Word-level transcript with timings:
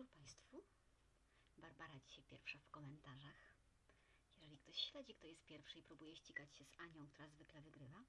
wieczór 0.00 0.16
Państwu. 0.16 0.62
Barbara 1.58 1.94
dzisiaj 2.08 2.24
pierwsza 2.24 2.58
w 2.58 2.70
komentarzach. 2.70 3.54
Jeżeli 4.40 4.58
ktoś 4.58 4.76
śledzi, 4.76 5.14
kto 5.14 5.26
jest 5.26 5.44
pierwszy 5.44 5.78
i 5.78 5.82
próbuje 5.82 6.16
ścigać 6.16 6.56
się 6.56 6.64
z 6.64 6.80
Anią, 6.80 7.06
która 7.06 7.28
zwykle 7.28 7.60
wygrywa. 7.62 8.04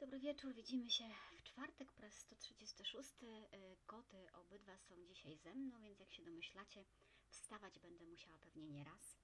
Dobry 0.00 0.20
wieczór, 0.20 0.54
widzimy 0.54 0.90
się 0.90 1.04
w 1.38 1.42
czwartek 1.42 1.92
po 1.92 2.02
raz 2.02 2.14
136. 2.14 3.10
Y, 3.22 3.76
Koty 3.86 4.32
obydwa 4.32 4.78
są 4.78 4.94
dzisiaj 5.06 5.36
ze 5.36 5.54
mną, 5.54 5.82
więc 5.82 6.00
jak 6.00 6.12
się 6.12 6.22
domyślacie, 6.22 6.84
wstawać 7.28 7.78
będę 7.78 8.04
musiała 8.04 8.38
pewnie 8.38 8.62
nie 8.64 8.84
raz. 8.84 9.16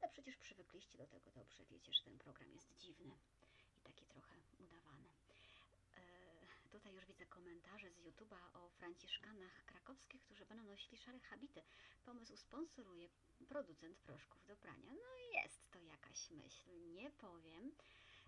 Ale 0.00 0.12
przecież 0.12 0.36
przywykliście 0.36 0.98
do 0.98 1.06
tego 1.06 1.30
dobrze, 1.30 1.64
wiecie, 1.64 1.92
że 1.92 2.02
ten 2.02 2.18
program 2.18 2.52
jest 2.52 2.76
dziwny 2.78 3.12
i 3.78 3.80
taki 3.80 4.06
trochę 4.06 4.36
udawany. 4.58 5.08
E, 5.96 6.00
Tutaj 6.70 6.92
już 6.94 7.03
widzę 7.14 7.26
komentarze 7.26 7.90
z 7.90 7.98
YouTube'a 8.00 8.38
o 8.54 8.68
franciszkanach 8.68 9.64
krakowskich, 9.64 10.22
którzy 10.22 10.46
będą 10.46 10.64
nosili 10.64 10.98
szare 10.98 11.20
habity. 11.20 11.62
Pomysł 12.04 12.36
sponsoruje 12.36 13.08
producent 13.48 13.98
proszków 13.98 14.46
do 14.46 14.56
prania. 14.56 14.92
No 14.94 15.40
jest 15.42 15.70
to 15.70 15.78
jakaś 15.78 16.30
myśl, 16.30 16.70
nie 16.92 17.10
powiem. 17.10 17.72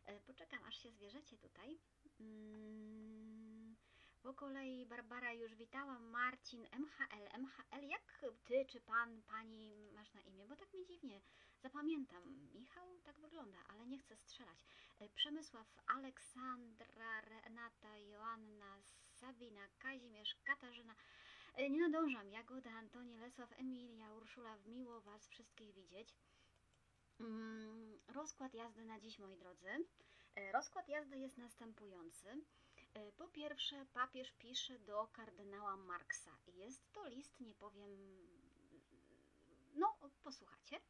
E, 0.04 0.20
Poczekam, 0.20 0.64
aż 0.64 0.82
się 0.82 0.90
zwierzecie 0.90 1.38
tutaj. 1.38 1.78
Mm, 2.20 3.76
Po 4.22 4.34
kolei 4.34 4.86
Barbara 4.86 5.32
już 5.32 5.54
witała, 5.54 5.98
Marcin, 5.98 6.66
MHL, 6.72 7.28
MHL, 7.42 7.88
jak 7.88 8.22
ty 8.44 8.66
czy 8.66 8.80
pan, 8.80 9.22
pani 9.22 9.90
masz 9.94 10.14
na 10.14 10.20
imię? 10.20 10.46
Bo 10.46 10.56
tak 10.56 10.74
mi 10.74 10.86
dziwnie 10.86 11.20
zapamiętam. 11.70 12.22
Michał 12.54 12.98
tak 13.04 13.20
wygląda, 13.20 13.58
ale 13.68 13.86
nie 13.86 13.98
chcę 13.98 14.16
strzelać. 14.16 14.58
E, 15.00 15.08
Przemysław, 15.08 15.66
Aleksandra, 15.86 17.20
Renata, 17.20 17.96
Joanna, 17.96 18.76
Sabina, 19.12 19.68
Kazimierz, 19.78 20.34
Katarzyna. 20.44 20.94
E, 21.54 21.70
Nie 21.70 21.80
nadążam. 21.80 22.30
Jagoda, 22.30 22.70
Antoni, 22.70 23.18
Lesław, 23.18 23.52
Emilia, 23.58 24.12
Urszula. 24.12 24.56
Miło 24.66 25.00
Was 25.00 25.28
wszystkich 25.28 25.74
widzieć. 25.74 26.14
Mm, 27.20 27.98
Rozkład 28.08 28.54
jazdy 28.54 28.84
na 28.84 29.00
dziś, 29.00 29.18
moi 29.18 29.36
drodzy. 29.36 29.68
E, 30.34 30.52
Rozkład 30.52 30.88
jazdy 30.88 31.18
jest 31.18 31.38
następujący. 31.38 32.44
Po 33.16 33.28
pierwsze, 33.28 33.86
papież 33.92 34.32
pisze 34.32 34.78
do 34.78 35.06
kardynała 35.12 35.76
Marksa. 35.76 36.30
Jest 36.46 36.92
to 36.92 37.08
list, 37.08 37.40
nie 37.40 37.54
powiem. 37.54 37.90
No, 39.74 39.96
posłuchacie. 40.24 40.80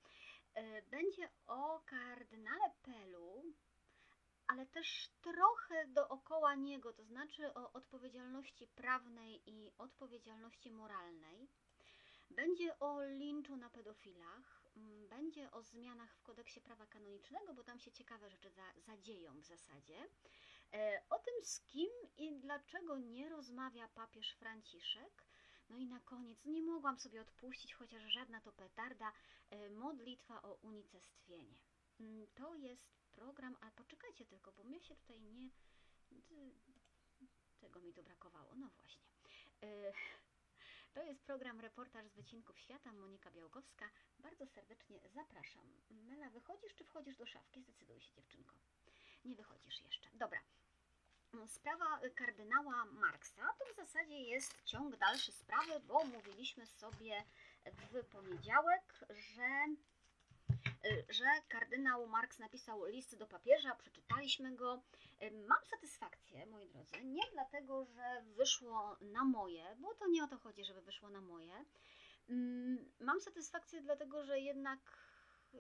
E, 0.56 0.82
Będzie 0.82 1.28
o 1.46 1.80
kardynale 1.86 2.70
Pelu, 2.82 3.44
ale 4.46 4.66
też 4.66 5.10
trochę 5.22 5.86
dookoła 5.86 6.54
niego, 6.54 6.92
to 6.92 7.04
znaczy 7.04 7.54
o 7.54 7.72
odpowiedzialności 7.72 8.66
prawnej 8.66 9.42
i 9.46 9.72
odpowiedzialności 9.78 10.70
moralnej. 10.70 11.48
Będzie 12.30 12.78
o 12.78 13.02
linczu 13.04 13.56
na 13.56 13.70
pedofilach, 13.70 14.62
będzie 15.10 15.50
o 15.50 15.62
zmianach 15.62 16.14
w 16.14 16.22
kodeksie 16.22 16.60
prawa 16.60 16.86
kanonicznego, 16.86 17.54
bo 17.54 17.64
tam 17.64 17.80
się 17.80 17.92
ciekawe 17.92 18.30
rzeczy 18.30 18.50
za, 18.50 18.72
zadzieją 18.76 19.40
w 19.40 19.44
zasadzie. 19.44 20.08
E, 20.72 21.02
o 21.10 21.18
tym, 21.18 21.34
z 21.42 21.60
kim 21.60 21.90
i 22.16 22.40
dlaczego 22.40 22.98
nie 22.98 23.28
rozmawia 23.28 23.88
papież 23.88 24.32
Franciszek. 24.32 25.26
No 25.70 25.78
i 25.78 25.86
na 25.86 26.00
koniec, 26.00 26.44
nie 26.44 26.62
mogłam 26.62 26.98
sobie 26.98 27.20
odpuścić, 27.20 27.74
chociaż 27.74 28.02
żadna 28.02 28.40
to 28.40 28.52
petarda, 28.52 29.12
e, 29.50 29.70
modlitwa 29.70 30.42
o 30.42 30.54
unicestwienie. 30.54 31.54
Mm, 32.00 32.26
To 32.34 32.54
jest 32.54 32.86
program, 33.12 33.56
a 33.60 33.70
poczekajcie 33.70 34.26
tylko, 34.26 34.52
bo 34.52 34.64
mnie 34.64 34.80
się 34.80 34.96
tutaj 34.96 35.20
nie. 35.20 35.50
Czego 37.60 37.80
mi 37.80 37.92
tu 37.92 38.02
brakowało? 38.02 38.54
No 38.56 38.68
właśnie. 38.76 39.06
E, 39.62 39.92
To 40.94 41.02
jest 41.02 41.22
program 41.22 41.60
Reportaż 41.60 42.06
z 42.06 42.14
Wycinków 42.14 42.58
Świata, 42.58 42.92
Monika 42.92 43.30
Białkowska. 43.30 43.90
Bardzo 44.18 44.46
serdecznie 44.46 45.00
zapraszam. 45.14 45.66
Mela, 45.90 46.30
wychodzisz 46.30 46.74
czy 46.74 46.84
wchodzisz 46.84 47.16
do 47.16 47.26
szafki? 47.26 47.62
Zdecyduj 47.62 48.00
się, 48.00 48.12
dziewczynko. 48.12 48.54
Nie 49.24 49.36
wychodzisz 49.36 49.80
jeszcze. 49.80 50.10
Dobra. 50.14 50.40
Sprawa 51.46 52.00
kardynała 52.14 52.84
Marksa 52.84 53.42
to 53.58 53.64
w 53.72 53.76
zasadzie 53.76 54.20
jest 54.20 54.64
ciąg 54.64 54.96
dalszy 54.96 55.32
sprawy, 55.32 55.80
bo 55.80 56.04
mówiliśmy 56.04 56.66
sobie 56.66 57.24
w 57.64 58.04
poniedziałek, 58.04 58.94
że 59.10 59.66
y, 60.90 61.06
że 61.08 61.24
kardynał 61.48 62.06
Marks 62.06 62.38
napisał 62.38 62.84
list 62.84 63.18
do 63.18 63.26
papieża, 63.26 63.74
przeczytaliśmy 63.74 64.56
go. 64.56 64.82
Mam 65.48 65.64
satysfakcję, 65.70 66.46
moi 66.46 66.68
drodzy, 66.68 67.04
nie 67.04 67.22
dlatego, 67.32 67.84
że 67.84 68.22
wyszło 68.36 68.96
na 69.00 69.24
moje, 69.24 69.76
bo 69.78 69.94
to 69.94 70.06
nie 70.06 70.24
o 70.24 70.28
to 70.28 70.38
chodzi, 70.38 70.64
żeby 70.64 70.82
wyszło 70.82 71.10
na 71.10 71.20
moje. 71.20 71.64
Mam 73.00 73.20
satysfakcję 73.20 73.82
dlatego, 73.82 74.24
że 74.24 74.40
jednak 74.40 75.05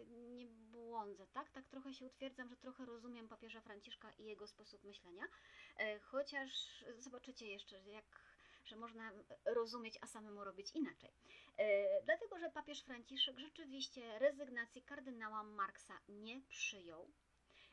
nie 0.04 0.46
błądzę, 0.46 1.26
tak? 1.26 1.50
Tak 1.50 1.68
trochę 1.68 1.94
się 1.94 2.04
utwierdzam, 2.06 2.48
że 2.48 2.56
trochę 2.56 2.84
rozumiem 2.86 3.28
papieża 3.28 3.60
Franciszka 3.60 4.12
i 4.12 4.24
jego 4.24 4.46
sposób 4.46 4.84
myślenia, 4.84 5.22
E, 5.78 5.98
chociaż 5.98 6.84
zobaczycie 6.98 7.46
jeszcze, 7.46 7.80
jak 7.84 8.26
że 8.64 8.76
można 8.76 9.12
rozumieć, 9.44 9.98
a 10.00 10.06
samemu 10.06 10.44
robić 10.44 10.70
inaczej. 10.74 11.10
E, 11.56 12.02
Dlatego, 12.02 12.38
że 12.38 12.50
papież 12.50 12.82
Franciszek 12.82 13.38
rzeczywiście 13.38 14.18
rezygnacji 14.18 14.82
kardynała 14.82 15.42
Marksa 15.42 16.00
nie 16.08 16.40
przyjął 16.48 17.10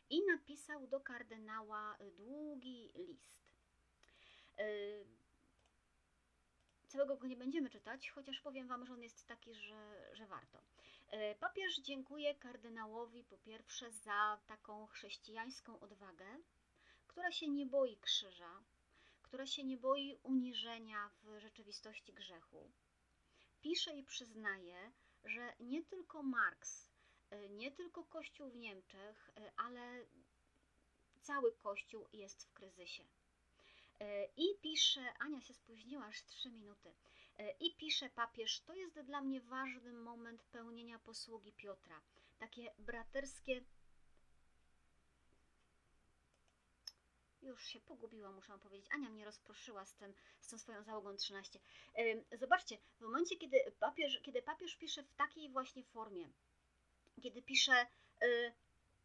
i 0.09 0.25
napisał 0.25 0.87
do 0.87 0.99
kardynała 0.99 1.97
długi 2.17 2.91
list. 2.95 3.43
E, 4.57 4.65
Całego 6.87 7.17
go 7.17 7.27
nie 7.27 7.37
będziemy 7.37 7.69
czytać, 7.69 8.09
chociaż 8.09 8.39
powiem 8.39 8.67
Wam, 8.67 8.85
że 8.85 8.93
on 8.93 9.03
jest 9.03 9.27
taki, 9.27 9.55
że, 9.55 10.09
że 10.13 10.27
warto. 10.27 10.61
E, 11.13 11.35
Papież 11.35 11.79
dziękuję 11.79 12.35
kardynałowi 12.35 13.23
po 13.23 13.37
pierwsze 13.37 13.91
za 13.91 14.39
taką 14.47 14.87
chrześcijańską 14.87 15.79
odwagę, 15.79 16.25
która 17.07 17.31
się 17.31 17.47
nie 17.47 17.65
boi 17.65 17.97
krzyża, 17.97 18.63
która 19.21 19.45
się 19.45 19.63
nie 19.63 19.77
boi 19.77 20.19
uniżenia 20.23 21.09
w 21.23 21.39
rzeczywistości 21.39 22.13
grzechu. 22.13 22.71
Pisze 23.61 23.95
i 23.95 24.03
przyznaje, 24.03 24.91
że 25.23 25.53
nie 25.59 25.83
tylko 25.83 26.23
Marks, 26.23 26.89
y, 27.33 27.49
nie 27.49 27.71
tylko 27.71 28.03
Kościół 28.03 28.49
w 28.49 28.55
Niemczech, 28.55 29.29
y, 29.37 29.51
ale 29.57 30.05
cały 31.21 31.51
Kościół 31.51 32.07
jest 32.13 32.43
w 32.43 32.53
kryzysie. 32.53 33.03
I 34.37 34.45
pisze, 34.61 35.13
Ania 35.19 35.41
się 35.41 35.53
spóźniła 35.53 36.05
aż 36.05 36.25
trzy 36.25 36.49
minuty, 36.49 36.93
i 37.59 37.75
pisze 37.75 38.09
papież, 38.09 38.61
to 38.61 38.73
jest 38.73 38.99
dla 38.99 39.21
mnie 39.21 39.41
ważny 39.41 39.93
moment 39.93 40.43
pełnienia 40.43 40.99
posługi 40.99 41.53
Piotra. 41.53 42.01
Takie 42.39 42.73
braterskie 42.77 43.63
Już 47.43 47.65
się 47.65 47.79
pogubiłam, 47.79 48.35
muszę 48.35 48.59
powiedzieć. 48.59 48.87
Ania 48.91 49.09
mnie 49.09 49.25
rozproszyła 49.25 49.85
z, 49.85 49.95
tym, 49.95 50.13
z 50.39 50.47
tą 50.47 50.57
swoją 50.57 50.83
załogą 50.83 51.15
13. 51.15 51.59
Ym, 51.99 52.23
Zobaczcie, 52.39 52.77
w 52.97 53.01
momencie, 53.01 53.35
kiedy 53.37 53.57
papież, 53.79 54.19
kiedy 54.23 54.41
papież 54.41 54.75
pisze 54.75 55.03
w 55.03 55.13
takiej 55.13 55.49
właśnie 55.49 55.83
formie, 55.83 56.29
kiedy 57.21 57.41
pisze 57.41 57.85
y, 58.23 58.53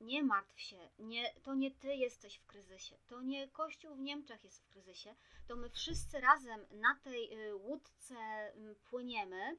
nie 0.01 0.23
martw 0.23 0.61
się, 0.61 0.89
nie, 0.99 1.35
to 1.43 1.55
nie 1.55 1.71
ty 1.71 1.95
jesteś 1.95 2.37
w 2.37 2.47
kryzysie, 2.47 2.97
to 3.07 3.23
nie 3.23 3.49
Kościół 3.49 3.95
w 3.95 4.01
Niemczech 4.01 4.45
jest 4.45 4.63
w 4.63 4.67
kryzysie, 4.67 5.15
to 5.47 5.57
my 5.57 5.71
wszyscy 5.71 6.21
razem 6.21 6.67
na 6.71 6.99
tej 7.03 7.49
y, 7.49 7.55
łódce 7.55 8.15
y, 8.57 8.75
płyniemy, 8.91 9.57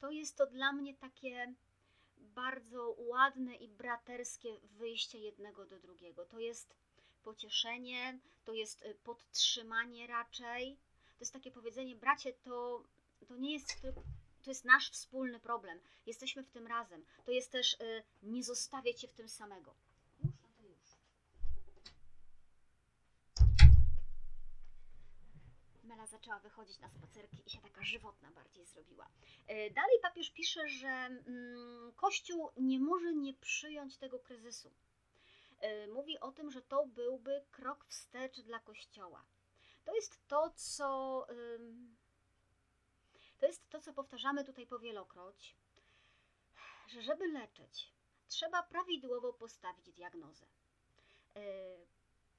to 0.00 0.10
jest 0.10 0.36
to 0.36 0.46
dla 0.46 0.72
mnie 0.72 0.94
takie 0.94 1.54
bardzo 2.18 2.94
ładne 2.98 3.54
i 3.54 3.68
braterskie 3.68 4.60
wyjście 4.62 5.18
jednego 5.18 5.66
do 5.66 5.78
drugiego. 5.78 6.26
To 6.26 6.38
jest 6.38 6.74
pocieszenie, 7.22 8.18
to 8.44 8.52
jest 8.52 8.82
y, 8.82 8.94
podtrzymanie 8.94 10.06
raczej. 10.06 10.76
To 11.18 11.22
jest 11.22 11.32
takie 11.32 11.50
powiedzenie, 11.50 11.96
bracie, 11.96 12.32
to, 12.32 12.84
to 13.28 13.36
nie 13.36 13.52
jest 13.52 13.82
tylko. 13.82 14.02
To 14.42 14.50
jest 14.50 14.64
nasz 14.64 14.90
wspólny 14.90 15.40
problem. 15.40 15.80
Jesteśmy 16.06 16.42
w 16.42 16.50
tym 16.50 16.66
razem. 16.66 17.04
To 17.24 17.30
jest 17.30 17.52
też 17.52 17.74
y, 17.74 18.02
nie 18.22 18.44
zostawiać 18.44 19.00
się 19.00 19.08
w 19.08 19.12
tym 19.12 19.28
samego. 19.28 19.74
Już, 20.24 20.32
no 20.42 20.48
to 20.56 20.62
już. 20.64 20.78
Mela 25.84 26.06
zaczęła 26.06 26.38
wychodzić 26.38 26.78
na 26.78 26.88
spacerki 26.90 27.42
i 27.46 27.50
się 27.50 27.60
taka 27.60 27.84
żywotna 27.84 28.30
bardziej 28.30 28.66
zrobiła. 28.66 29.06
Y, 29.50 29.70
Dalej 29.74 29.98
papież 30.02 30.30
pisze, 30.30 30.68
że 30.68 30.88
mm, 30.88 31.92
Kościół 31.96 32.50
nie 32.56 32.80
może 32.80 33.14
nie 33.14 33.34
przyjąć 33.34 33.96
tego 33.98 34.18
kryzysu 34.18 34.70
y, 35.64 35.88
mówi 35.92 36.20
o 36.20 36.32
tym, 36.32 36.50
że 36.50 36.62
to 36.62 36.86
byłby 36.86 37.44
krok 37.50 37.84
wstecz 37.84 38.40
dla 38.40 38.60
Kościoła. 38.60 39.24
To 39.84 39.94
jest 39.94 40.28
to, 40.28 40.50
co 40.56 41.26
to 43.40 43.46
jest 43.46 43.70
to, 43.70 43.80
co 43.80 43.92
powtarzamy 43.92 44.44
tutaj 44.44 44.66
powielokroć, 44.66 45.54
że 46.88 47.02
żeby 47.02 47.28
leczyć, 47.28 47.92
trzeba 48.28 48.62
prawidłowo 48.62 49.32
postawić 49.32 49.92
diagnozę. 49.92 50.46
Y, 51.36 51.40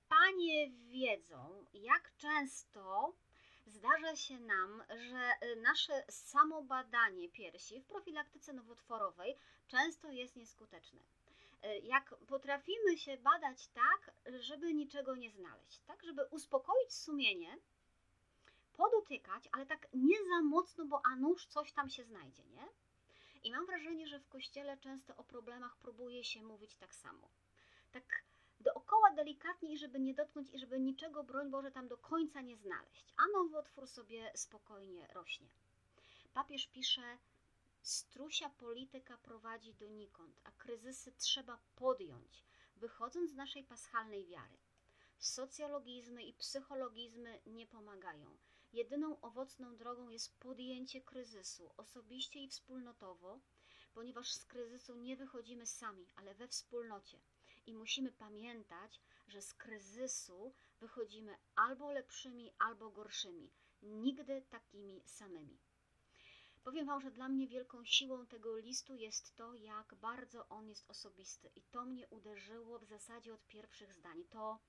Panie 0.10 0.70
wiedzą, 0.70 1.66
jak 1.74 2.12
często 2.18 3.14
zdarza 3.66 4.16
się 4.16 4.40
nam, 4.40 4.84
że 4.90 5.48
y, 5.48 5.56
nasze 5.56 6.04
samobadanie 6.10 7.30
piersi 7.30 7.82
w 7.82 7.86
profilaktyce 7.86 8.54
nowotworowej 8.54 9.38
często 9.68 10.10
jest 10.10 10.36
nieskuteczne. 10.36 11.00
Y, 11.66 11.80
Jak 11.84 12.16
potrafimy 12.28 12.98
się 12.98 13.18
badać 13.18 13.68
tak, 13.68 14.12
żeby 14.40 14.74
niczego 14.74 15.16
nie 15.16 15.32
znaleźć, 15.32 15.80
tak, 15.88 16.04
żeby 16.04 16.26
uspokoić 16.26 16.94
sumienie, 16.94 17.58
podotykać, 18.74 19.50
ale 19.52 19.66
tak 19.66 19.88
nie 19.94 20.18
za 20.24 20.42
mocno, 20.42 20.86
bo 20.86 21.02
a 21.06 21.16
nuż 21.16 21.46
coś 21.46 21.74
tam 21.74 21.90
się 21.90 22.04
znajdzie, 22.04 22.44
nie? 22.46 22.68
I 23.44 23.52
mam 23.52 23.66
wrażenie, 23.66 24.08
że 24.08 24.20
w 24.20 24.30
kościele 24.30 24.78
często 24.78 25.16
o 25.16 25.24
problemach 25.24 25.78
próbuje 25.78 26.24
się 26.24 26.44
mówić 26.44 26.76
tak 26.76 26.96
samo. 26.96 27.30
Tak 27.92 28.24
dookoła 28.60 29.12
delikatnie, 29.12 29.74
i 29.74 29.78
żeby 29.78 30.00
nie 30.00 30.14
dotknąć 30.14 30.50
i 30.54 30.60
żeby 30.60 30.80
niczego, 30.80 31.24
broń 31.24 31.50
Boże, 31.50 31.72
tam 31.72 31.88
do 31.88 31.98
końca 31.98 32.42
nie 32.42 32.58
znaleźć. 32.58 33.14
A 33.18 33.38
nowotwór 33.38 33.88
sobie 33.88 34.32
spokojnie 34.36 35.08
rośnie. 35.14 35.48
Papież 36.34 36.68
pisze, 36.68 37.18
strusia 37.82 38.50
polityka 38.50 39.18
prowadzi 39.18 39.74
donikąd, 39.74 40.42
a 40.44 40.52
kryzysy 40.52 41.12
trzeba 41.12 41.60
podjąć, 41.76 42.44
wychodząc 42.76 43.32
z 43.32 43.36
naszej 43.36 43.64
paschalnej 43.64 44.26
wiary. 44.26 44.58
Socjologizmy 45.18 46.24
i 46.24 46.34
psychologizmy 46.34 47.42
nie 47.46 47.68
pomagają. 47.68 48.38
Jedyną 48.74 49.22
owocną 49.22 49.78
drogą 49.78 50.10
jest 50.10 50.40
podjęcie 50.40 51.02
kryzysu, 51.02 51.72
osobiście 51.78 52.40
i 52.40 52.48
wspólnotowo, 52.48 53.40
ponieważ 53.94 54.34
z 54.34 54.46
kryzysu 54.46 54.96
nie 54.96 55.18
wychodzimy 55.18 55.66
sami, 55.66 56.08
ale 56.16 56.36
we 56.36 56.48
wspólnocie. 56.48 57.20
I 57.66 57.74
musimy 57.74 58.12
pamiętać, 58.12 59.02
że 59.28 59.42
z 59.42 59.54
kryzysu 59.54 60.54
wychodzimy 60.80 61.38
albo 61.56 61.92
lepszymi, 61.92 62.52
albo 62.60 62.90
gorszymi, 62.90 63.52
nigdy 63.82 64.42
takimi 64.50 65.02
samymi. 65.06 65.58
Powiem 66.64 66.86
Wam, 66.86 67.02
że 67.02 67.12
dla 67.12 67.30
mnie 67.30 67.48
wielką 67.48 67.86
siłą 67.86 68.26
tego 68.26 68.58
listu 68.58 68.96
jest 68.96 69.36
to, 69.36 69.54
jak 69.54 69.96
bardzo 69.96 70.50
on 70.50 70.70
jest 70.70 70.90
osobisty. 70.90 71.50
I 71.56 71.62
to 71.62 71.86
mnie 71.86 72.08
uderzyło 72.08 72.80
w 72.80 72.86
zasadzie 72.86 73.34
od 73.34 73.48
pierwszych 73.48 73.94
zdań. 73.94 74.24
To, 74.30 74.60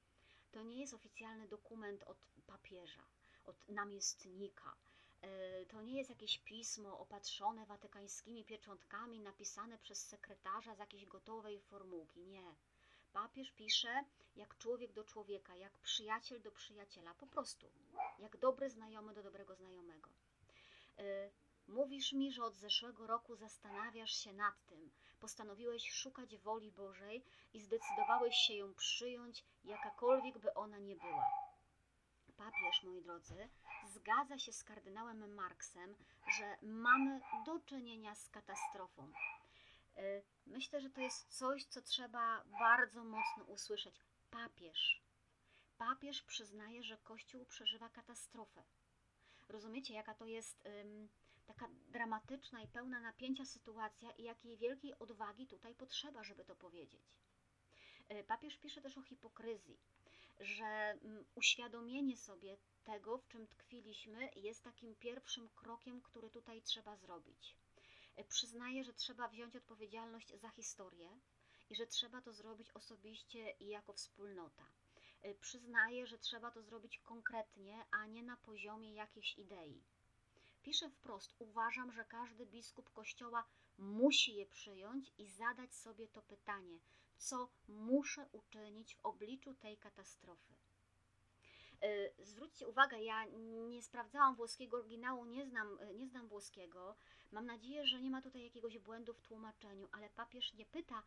to 0.52 0.62
nie 0.62 0.80
jest 0.80 0.94
oficjalny 0.94 1.48
dokument 1.48 2.02
od 2.02 2.18
papieża, 2.46 3.02
od 3.46 3.68
namiestnika. 3.68 4.76
E, 5.22 5.66
To 5.66 5.82
nie 5.82 5.98
jest 5.98 6.10
jakieś 6.10 6.38
pismo 6.38 6.98
opatrzone 6.98 7.66
watykańskimi 7.66 8.44
pieczątkami, 8.44 9.20
napisane 9.20 9.78
przez 9.78 10.06
sekretarza 10.06 10.74
z 10.74 10.78
jakiejś 10.78 11.06
gotowej 11.06 11.60
formułki. 11.60 12.20
Nie. 12.26 12.54
Papież 13.12 13.50
pisze 13.50 14.04
jak 14.36 14.58
człowiek 14.58 14.92
do 14.92 15.04
człowieka, 15.04 15.56
jak 15.56 15.78
przyjaciel 15.78 16.42
do 16.42 16.52
przyjaciela, 16.52 17.14
po 17.14 17.26
prostu, 17.26 17.66
jak 18.18 18.36
dobry 18.36 18.70
znajomy 18.70 19.14
do 19.14 19.22
dobrego 19.22 19.54
znajomego. 19.54 20.10
E, 20.98 21.30
Mówisz 21.68 22.12
mi, 22.12 22.32
że 22.32 22.44
od 22.44 22.54
zeszłego 22.56 23.06
roku 23.06 23.36
zastanawiasz 23.36 24.10
się 24.16 24.32
nad 24.32 24.66
tym, 24.66 24.90
postanowiłeś 25.20 25.90
szukać 25.90 26.36
woli 26.36 26.72
Bożej 26.72 27.24
i 27.52 27.60
zdecydowałeś 27.60 28.36
się 28.36 28.54
ją 28.54 28.74
przyjąć, 28.74 29.44
jakakolwiek 29.64 30.38
by 30.38 30.54
ona 30.54 30.78
nie 30.78 30.96
była. 30.96 31.26
Papież, 32.44 32.82
moi 32.82 33.02
drodzy, 33.02 33.48
zgadza 33.94 34.38
się 34.38 34.52
z 34.52 34.64
kardynałem 34.64 35.34
Marksem, 35.34 35.94
że 36.38 36.56
mamy 36.62 37.20
do 37.46 37.60
czynienia 37.60 38.14
z 38.14 38.28
katastrofą. 38.30 39.12
Y, 39.98 40.22
Myślę, 40.46 40.80
że 40.80 40.90
to 40.90 41.00
jest 41.00 41.28
coś, 41.38 41.64
co 41.64 41.82
trzeba 41.82 42.44
bardzo 42.58 43.04
mocno 43.04 43.44
usłyszeć. 43.44 43.94
Papież. 44.30 45.02
Papież 45.78 46.22
przyznaje, 46.22 46.82
że 46.82 46.98
Kościół 46.98 47.44
przeżywa 47.44 47.88
katastrofę. 47.88 48.62
Rozumiecie, 49.48 49.94
jaka 49.94 50.14
to 50.14 50.26
jest 50.26 50.68
taka 51.46 51.68
dramatyczna 51.88 52.62
i 52.62 52.68
pełna 52.68 53.00
napięcia 53.00 53.44
sytuacja 53.44 54.10
i 54.10 54.22
jakiej 54.22 54.56
wielkiej 54.56 54.98
odwagi 54.98 55.46
tutaj 55.46 55.74
potrzeba, 55.74 56.24
żeby 56.24 56.44
to 56.44 56.54
powiedzieć. 56.56 57.02
Y, 58.12 58.24
Papież 58.24 58.56
pisze 58.56 58.82
też 58.82 58.98
o 58.98 59.02
hipokryzji, 59.02 59.78
że 60.42 60.64
mm, 60.64 61.24
uświadomienie 61.34 62.16
sobie 62.16 62.56
tego, 62.84 63.18
w 63.18 63.28
czym 63.28 63.46
tkwiliśmy, 63.46 64.30
jest 64.36 64.64
takim 64.64 64.94
pierwszym 64.94 65.48
krokiem, 65.48 66.00
który 66.00 66.30
tutaj 66.30 66.62
trzeba 66.62 66.96
zrobić. 66.96 67.56
Y, 68.18 68.24
Przyznaje, 68.24 68.84
że 68.84 68.92
trzeba 68.92 69.28
wziąć 69.28 69.56
odpowiedzialność 69.56 70.34
za 70.40 70.48
historię 70.50 71.20
i 71.70 71.74
że 71.74 71.86
trzeba 71.86 72.20
to 72.22 72.32
zrobić 72.32 72.70
osobiście 72.70 73.50
i 73.50 73.68
jako 73.68 73.92
wspólnota. 73.92 74.66
Y, 75.24 75.34
Przyznaje, 75.40 76.06
że 76.06 76.18
trzeba 76.18 76.50
to 76.50 76.62
zrobić 76.62 76.98
konkretnie, 76.98 77.84
a 77.90 78.06
nie 78.06 78.22
na 78.22 78.36
poziomie 78.36 78.94
jakiejś 78.94 79.38
idei. 79.38 79.82
Pisze 80.62 80.90
wprost: 80.90 81.34
Uważam, 81.38 81.92
że 81.92 82.04
każdy 82.04 82.46
biskup 82.46 82.90
kościoła 82.92 83.44
musi 83.78 84.34
je 84.34 84.46
przyjąć 84.46 85.12
i 85.18 85.26
zadać 85.26 85.74
sobie 85.74 86.08
to 86.08 86.22
pytanie, 86.22 86.78
co 87.16 87.48
muszę 87.68 88.28
uczynić 88.32 88.94
w 88.94 89.06
obliczu 89.06 89.54
tej 89.54 89.76
katastrofy. 89.76 90.54
Y, 91.84 92.12
Zwróćcie 92.18 92.68
uwagę, 92.68 93.02
ja 93.02 93.24
nie 93.68 93.82
sprawdzałam 93.82 94.34
włoskiego 94.34 94.76
oryginału, 94.76 95.24
nie 95.24 95.46
znam, 95.46 95.78
y, 95.80 95.94
nie 95.94 96.08
znam 96.08 96.28
włoskiego. 96.28 96.96
Mam 97.32 97.46
nadzieję, 97.46 97.86
że 97.86 98.00
nie 98.00 98.10
ma 98.10 98.22
tutaj 98.22 98.42
jakiegoś 98.42 98.78
błędu 98.78 99.14
w 99.14 99.22
tłumaczeniu, 99.22 99.88
ale 99.92 100.10
papież 100.10 100.54
nie 100.54 100.66
pyta, 100.66 101.02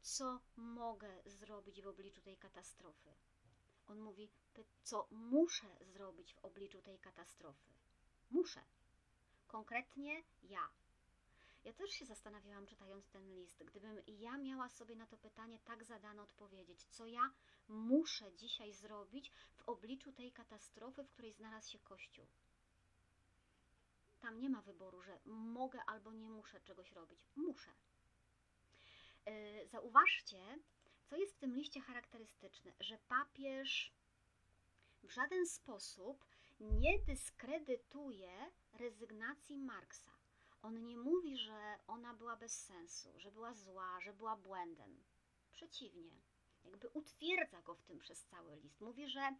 co 0.00 0.40
mogę 0.56 1.22
zrobić 1.26 1.82
w 1.82 1.86
obliczu 1.86 2.22
tej 2.22 2.36
katastrofy. 2.36 3.10
On 3.88 4.00
mówi, 4.00 4.30
co 4.82 5.06
muszę 5.10 5.76
zrobić 5.80 6.34
w 6.34 6.44
obliczu 6.44 6.82
tej 6.82 6.98
katastrofy. 6.98 7.70
Muszę. 8.30 8.60
Konkretnie 9.46 10.22
ja. 10.42 10.68
Ja 11.64 11.72
też 11.72 11.90
się 11.90 12.06
zastanawiałam, 12.06 12.66
czytając 12.66 13.08
ten 13.08 13.34
list, 13.34 13.64
gdybym 13.64 14.00
ja 14.06 14.38
miała 14.38 14.68
sobie 14.68 14.96
na 14.96 15.06
to 15.06 15.16
pytanie 15.16 15.58
tak 15.58 15.84
zadane 15.84 16.22
odpowiedzieć, 16.22 16.84
co 16.84 17.06
ja 17.06 17.30
muszę 17.68 18.32
dzisiaj 18.32 18.72
zrobić 18.72 19.32
w 19.54 19.62
obliczu 19.68 20.12
tej 20.12 20.32
katastrofy, 20.32 21.04
w 21.04 21.10
której 21.10 21.32
znalazł 21.32 21.70
się 21.70 21.78
Kościół. 21.78 22.26
Tam 24.20 24.40
nie 24.40 24.50
ma 24.50 24.62
wyboru, 24.62 25.02
że 25.02 25.18
mogę 25.26 25.84
albo 25.86 26.12
nie 26.12 26.30
muszę 26.30 26.60
czegoś 26.60 26.92
robić. 26.92 27.18
Muszę. 27.36 27.70
Yy, 29.26 29.66
Zauważcie, 29.66 30.58
co 31.04 31.16
jest 31.16 31.34
w 31.34 31.38
tym 31.38 31.54
liście 31.54 31.80
charakterystyczne, 31.80 32.72
że 32.80 32.98
papież 32.98 33.92
w 35.02 35.10
żaden 35.10 35.46
sposób 35.46 36.24
nie 36.60 36.98
dyskredytuje 36.98 38.50
rezygnacji 38.72 39.58
Marksa. 39.58 40.19
On 40.62 40.84
nie 40.84 40.96
mówi, 40.96 41.38
że 41.38 41.78
ona 41.86 42.14
była 42.14 42.36
bez 42.36 42.64
sensu, 42.64 43.18
że 43.18 43.32
była 43.32 43.54
zła, 43.54 44.00
że 44.00 44.12
była 44.12 44.36
błędem. 44.36 45.04
Przeciwnie, 45.52 46.10
jakby 46.64 46.88
utwierdza 46.88 47.62
go 47.62 47.74
w 47.74 47.82
tym 47.82 47.98
przez 47.98 48.24
cały 48.24 48.56
list. 48.56 48.80
Mówi, 48.80 49.08
że 49.08 49.36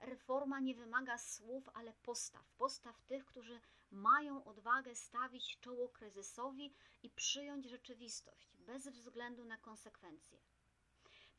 reforma 0.00 0.60
nie 0.60 0.74
wymaga 0.74 1.18
słów, 1.18 1.68
ale 1.74 1.92
postaw. 1.92 2.52
Postaw 2.58 3.02
tych, 3.02 3.24
którzy 3.24 3.60
mają 3.90 4.44
odwagę 4.44 4.94
stawić 4.94 5.58
czoło 5.60 5.88
kryzysowi 5.88 6.74
i 7.02 7.10
przyjąć 7.10 7.64
rzeczywistość, 7.66 8.56
bez 8.58 8.88
względu 8.88 9.44
na 9.44 9.56
konsekwencje. 9.56 10.38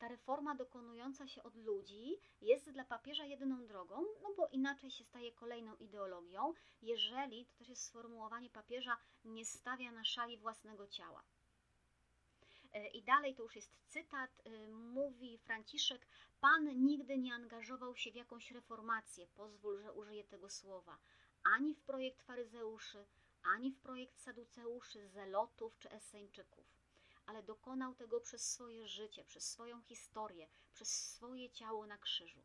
Ta 0.04 0.08
reforma 0.08 0.54
dokonująca 0.54 1.28
się 1.28 1.42
od 1.42 1.56
ludzi 1.56 2.16
jest 2.40 2.70
dla 2.70 2.84
papieża 2.84 3.24
jedyną 3.24 3.66
drogą, 3.66 4.04
no 4.22 4.34
bo 4.36 4.48
inaczej 4.48 4.90
się 4.90 5.04
staje 5.04 5.32
kolejną 5.32 5.76
ideologią, 5.76 6.54
jeżeli, 6.82 7.46
to 7.46 7.58
też 7.58 7.68
jest 7.68 7.84
sformułowanie 7.84 8.50
papieża, 8.50 8.96
nie 9.24 9.44
stawia 9.44 9.92
na 9.92 10.04
szali 10.04 10.38
własnego 10.38 10.86
ciała. 10.86 11.22
E, 12.72 12.88
I 12.88 13.02
dalej 13.02 13.34
to 13.34 13.42
już 13.42 13.56
jest 13.56 13.70
cytat, 13.88 14.30
y, 14.46 14.68
mówi 14.68 15.38
Franciszek, 15.38 16.06
Pan 16.40 16.84
nigdy 16.84 17.18
nie 17.18 17.34
angażował 17.34 17.96
się 17.96 18.10
w 18.12 18.14
jakąś 18.14 18.50
reformację, 18.50 19.26
pozwól, 19.26 19.82
że 19.82 19.92
użyję 19.92 20.24
tego 20.24 20.50
słowa, 20.50 20.98
ani 21.44 21.74
w 21.74 21.82
projekt 21.82 22.22
faryzeuszy, 22.22 23.06
ani 23.42 23.70
w 23.72 23.78
projekt 23.78 24.18
saduceuszy, 24.18 25.08
zelotów 25.08 25.78
czy 25.78 25.90
eseńczyków, 25.90 26.83
ale 27.26 27.42
dokonał 27.42 27.94
tego 27.94 28.20
przez 28.20 28.52
swoje 28.52 28.88
życie, 28.88 29.24
przez 29.24 29.50
swoją 29.50 29.80
historię, 29.82 30.48
przez 30.72 30.88
swoje 30.88 31.50
ciało 31.50 31.86
na 31.86 31.98
krzyżu. 31.98 32.42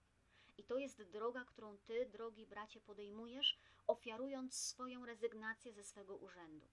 I 0.58 0.64
to 0.64 0.78
jest 0.78 1.04
droga, 1.04 1.46
którą 1.46 1.78
Ty, 1.78 2.06
drogi 2.06 2.46
bracie, 2.46 2.82
podejmujesz, 2.82 3.58
ofiarując 3.88 4.56
swoją 4.56 5.06
rezygnację 5.06 5.74
ze 5.74 5.84
swego 5.84 6.18
urzędu. 6.18 6.68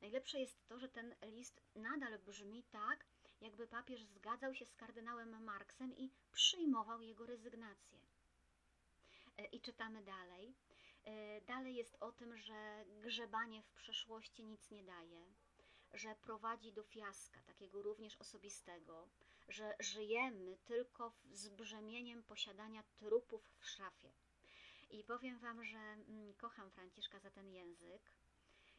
Najlepsze 0.00 0.40
jest 0.40 0.68
to, 0.68 0.78
że 0.78 0.88
ten 0.88 1.14
list 1.22 1.60
nadal 1.74 2.18
brzmi 2.18 2.62
tak, 2.62 3.06
jakby 3.40 3.66
papież 3.66 4.04
zgadzał 4.04 4.54
się 4.54 4.66
z 4.66 4.74
kardynałem 4.74 5.44
Marksem 5.44 5.96
i 5.96 6.10
przyjmował 6.32 7.02
jego 7.02 7.26
rezygnację. 7.26 7.98
E, 9.38 9.44
I 9.44 9.60
czytamy 9.60 10.02
dalej. 10.02 10.54
E, 11.04 11.40
Dalej 11.40 11.74
jest 11.74 11.96
o 12.00 12.12
tym, 12.12 12.36
że 12.36 12.84
grzebanie 13.02 13.62
w 13.62 13.72
przeszłości 13.72 14.44
nic 14.44 14.70
nie 14.70 14.84
daje, 14.84 15.26
że 15.94 16.14
prowadzi 16.14 16.72
do 16.72 16.82
fiaska, 16.82 17.40
takiego 17.42 17.82
również 17.82 18.16
osobistego, 18.16 19.08
że 19.48 19.74
żyjemy 19.80 20.58
tylko 20.64 21.12
z 21.32 21.48
brzemieniem 21.48 22.22
posiadania 22.22 22.82
trupów 22.96 23.50
w 23.58 23.66
szafie. 23.66 24.12
I 24.90 25.04
powiem 25.04 25.38
Wam, 25.38 25.64
że 25.64 25.78
mm, 25.78 26.34
kocham 26.34 26.70
Franciszka 26.70 27.18
za 27.18 27.30
ten 27.30 27.48
język. 27.48 28.10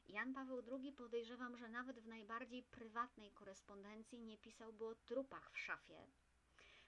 Jan 0.07 0.33
Paweł 0.33 0.61
II 0.71 0.93
podejrzewam, 0.93 1.57
że 1.57 1.69
nawet 1.69 1.99
w 1.99 2.07
najbardziej 2.07 2.63
prywatnej 2.63 3.31
korespondencji 3.31 4.19
nie 4.19 4.37
pisałby 4.37 4.85
o 4.85 4.95
trupach 4.95 5.51
w 5.51 5.57
szafie. 5.57 6.07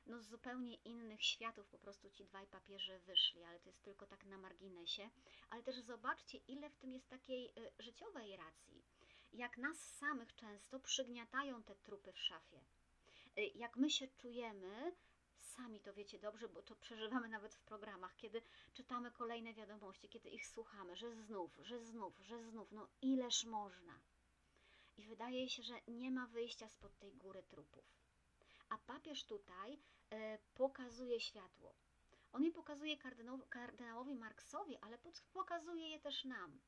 No 0.06 0.20
z 0.20 0.28
zupełnie 0.28 0.76
innych 0.76 1.24
światów 1.24 1.68
po 1.68 1.80
prostu 1.80 2.10
ci 2.10 2.26
dwaj 2.26 2.48
papieże 2.48 3.00
wyszli, 3.00 3.44
ale 3.44 3.60
to 3.60 3.70
jest 3.70 3.84
tylko 3.84 4.08
tak 4.08 4.26
na 4.26 4.38
marginesie. 4.38 5.10
Ale 5.50 5.64
też 5.64 5.80
zobaczcie, 5.80 6.38
ile 6.38 6.70
w 6.70 6.78
tym 6.78 6.94
jest 6.94 7.10
takiej 7.10 7.52
y, 7.58 7.72
życiowej 7.80 8.38
racji. 8.38 8.84
Jak 9.34 9.58
nas 9.58 9.78
samych 9.78 10.36
często 10.36 10.80
przygniatają 10.80 11.64
te 11.64 11.76
trupy 11.76 12.12
w 12.12 12.20
szafie. 12.20 12.60
Y, 13.38 13.42
jak 13.56 13.78
my 13.78 13.90
się 13.90 14.08
czujemy, 14.08 14.96
sami 15.38 15.80
to 15.80 15.94
wiecie 15.94 16.20
dobrze, 16.20 16.50
bo 16.50 16.62
to 16.62 16.76
przeżywamy 16.76 17.28
nawet 17.28 17.56
w 17.56 17.62
programach, 17.62 18.16
kiedy 18.16 18.42
czytamy 18.74 19.12
kolejne 19.12 19.54
wiadomości, 19.54 20.10
kiedy 20.10 20.30
ich 20.30 20.48
słuchamy, 20.48 20.96
że 20.96 21.12
znów, 21.16 21.60
że 21.62 21.80
znów, 21.80 22.20
że 22.20 22.44
znów, 22.44 22.72
no 22.72 22.88
ileż 23.02 23.46
można. 23.46 24.00
I 24.98 25.04
wydaje 25.04 25.50
się, 25.50 25.64
że 25.64 25.74
nie 25.88 26.12
ma 26.12 26.28
wyjścia 26.28 26.70
spod 26.70 26.98
tej 27.00 27.14
góry 27.14 27.44
trupów. 27.44 27.86
A 28.70 28.78
papież 28.78 29.26
tutaj 29.26 29.80
e, 30.10 30.40
pokazuje 30.56 31.20
światło. 31.20 31.74
On 32.34 32.44
je 32.44 32.52
pokazuje 32.52 32.98
kardynałowi 33.50 34.16
Marksowi, 34.16 34.78
ale 34.78 34.98
pokazuje 35.34 35.90
je 35.90 36.00
też 36.00 36.26
nam. 36.26 36.60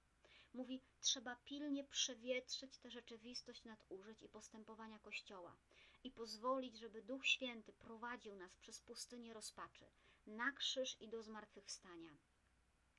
Mówi, 0.55 0.81
trzeba 0.99 1.35
pilnie 1.35 1.83
przewietrzyć 1.83 2.77
tę 2.77 2.91
rzeczywistość 2.91 3.63
nadużyć 3.63 4.23
i 4.23 4.29
postępowania 4.29 4.99
Kościoła 4.99 5.57
i 6.03 6.11
pozwolić, 6.11 6.77
żeby 6.77 7.01
Duch 7.01 7.27
Święty 7.27 7.73
prowadził 7.73 8.35
nas 8.35 8.57
przez 8.57 8.81
pustynię 8.81 9.33
rozpaczy, 9.33 9.85
na 10.27 10.51
krzyż 10.51 11.01
i 11.01 11.09
do 11.09 11.23
zmartwychwstania. 11.23 12.17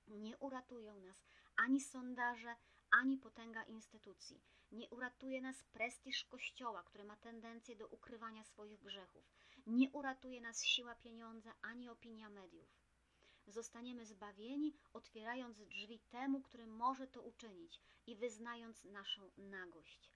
Nie 0.08 0.38
uratują 0.38 1.00
nas 1.00 1.26
ani 1.56 1.80
sondaże, 1.80 2.56
ani 2.90 3.18
potęga 3.18 3.62
instytucji. 3.62 4.42
Nie 4.72 4.88
uratuje 4.88 5.40
nas 5.40 5.62
prestiż 5.62 6.24
Kościoła, 6.24 6.82
który 6.82 7.04
ma 7.04 7.16
tendencję 7.16 7.76
do 7.76 7.86
ukrywania 7.86 8.44
swoich 8.44 8.80
grzechów. 8.80 9.24
Nie 9.66 9.90
uratuje 9.90 10.40
nas 10.40 10.64
siła 10.64 10.94
pieniądza, 10.94 11.54
ani 11.62 11.88
opinia 11.88 12.28
mediów. 12.28 12.85
Zostaniemy 13.46 14.06
zbawieni, 14.06 14.74
otwierając 14.92 15.58
drzwi 15.60 15.98
temu, 15.98 16.40
który 16.40 16.66
może 16.66 17.06
to 17.06 17.22
uczynić 17.22 17.80
i 18.06 18.16
wyznając 18.16 18.84
naszą 18.84 19.30
nagość 19.36 20.10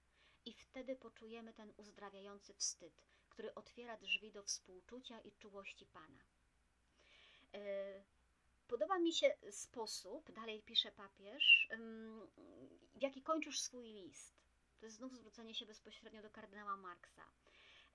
i 0.45 0.53
wtedy 0.53 0.95
poczujemy 0.95 1.53
ten 1.53 1.73
uzdrawiający 1.77 2.53
wstyd, 2.53 2.93
który 3.29 3.53
otwiera 3.55 3.97
drzwi 3.97 4.31
do 4.31 4.43
współczucia 4.43 5.19
i 5.19 5.31
czułości 5.31 5.85
Pana. 5.85 6.23
E, 7.53 8.03
podoba 8.67 8.99
mi 8.99 9.13
się 9.13 9.37
sposób, 9.51 10.31
dalej 10.31 10.61
pisze 10.61 10.91
papież, 10.91 11.69
w 12.95 13.01
jaki 13.01 13.21
kończysz 13.21 13.61
swój 13.61 13.85
list. 13.93 14.41
To 14.79 14.85
jest 14.85 14.97
znów 14.97 15.15
zwrócenie 15.15 15.55
się 15.55 15.65
bezpośrednio 15.65 16.21
do 16.21 16.29
kardynała 16.29 16.77
Marksa. 16.77 17.23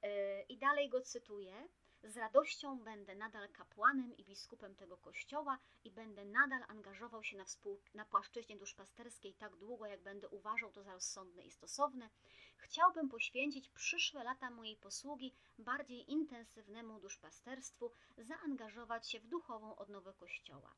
E, 0.03 0.43
I 0.43 0.59
dalej 0.59 0.89
go 0.89 1.01
cytuję. 1.01 1.69
Z 2.07 2.17
radością 2.17 2.79
będę 2.79 3.15
nadal 3.15 3.49
kapłanem 3.49 4.17
i 4.17 4.25
biskupem 4.25 4.75
tego 4.75 4.97
kościoła 4.97 5.59
i 5.85 5.91
będę 5.91 6.25
nadal 6.25 6.65
angażował 6.69 7.25
się 7.25 7.37
na, 7.37 7.45
współ, 7.45 7.81
na 7.95 8.05
płaszczyźnie 8.05 8.57
duszpasterskiej 8.57 9.35
tak 9.35 9.57
długo, 9.57 9.87
jak 9.87 10.03
będę 10.03 10.29
uważał 10.29 10.73
to 10.73 10.83
za 10.83 10.93
rozsądne 10.93 11.43
i 11.43 11.51
stosowne. 11.51 12.11
Chciałbym 12.57 13.09
poświęcić 13.09 13.69
przyszłe 13.69 14.25
lata 14.25 14.51
mojej 14.51 14.77
posługi 14.77 15.35
bardziej 15.59 16.13
intensywnemu 16.13 17.01
duszpasterstwu, 17.01 17.93
zaangażować 18.19 19.11
się 19.11 19.21
w 19.21 19.27
duchową 19.27 19.77
odnowę 19.77 20.13
kościoła. 20.13 20.75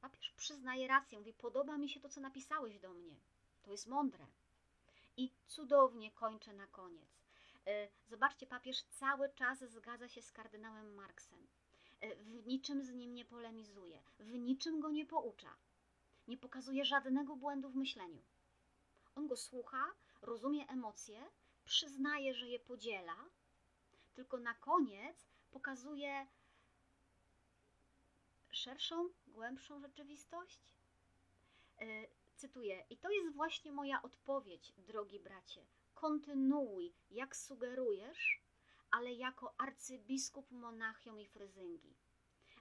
Papież 0.00 0.32
przyznaje 0.36 0.88
rację, 0.88 1.18
mówi: 1.18 1.32
Podoba 1.32 1.78
mi 1.78 1.88
się 1.88 2.00
to, 2.00 2.08
co 2.08 2.20
napisałeś 2.20 2.78
do 2.78 2.94
mnie. 2.94 3.16
To 3.62 3.70
jest 3.70 3.86
mądre. 3.86 4.26
I 5.16 5.32
cudownie 5.46 6.12
kończę 6.12 6.52
na 6.52 6.66
koniec. 6.66 7.27
E, 7.68 7.88
zobaczcie, 8.06 8.46
papież 8.46 8.82
cały 8.82 9.28
czas 9.28 9.58
zgadza 9.58 10.08
się 10.08 10.22
z 10.22 10.32
kardynałem 10.32 10.94
Marksem. 10.94 11.46
E, 12.00 12.16
w 12.16 12.46
niczym 12.46 12.84
z 12.84 12.92
nim 12.92 13.14
nie 13.14 13.24
polemizuje, 13.24 14.02
w 14.18 14.32
niczym 14.32 14.80
go 14.80 14.90
nie 14.90 15.06
poucza. 15.06 15.56
Nie 16.28 16.38
pokazuje 16.38 16.84
żadnego 16.84 17.36
błędu 17.36 17.70
w 17.70 17.76
myśleniu. 17.76 18.22
On 19.14 19.26
go 19.26 19.36
słucha, 19.36 19.84
rozumie 20.22 20.68
emocje, 20.68 21.24
przyznaje, 21.64 22.34
że 22.34 22.46
je 22.46 22.58
podziela, 22.58 23.16
tylko 24.14 24.38
na 24.38 24.54
koniec 24.54 25.26
pokazuje 25.50 26.26
szerszą, 28.50 29.08
głębszą 29.26 29.80
rzeczywistość. 29.80 30.74
E, 31.80 31.86
cytuję: 32.36 32.84
I 32.90 32.96
to 32.96 33.10
jest 33.10 33.32
właśnie 33.32 33.72
moja 33.72 34.02
odpowiedź, 34.02 34.72
drogi 34.78 35.20
bracie 35.20 35.66
kontynuuj, 36.00 36.92
jak 37.10 37.36
sugerujesz, 37.36 38.42
ale 38.90 39.12
jako 39.12 39.54
arcybiskup 39.58 40.50
Monachium 40.50 41.20
i 41.20 41.26
Fryzyngi. 41.26 41.96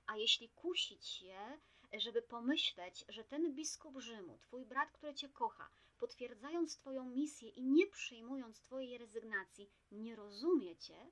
A 0.07 0.17
jeśli 0.17 0.49
kusić 0.49 1.07
się, 1.07 1.57
żeby 1.93 2.21
pomyśleć, 2.21 3.05
że 3.09 3.23
ten 3.23 3.55
biskup 3.55 3.99
Rzymu, 3.99 4.37
twój 4.37 4.65
brat, 4.65 4.91
który 4.91 5.13
cię 5.13 5.29
kocha, 5.29 5.69
potwierdzając 5.97 6.77
twoją 6.77 7.05
misję 7.05 7.49
i 7.49 7.63
nie 7.63 7.87
przyjmując 7.87 8.61
twojej 8.61 8.97
rezygnacji, 8.97 9.69
nie 9.91 10.15
rozumie 10.15 10.75
cię, 10.75 11.11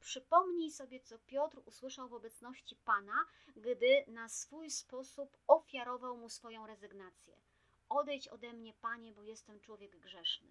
przypomnij 0.00 0.70
sobie, 0.70 1.00
co 1.00 1.18
Piotr 1.18 1.62
usłyszał 1.64 2.08
w 2.08 2.14
obecności 2.14 2.76
Pana, 2.76 3.26
gdy 3.56 4.04
na 4.06 4.28
swój 4.28 4.70
sposób 4.70 5.36
ofiarował 5.46 6.16
mu 6.16 6.28
swoją 6.28 6.66
rezygnację. 6.66 7.40
Odejdź 7.88 8.28
ode 8.28 8.52
mnie, 8.52 8.74
Panie, 8.74 9.12
bo 9.12 9.22
jestem 9.22 9.60
człowiek 9.60 9.98
grzeszny 9.98 10.50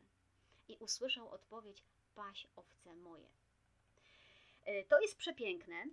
i 0.70 0.78
usłyszał 0.78 1.30
odpowiedź: 1.30 1.84
Paś 2.16 2.48
owce 2.56 2.96
moje. 2.96 3.30
E, 4.66 4.84
to 4.84 5.00
jest 5.00 5.18
przepiękne. 5.18 5.86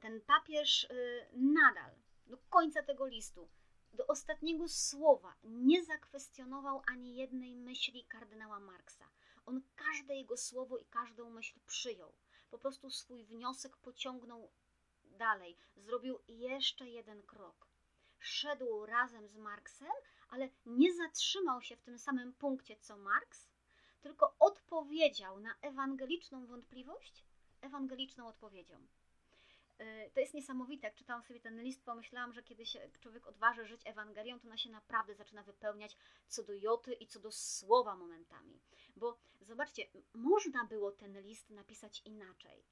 Ten 0.00 0.20
papież 0.20 0.84
e, 0.84 0.94
nadal, 1.32 1.90
do 2.26 2.38
końca 2.38 2.82
tego 2.82 3.06
listu, 3.06 3.48
do 3.92 4.06
ostatniego 4.06 4.68
słowa 4.68 5.34
nie 5.44 5.84
zakwestionował 5.84 6.82
ani 6.86 7.16
jednej 7.16 7.56
myśli 7.56 8.04
kardynała 8.04 8.60
Marksa. 8.60 9.08
On 9.46 9.62
każde 9.76 10.14
jego 10.14 10.36
słowo 10.36 10.78
i 10.78 10.84
każdą 10.84 11.30
myśl 11.30 11.60
przyjął. 11.66 12.12
Po 12.50 12.58
prostu 12.58 12.90
swój 12.90 13.24
wniosek 13.24 13.76
pociągnął 13.76 14.50
dalej, 15.04 15.56
zrobił 15.76 16.18
jeszcze 16.28 16.88
jeden 16.88 17.22
krok. 17.22 17.66
Szedł 18.18 18.86
razem 18.86 19.28
z 19.28 19.36
Marksem, 19.36 19.92
ale 20.30 20.48
nie 20.66 20.94
zatrzymał 20.94 21.62
się 21.62 21.76
w 21.76 21.82
tym 21.82 21.98
samym 21.98 22.32
punkcie 22.32 22.76
co 22.76 22.96
Marks, 22.96 23.48
tylko 24.00 24.34
odpowiedział 24.38 25.40
na 25.40 25.54
ewangeliczną 25.62 26.46
wątpliwość 26.46 27.24
ewangeliczną 27.60 28.26
odpowiedzią. 28.26 28.86
Y, 29.80 30.10
to 30.14 30.20
jest 30.20 30.34
niesamowite. 30.34 30.86
Jak 30.86 30.96
czytałam 30.96 31.22
sobie 31.22 31.40
ten 31.40 31.62
list, 31.62 31.84
pomyślałam, 31.84 32.32
że 32.32 32.42
kiedy 32.42 32.66
się 32.66 32.90
człowiek 33.00 33.26
odważy 33.26 33.64
żyć 33.66 33.80
Ewangelią, 33.84 34.40
to 34.40 34.46
ona 34.46 34.56
się 34.56 34.70
naprawdę 34.70 35.14
zaczyna 35.14 35.42
wypełniać 35.42 35.96
co 36.28 36.42
do 36.42 36.52
joty 36.52 36.92
i 36.92 37.06
co 37.06 37.20
do 37.20 37.32
słowa 37.32 37.96
momentami. 37.96 38.60
Bo 38.96 39.18
zobaczcie, 39.40 39.86
można 40.14 40.64
było 40.64 40.92
ten 40.92 41.20
list 41.20 41.50
napisać 41.50 42.02
inaczej. 42.04 42.64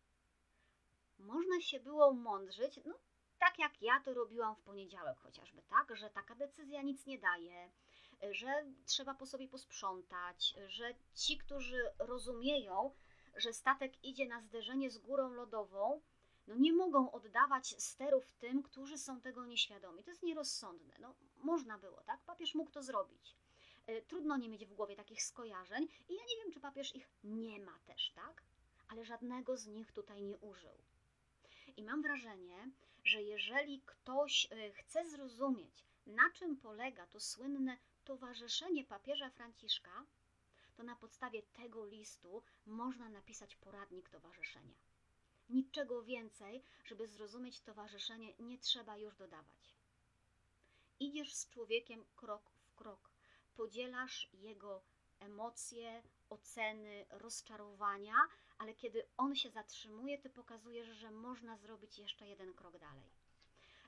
Można 1.19 1.61
się 1.61 1.81
było 1.81 2.13
mądrzyć, 2.13 2.81
no 2.85 2.99
tak 3.39 3.59
jak 3.59 3.83
ja 3.83 4.01
to 4.01 4.15
robiłam 4.15 4.57
w 4.57 4.63
poniedziałek 4.63 5.19
chociażby, 5.19 5.63
tak, 5.63 5.97
że 5.97 6.11
taka 6.11 6.35
decyzja 6.35 6.83
nic 6.83 7.07
nie 7.07 7.19
daje, 7.19 7.71
że 8.31 8.65
trzeba 8.85 9.15
po 9.15 9.27
sobie 9.27 9.49
posprzątać, 9.49 10.55
że 10.67 10.95
ci, 11.15 11.39
którzy 11.39 11.91
rozumieją, 11.99 12.95
że 13.37 13.53
statek 13.53 14.05
idzie 14.05 14.27
na 14.27 14.41
zderzenie 14.41 14.91
z 14.91 14.99
górą 14.99 15.29
lodową, 15.33 16.01
no 16.47 16.55
nie 16.55 16.73
mogą 16.73 17.13
oddawać 17.13 17.83
sterów 17.83 18.33
tym, 18.33 18.63
którzy 18.63 18.99
są 18.99 19.21
tego 19.21 19.45
nieświadomi. 19.45 20.05
To 20.05 20.11
jest 20.11 20.23
nierozsądne. 20.23 20.95
No, 21.01 21.15
można 21.37 21.79
było, 21.79 22.03
tak? 22.03 22.21
Papież 22.21 22.55
mógł 22.55 22.71
to 22.71 22.83
zrobić. 22.83 23.37
E, 23.87 24.03
trudno 24.03 24.37
nie 24.37 24.49
mieć 24.49 24.67
w 24.67 24.75
głowie 24.75 24.97
takich 24.97 25.23
skojarzeń 25.23 25.89
i 26.09 26.15
ja 26.15 26.23
nie 26.23 26.37
wiem, 26.43 26.53
czy 26.53 26.61
papież 26.61 26.95
ich 26.95 27.09
nie 27.25 27.61
ma 27.61 27.79
też, 27.87 28.13
tak? 28.15 28.43
Ale 28.89 29.05
żadnego 29.05 29.57
z 29.57 29.67
nich 29.67 29.93
tutaj 29.93 30.23
nie 30.23 30.39
użył. 30.39 30.79
I 31.77 31.83
mam 31.83 32.03
wrażenie, 32.03 32.71
że 33.05 33.23
jeżeli 33.23 33.81
ktoś 33.81 34.49
e, 34.51 34.73
chce 34.73 35.11
zrozumieć, 35.11 35.85
na 36.07 36.31
czym 36.31 36.57
polega 36.57 37.07
to 37.07 37.21
słynne 37.21 37.79
towarzyszenie 38.09 38.85
papieża 38.85 39.31
Franciszka, 39.31 40.05
to 40.77 40.83
na 40.83 40.97
podstawie 40.97 41.43
tego 41.43 41.87
listu 41.87 42.43
można 42.67 43.09
napisać 43.09 43.57
poradnik 43.57 44.09
towarzyszenia. 44.09 44.75
Niczego 45.49 46.03
więcej, 46.03 46.63
żeby 46.85 47.09
zrozumieć 47.09 47.61
towarzyszenie, 47.61 48.35
nie 48.39 48.59
trzeba 48.59 48.97
już 48.97 49.17
dodawać. 49.17 49.77
Idziesz 51.01 51.35
z 51.35 51.51
człowiekiem 51.51 52.05
krok 52.17 52.51
w 52.51 52.75
krok, 52.75 53.11
podzielasz 53.55 54.29
jego 54.33 54.83
emocje, 55.21 56.03
oceny, 56.31 57.07
rozczarowania, 57.11 58.17
ale 58.59 58.75
kiedy 58.75 59.07
on 59.17 59.35
się 59.35 59.51
zatrzymuje, 59.51 60.19
ty 60.19 60.31
pokazujesz, 60.31 60.89
że 60.89 61.11
można 61.11 61.57
zrobić 61.57 61.99
jeszcze 61.99 62.29
jeden 62.29 62.55
krok 62.55 62.79
dalej. 62.79 63.28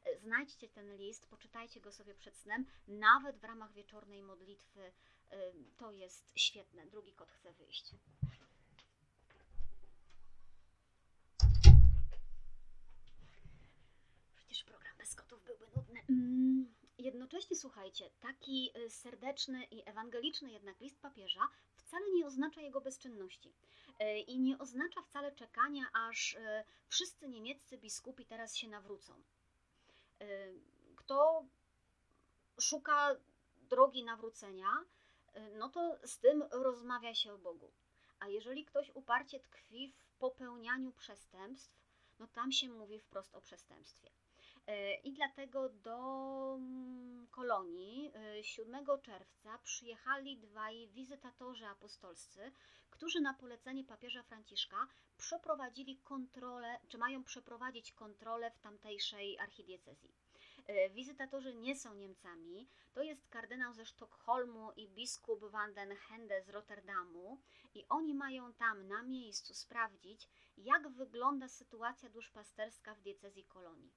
E, 0.04 0.18
Znajdźcie 0.18 0.68
ten 0.68 0.96
list, 0.96 1.26
poczytajcie 1.26 1.80
go 1.80 1.92
sobie 1.92 2.14
przed 2.14 2.36
snem, 2.36 2.66
nawet 2.88 3.36
w 3.38 3.44
ramach 3.44 3.72
wieczornej 3.72 4.22
modlitwy. 4.22 4.92
e, 5.30 5.52
To 5.76 5.92
jest 5.92 6.32
świetne. 6.36 6.86
Drugi 6.86 7.12
kot 7.12 7.30
chce 7.30 7.52
wyjść. 7.52 7.94
Przecież 14.36 14.64
program 14.64 14.96
bez 14.98 15.14
kotów 15.14 15.44
byłby 15.44 15.66
nudny. 15.76 16.00
Mm, 16.08 16.74
Jednocześnie 16.98 17.56
słuchajcie, 17.56 18.10
taki 18.20 18.70
y, 18.76 18.90
serdeczny 18.90 19.64
i 19.64 19.82
ewangeliczny 19.88 20.52
jednak 20.52 20.80
list 20.80 21.00
papieża 21.00 21.48
wcale 21.76 22.10
nie 22.10 22.26
oznacza 22.26 22.60
jego 22.60 22.80
bezczynności. 22.80 23.52
I 24.26 24.40
nie 24.40 24.58
oznacza 24.58 25.02
wcale 25.02 25.32
czekania, 25.32 25.84
aż 25.92 26.36
wszyscy 26.88 27.28
niemieccy 27.28 27.78
biskupi 27.78 28.26
teraz 28.26 28.56
się 28.56 28.68
nawrócą. 28.68 29.12
Y, 30.22 30.60
Kto 30.96 31.44
szuka 32.60 33.16
drogi 33.56 34.04
nawrócenia, 34.04 34.68
y, 35.36 35.50
no 35.58 35.68
to 35.68 35.98
z 36.04 36.18
tym 36.18 36.42
rozmawia 36.50 37.14
się 37.14 37.32
o 37.32 37.38
Bogu. 37.38 37.72
A 38.18 38.28
jeżeli 38.28 38.64
ktoś 38.64 38.90
uparcie 38.94 39.40
tkwi 39.40 39.92
w 39.92 40.18
popełnianiu 40.18 40.92
przestępstw, 40.92 41.80
no 42.18 42.26
tam 42.26 42.52
się 42.52 42.68
mówi 42.68 42.98
wprost 42.98 43.34
o 43.34 43.40
przestępstwie. 43.40 44.10
E, 44.66 44.94
I 44.94 45.12
dlatego 45.12 45.68
do 45.68 46.54
mm, 46.58 47.26
kolonii 47.30 48.12
e, 48.14 48.44
7 48.44 48.86
czerwca 49.02 49.58
przyjechali 49.58 50.38
dwaj 50.38 50.88
wizytatorzy 50.88 51.66
apostolscy, 51.66 52.52
którzy 52.90 53.20
na 53.20 53.34
polecenie 53.34 53.84
papieża 53.84 54.22
Franciszka 54.22 54.86
przeprowadzili 55.16 55.96
kontrolę, 55.96 56.78
czy 56.88 56.98
mają 56.98 57.24
przeprowadzić 57.24 57.92
kontrolę 57.92 58.50
w 58.50 58.58
tamtejszej 58.58 59.38
archidiecezji. 59.38 60.14
E, 60.66 60.90
Wizytatorzy 60.90 61.54
nie 61.54 61.76
są 61.76 61.94
Niemcami, 61.94 62.68
to 62.92 63.02
jest 63.02 63.28
kardynał 63.28 63.72
ze 63.74 63.86
Sztokholmu 63.86 64.72
i 64.72 64.88
biskup 64.88 65.44
van 65.44 65.74
den 65.74 65.96
Hende 65.96 66.42
z 66.42 66.48
Rotterdamu 66.48 67.40
i 67.74 67.84
oni 67.88 68.14
mają 68.14 68.52
tam 68.52 68.88
na 68.88 69.02
miejscu 69.02 69.54
sprawdzić, 69.54 70.28
jak 70.56 70.88
wygląda 70.88 71.48
sytuacja 71.48 72.08
duszpasterska 72.08 72.94
w 72.94 73.00
diecezji 73.00 73.44
kolonii. 73.44 73.92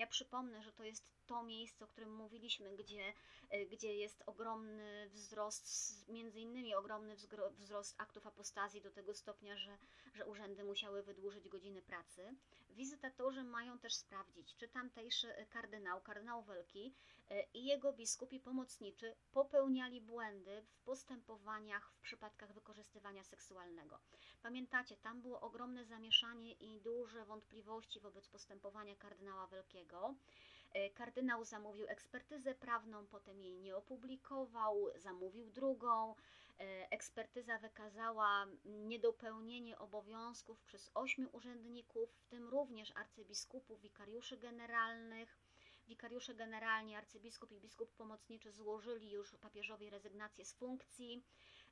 Ja 0.00 0.06
przypomnę, 0.06 0.62
że 0.62 0.72
to 0.72 0.84
jest 0.84 1.04
to 1.30 1.42
miejsce, 1.42 1.84
o 1.84 1.88
którym 1.88 2.14
mówiliśmy, 2.14 2.76
gdzie, 2.76 3.12
y, 3.54 3.66
gdzie 3.66 3.94
jest 3.94 4.22
ogromny 4.26 5.08
wzrost, 5.08 6.08
między 6.08 6.40
innymi 6.40 6.74
ogromny 6.74 7.16
wzrost 7.58 7.94
aktów 7.98 8.26
apostazji 8.26 8.80
do 8.82 8.90
tego 8.90 9.14
stopnia, 9.14 9.56
że, 9.56 9.78
że 10.14 10.26
urzędy 10.26 10.64
musiały 10.64 11.02
wydłużyć 11.02 11.48
godziny 11.48 11.82
pracy. 11.82 12.34
Wizytatorzy 12.70 13.44
mają 13.44 13.78
też 13.78 13.94
sprawdzić, 13.94 14.56
czy 14.56 14.68
tamtejszy 14.68 15.46
kardynał, 15.50 16.00
kardynał 16.00 16.42
Welki 16.42 16.94
y, 17.30 17.34
i 17.54 17.64
jego 17.64 17.92
biskupi 17.92 18.40
pomocniczy 18.40 19.14
popełniali 19.32 20.00
błędy 20.00 20.62
w 20.62 20.78
postępowaniach 20.84 21.90
w 21.90 22.00
przypadkach 22.00 22.52
wykorzystywania 22.52 23.24
seksualnego. 23.24 23.98
Pamiętacie, 24.42 24.96
tam 24.96 25.22
było 25.22 25.40
ogromne 25.40 25.84
zamieszanie 25.84 26.52
i 26.52 26.80
duże 26.80 27.24
wątpliwości 27.24 28.00
wobec 28.00 28.28
postępowania 28.28 28.96
kardynała 28.96 29.46
Wielkiego. 29.46 30.14
E, 30.72 30.90
Kardynał 30.90 31.44
zamówił 31.44 31.86
ekspertyzę 31.88 32.54
prawną, 32.54 33.06
potem 33.06 33.42
jej 33.42 33.58
nie 33.58 33.76
opublikował, 33.76 34.86
zamówił 34.96 35.50
drugą. 35.50 36.14
E, 36.60 36.90
Ekspertyza 36.90 37.58
wykazała 37.58 38.46
niedopełnienie 38.64 39.78
obowiązków 39.78 40.62
przez 40.62 40.90
ośmiu 40.94 41.28
urzędników, 41.32 42.10
w 42.10 42.26
tym 42.26 42.48
również 42.48 42.92
arcybiskupów, 42.96 43.80
wikariuszy 43.80 44.36
generalnych. 44.36 45.38
Wikariusze 45.88 46.34
generalni, 46.34 46.94
arcybiskup 46.94 47.52
i 47.52 47.60
biskup 47.60 47.90
pomocniczy 47.92 48.52
złożyli 48.52 49.10
już 49.10 49.36
papieżowi 49.36 49.90
rezygnację 49.90 50.44
z 50.44 50.54
funkcji. 50.54 51.24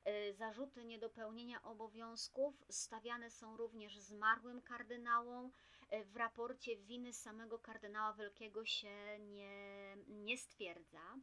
E, 0.04 0.32
Zarzuty 0.32 0.84
niedopełnienia 0.84 1.62
obowiązków 1.62 2.64
stawiane 2.68 3.30
są 3.30 3.56
również 3.56 3.98
zmarłym 3.98 4.62
kardynałom. 4.62 5.52
E, 5.90 6.04
W 6.04 6.16
raporcie 6.16 6.76
winy 6.76 7.12
samego 7.12 7.58
kardynała 7.58 8.12
Wielkiego 8.12 8.64
się 8.64 9.18
nie, 9.18 9.96
nie 10.08 10.38
stwierdza. 10.38 11.16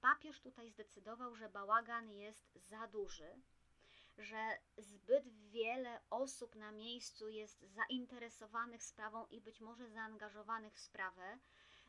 Papież 0.00 0.40
tutaj 0.40 0.70
zdecydował, 0.70 1.34
że 1.34 1.48
bałagan 1.48 2.10
jest 2.10 2.54
za 2.54 2.86
duży, 2.86 3.40
że 4.18 4.58
zbyt 4.76 5.28
wiele 5.28 6.00
osób 6.10 6.54
na 6.54 6.72
miejscu 6.72 7.28
jest 7.28 7.60
zainteresowanych 7.62 8.82
sprawą 8.82 9.26
i 9.26 9.40
być 9.40 9.60
może 9.60 9.88
zaangażowanych 9.88 10.74
w 10.74 10.80
sprawę, 10.80 11.38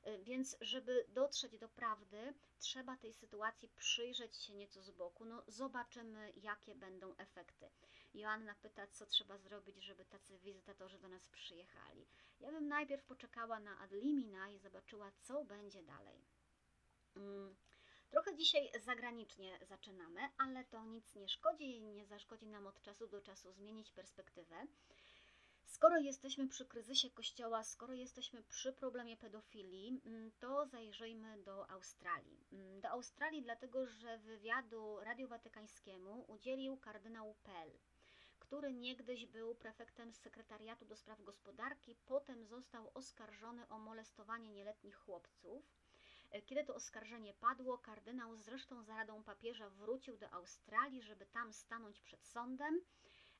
Y, 0.07 0.23
Więc, 0.23 0.57
żeby 0.61 1.05
dotrzeć 1.09 1.57
do 1.57 1.69
prawdy, 1.69 2.33
trzeba 2.59 2.97
tej 2.97 3.13
sytuacji 3.13 3.69
przyjrzeć 3.69 4.35
się 4.35 4.53
nieco 4.53 4.81
z 4.81 4.91
boku. 4.91 5.25
No, 5.25 5.43
zobaczymy, 5.47 6.33
jakie 6.35 6.75
będą 6.75 7.15
efekty. 7.17 7.69
Joanna 8.13 8.55
pyta, 8.55 8.87
co 8.87 9.05
trzeba 9.05 9.37
zrobić, 9.37 9.83
żeby 9.83 10.05
tacy 10.05 10.37
wizytatorzy 10.37 10.99
do 10.99 11.07
nas 11.07 11.27
przyjechali. 11.27 12.07
Ja 12.39 12.51
bym 12.51 12.67
najpierw 12.67 13.05
poczekała 13.05 13.59
na 13.59 13.79
ad 13.79 13.91
limina 13.91 14.49
i 14.49 14.59
zobaczyła, 14.59 15.11
co 15.11 15.45
będzie 15.45 15.83
dalej. 15.83 16.25
Mm, 17.15 17.55
Trochę 18.09 18.35
dzisiaj 18.35 18.71
zagranicznie 18.79 19.59
zaczynamy, 19.61 20.21
ale 20.37 20.65
to 20.65 20.85
nic 20.85 21.15
nie 21.15 21.27
szkodzi 21.27 21.77
i 21.77 21.81
nie 21.81 22.05
zaszkodzi 22.05 22.47
nam 22.47 22.67
od 22.67 22.81
czasu 22.81 23.07
do 23.07 23.21
czasu 23.21 23.51
zmienić 23.51 23.91
perspektywę. 23.91 24.67
Skoro 25.65 25.97
jesteśmy 25.97 26.47
przy 26.47 26.65
kryzysie 26.65 27.09
kościoła, 27.09 27.63
skoro 27.63 27.93
jesteśmy 27.93 28.43
przy 28.43 28.73
problemie 28.73 29.17
pedofilii, 29.17 30.01
mm, 30.05 30.31
to 30.39 30.65
zajrzyjmy 30.65 31.43
do 31.43 31.69
Australii. 31.69 32.47
Mm, 32.51 32.81
Do 32.81 32.89
Australii, 32.89 33.41
dlatego 33.41 33.87
że 33.87 34.17
wywiadu 34.17 34.99
Radiu 34.99 35.27
Watykańskiemu 35.27 36.25
udzielił 36.27 36.77
kardynał 36.77 37.35
Pell, 37.43 37.71
który 38.49 38.73
niegdyś 38.73 39.25
był 39.25 39.55
prefektem 39.55 40.13
sekretariatu 40.13 40.85
do 40.85 40.95
spraw 40.95 41.21
gospodarki, 41.21 41.95
potem 42.05 42.45
został 42.45 42.91
oskarżony 42.93 43.67
o 43.67 43.79
molestowanie 43.79 44.49
nieletnich 44.49 44.95
chłopców. 44.95 45.63
E, 46.31 46.41
Kiedy 46.41 46.63
to 46.63 46.75
oskarżenie 46.75 47.33
padło, 47.33 47.77
kardynał 47.77 48.35
zresztą 48.35 48.83
za 48.83 48.95
radą 48.95 49.23
papieża 49.23 49.69
wrócił 49.69 50.17
do 50.17 50.29
Australii, 50.29 51.01
żeby 51.01 51.25
tam 51.25 51.53
stanąć 51.53 52.01
przed 52.01 52.25
sądem. 52.25 52.81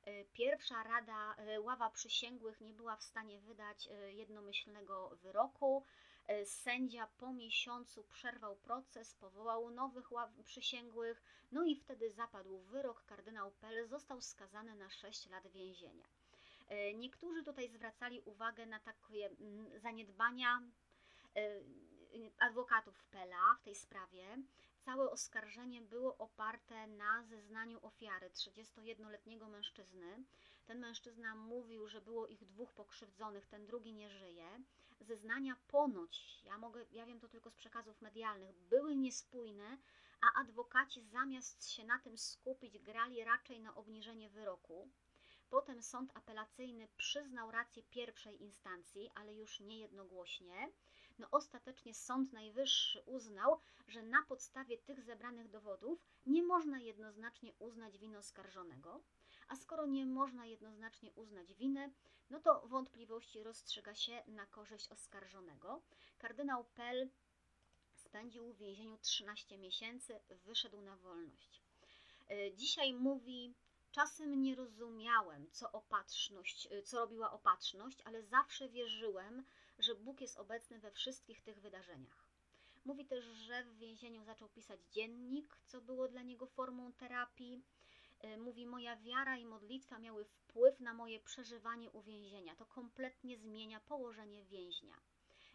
E, 0.04 0.24
Pierwsza 0.24 0.82
rada, 0.82 1.34
e, 1.36 1.60
ława 1.60 1.90
przysięgłych 1.90 2.60
nie 2.60 2.74
była 2.74 2.96
w 2.96 3.04
stanie 3.04 3.40
wydać 3.40 3.88
jednomyślnego 4.12 5.16
wyroku. 5.22 5.84
E, 6.26 6.46
Sędzia 6.46 7.06
po 7.06 7.32
miesiącu 7.32 8.04
przerwał 8.04 8.56
proces, 8.56 9.14
powołał 9.14 9.70
nowych 9.70 10.08
przysięgłych, 10.44 11.22
no 11.52 11.64
i 11.64 11.76
wtedy 11.76 12.10
zapadł 12.10 12.58
wyrok. 12.58 13.04
Kardynał 13.04 13.50
Pell 13.50 13.88
został 13.88 14.20
skazany 14.20 14.74
na 14.74 14.90
6 14.90 15.30
lat 15.30 15.46
więzienia. 15.46 16.04
E, 16.68 16.94
Niektórzy 16.94 17.42
tutaj 17.44 17.68
zwracali 17.68 18.20
uwagę 18.20 18.66
na 18.66 18.80
takie 18.80 19.26
mm, 19.26 19.80
zaniedbania 19.80 20.62
e, 21.36 21.60
adwokatów 22.38 23.04
Pela 23.04 23.56
w 23.60 23.62
tej 23.62 23.74
sprawie. 23.74 24.38
Całe 24.84 25.10
oskarżenie 25.10 25.82
było 25.82 26.16
oparte 26.18 26.86
na 26.86 27.22
zeznaniu 27.22 27.78
ofiary 27.82 28.30
31-letniego 28.30 29.48
mężczyzny. 29.48 30.24
Ten 30.66 30.78
mężczyzna 30.78 31.34
mówił, 31.34 31.88
że 31.88 32.00
było 32.00 32.26
ich 32.26 32.44
dwóch 32.44 32.72
pokrzywdzonych, 32.72 33.46
ten 33.46 33.66
drugi 33.66 33.92
nie 33.92 34.10
żyje. 34.10 34.60
Zeznania 35.00 35.56
ponoć, 35.68 36.42
ja, 36.44 36.58
mogę, 36.58 36.86
ja 36.92 37.06
wiem 37.06 37.20
to 37.20 37.28
tylko 37.28 37.50
z 37.50 37.54
przekazów 37.54 38.00
medialnych, 38.02 38.56
były 38.56 38.96
niespójne, 38.96 39.78
a 40.20 40.40
adwokaci 40.40 41.02
zamiast 41.02 41.68
się 41.68 41.84
na 41.84 41.98
tym 41.98 42.18
skupić, 42.18 42.78
grali 42.78 43.24
raczej 43.24 43.60
na 43.60 43.74
obniżenie 43.74 44.30
wyroku. 44.30 44.90
Potem 45.50 45.82
sąd 45.82 46.16
apelacyjny 46.16 46.88
przyznał 46.96 47.50
rację 47.50 47.82
pierwszej 47.82 48.42
instancji, 48.42 49.10
ale 49.14 49.34
już 49.34 49.60
nie 49.60 49.78
jednogłośnie. 49.78 50.72
No 51.18 51.28
ostatecznie 51.30 51.94
Sąd 51.94 52.32
Najwyższy 52.32 53.02
uznał, 53.06 53.60
że 53.88 54.02
na 54.02 54.22
podstawie 54.22 54.78
tych 54.78 55.02
zebranych 55.02 55.48
dowodów 55.48 56.06
nie 56.26 56.42
można 56.42 56.80
jednoznacznie 56.80 57.52
uznać 57.58 57.98
winy 57.98 58.18
oskarżonego, 58.18 59.00
a 59.50 59.56
skoro 59.56 59.86
nie 59.86 60.06
można 60.06 60.46
jednoznacznie 60.46 61.12
uznać 61.12 61.54
winy, 61.54 61.92
no 62.30 62.40
to 62.40 62.68
wątpliwości 62.68 63.42
rozstrzyga 63.42 63.94
się 63.94 64.22
na 64.26 64.46
korzyść 64.46 64.88
oskarżonego. 64.88 65.82
Kardynał 66.18 66.64
Pell 66.64 67.08
spędził 67.94 68.52
w 68.52 68.56
więzieniu 68.56 68.98
13 68.98 69.58
miesięcy, 69.58 70.20
wyszedł 70.44 70.80
na 70.80 70.96
wolność. 70.96 71.62
E, 72.28 72.52
Dzisiaj 72.52 72.92
mówi, 72.92 73.54
czasem 73.92 74.42
nie 74.42 74.54
rozumiałem, 74.54 75.50
co 75.50 75.72
opatrzność, 75.72 76.68
e, 76.70 76.82
co 76.82 76.98
robiła 76.98 77.32
opatrzność, 77.32 78.02
ale 78.04 78.22
zawsze 78.22 78.68
wierzyłem, 78.68 79.44
że 79.78 79.94
Bóg 79.94 80.20
jest 80.20 80.38
obecny 80.38 80.78
we 80.78 80.90
wszystkich 80.90 81.40
tych 81.42 81.60
wydarzeniach. 81.60 82.24
Mówi 82.84 83.04
też, 83.06 83.24
że 83.24 83.64
w 83.64 83.78
więzieniu 83.78 84.24
zaczął 84.24 84.48
pisać 84.48 84.80
dziennik, 84.90 85.56
co 85.66 85.80
było 85.80 86.08
dla 86.08 86.22
niego 86.22 86.46
formą 86.46 86.92
terapii. 86.92 87.62
E, 88.22 88.36
Mówi, 88.36 88.66
moja 88.66 88.96
wiara 88.96 89.36
i 89.36 89.44
modlitwa 89.44 89.98
miały 89.98 90.24
wpływ 90.24 90.80
na 90.80 90.94
moje 90.94 91.20
przeżywanie 91.20 91.90
uwięzienia. 91.90 92.56
To 92.56 92.66
kompletnie 92.66 93.38
zmienia 93.38 93.80
położenie 93.80 94.44
więźnia. 94.44 94.94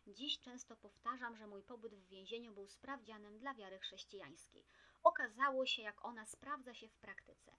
Dziś 0.07 0.39
często 0.39 0.75
powtarzam, 0.75 1.37
że 1.37 1.47
mój 1.47 1.63
pobyt 1.63 1.95
w 1.95 2.07
więzieniu 2.07 2.53
był 2.53 2.67
sprawdzianem 2.67 3.39
dla 3.39 3.53
wiary 3.53 3.79
chrześcijańskiej. 3.79 4.65
Okazało 5.03 5.65
się, 5.65 5.81
jak 5.81 6.05
ona 6.05 6.25
sprawdza 6.25 6.73
się 6.73 6.87
w 6.87 6.97
praktyce. 6.97 7.51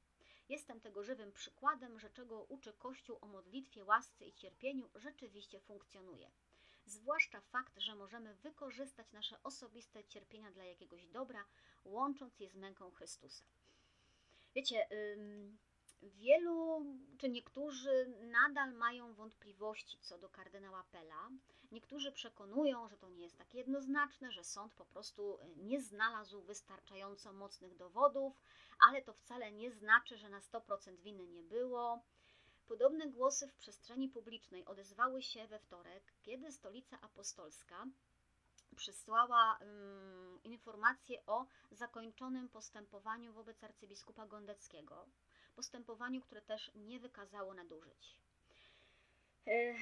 Jestem 0.49 0.81
tego 0.81 1.03
żywym 1.03 1.33
przykładem, 1.33 2.01
że 2.01 2.11
czego 2.11 2.43
uczy 2.43 2.73
Kościół 2.73 3.19
o 3.21 3.27
modlitwie, 3.27 3.85
łasce 3.85 4.27
i 4.27 4.33
cierpieniu, 4.33 4.89
rzeczywiście 4.95 5.61
funkcjonuje. 5.61 6.31
Zwłaszcza 6.87 7.41
fakt, 7.41 7.79
że 7.79 7.95
możemy 7.95 8.35
wykorzystać 8.35 9.13
nasze 9.13 9.43
osobiste 9.43 10.05
cierpienia 10.05 10.51
dla 10.51 10.65
jakiegoś 10.65 11.07
dobra, 11.07 11.45
łącząc 11.85 12.41
je 12.41 12.49
z 12.49 12.57
męką 12.57 12.91
Chrystusa. 12.91 13.45
Wiecie, 14.57 14.89
wielu 16.03 16.87
czy 17.19 17.29
niektórzy 17.29 18.17
nadal 18.21 18.73
mają 18.73 19.15
wątpliwości 19.15 19.99
co 19.99 20.19
do 20.19 20.29
kardynała 20.29 20.85
Pela. 20.93 21.31
Niektórzy 21.73 22.13
przekonują, 22.13 22.89
że 22.89 22.97
to 22.97 23.09
nie 23.09 23.23
jest 23.23 23.39
tak 23.39 23.55
jednoznaczne, 23.55 24.33
że 24.33 24.45
sąd 24.45 24.75
po 24.75 24.85
prostu 24.85 25.39
y, 25.41 25.57
nie 25.57 25.81
znalazł 25.81 26.43
wystarczająco 26.43 27.33
mocnych 27.33 27.77
dowodów, 27.77 28.43
ale 28.89 29.03
to 29.03 29.13
wcale 29.13 29.53
nie 29.53 29.71
znaczy, 29.71 30.17
że 30.17 30.29
na 30.29 30.41
100% 30.41 31.01
winy 31.01 31.27
nie 31.27 31.43
było. 31.43 32.03
Podobne 32.67 33.09
głosy 33.09 33.49
w 33.49 33.55
przestrzeni 33.55 34.09
publicznej 34.09 34.65
odezwały 34.65 35.23
się 35.23 35.47
we 35.47 35.59
wtorek, 35.59 36.15
kiedy 36.23 36.53
Stolica 36.53 37.01
Apostolska 37.01 37.87
przysłała 38.77 39.59
um, 39.61 40.41
informację 40.45 41.27
o 41.27 41.47
zakończonym 41.71 42.49
postępowaniu 42.49 43.33
wobec 43.33 43.65
arcybiskupa 43.65 44.27
Gondeckiego, 44.27 45.07
postępowaniu, 45.55 46.21
które 46.21 46.43
też 46.43 46.71
nie 46.75 47.01
wykazało 47.01 47.55
nadużyć. 47.55 48.17
E, 49.47 49.75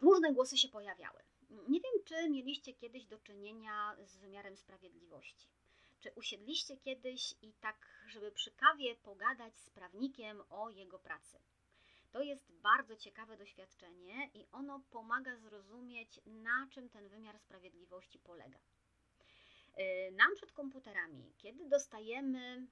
różne 0.00 0.32
głosy 0.32 0.58
się 0.58 0.68
pojawiały. 0.68 1.22
Nie 1.50 1.80
wiem, 1.80 1.92
czy 2.04 2.30
mieliście 2.30 2.74
kiedyś 2.74 3.06
do 3.06 3.18
czynienia 3.18 3.96
z 4.04 4.16
wymiarem 4.16 4.56
sprawiedliwości. 4.56 5.48
Czy 6.00 6.12
usiedliście 6.14 6.76
kiedyś 6.76 7.34
i 7.42 7.52
tak, 7.52 7.86
żeby 8.08 8.32
przy 8.32 8.50
kawie 8.50 8.96
pogadać 8.96 9.58
z 9.58 9.70
prawnikiem 9.70 10.42
o 10.50 10.70
jego 10.70 10.98
pracy? 10.98 11.38
To 12.10 12.22
jest 12.22 12.52
bardzo 12.52 12.96
ciekawe 12.96 13.36
doświadczenie 13.36 14.30
i 14.34 14.46
ono 14.52 14.80
pomaga 14.90 15.36
zrozumieć, 15.36 16.20
na 16.26 16.68
czym 16.70 16.88
ten 16.88 17.08
wymiar 17.08 17.38
sprawiedliwości 17.38 18.18
polega. 18.18 18.58
E, 19.74 20.10
nam 20.10 20.34
przed 20.34 20.52
komputerami, 20.52 21.32
kiedy 21.36 21.68
dostajemy 21.68 22.66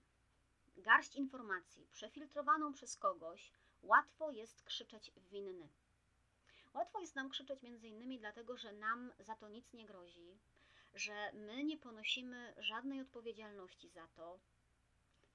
garść 0.77 1.17
informacji 1.17 1.87
przefiltrowaną 1.93 2.73
przez 2.73 2.97
kogoś, 2.97 3.53
łatwo 3.83 4.31
jest 4.31 4.65
krzyczeć 4.65 5.13
winny. 5.17 5.69
Łatwo 6.75 7.01
jest 7.01 7.15
nam 7.15 7.29
krzyczeć 7.29 7.63
między 7.63 7.89
innymi 7.89 8.19
dlatego, 8.19 8.57
że 8.57 8.73
nam 8.73 9.13
za 9.19 9.37
to 9.37 9.49
nic 9.49 9.73
nie 9.73 9.87
grozi, 9.87 10.39
że 10.95 11.33
my 11.33 11.65
nie 11.65 11.79
ponosimy 11.79 12.55
żadnej 12.59 13.01
odpowiedzialności 13.01 13.89
za 13.89 14.09
to. 14.09 14.39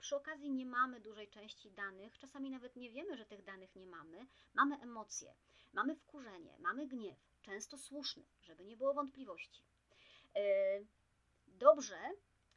Przy 0.01 0.15
okazji 0.15 0.51
nie 0.51 0.65
mamy 0.65 0.99
dużej 0.99 1.27
części 1.29 1.71
danych, 1.71 2.17
czasami 2.17 2.49
nawet 2.49 2.75
nie 2.75 2.89
wiemy, 2.89 3.17
że 3.17 3.25
tych 3.25 3.43
danych 3.43 3.75
nie 3.75 3.85
mamy. 3.85 4.27
Mamy 4.53 4.75
emocje, 4.75 5.35
mamy 5.73 5.95
wkurzenie, 5.95 6.57
mamy 6.59 6.87
gniew, 6.87 7.17
często 7.41 7.77
słuszny, 7.77 8.23
żeby 8.41 8.65
nie 8.65 8.77
było 8.77 8.93
wątpliwości. 8.93 9.63
Yy, 10.35 10.41
dobrze, 11.47 11.99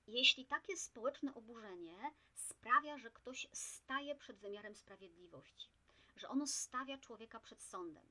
jeśli 0.07 0.46
takie 0.46 0.76
społeczne 0.76 1.35
oburzenie 1.35 1.96
sprawia, 2.35 2.98
że 2.98 3.11
ktoś 3.11 3.46
staje 3.52 4.14
przed 4.14 4.38
wymiarem 4.38 4.74
sprawiedliwości, 4.74 5.68
że 6.16 6.28
ono 6.28 6.46
stawia 6.46 6.98
człowieka 6.98 7.40
przed 7.40 7.62
sądem. 7.62 8.07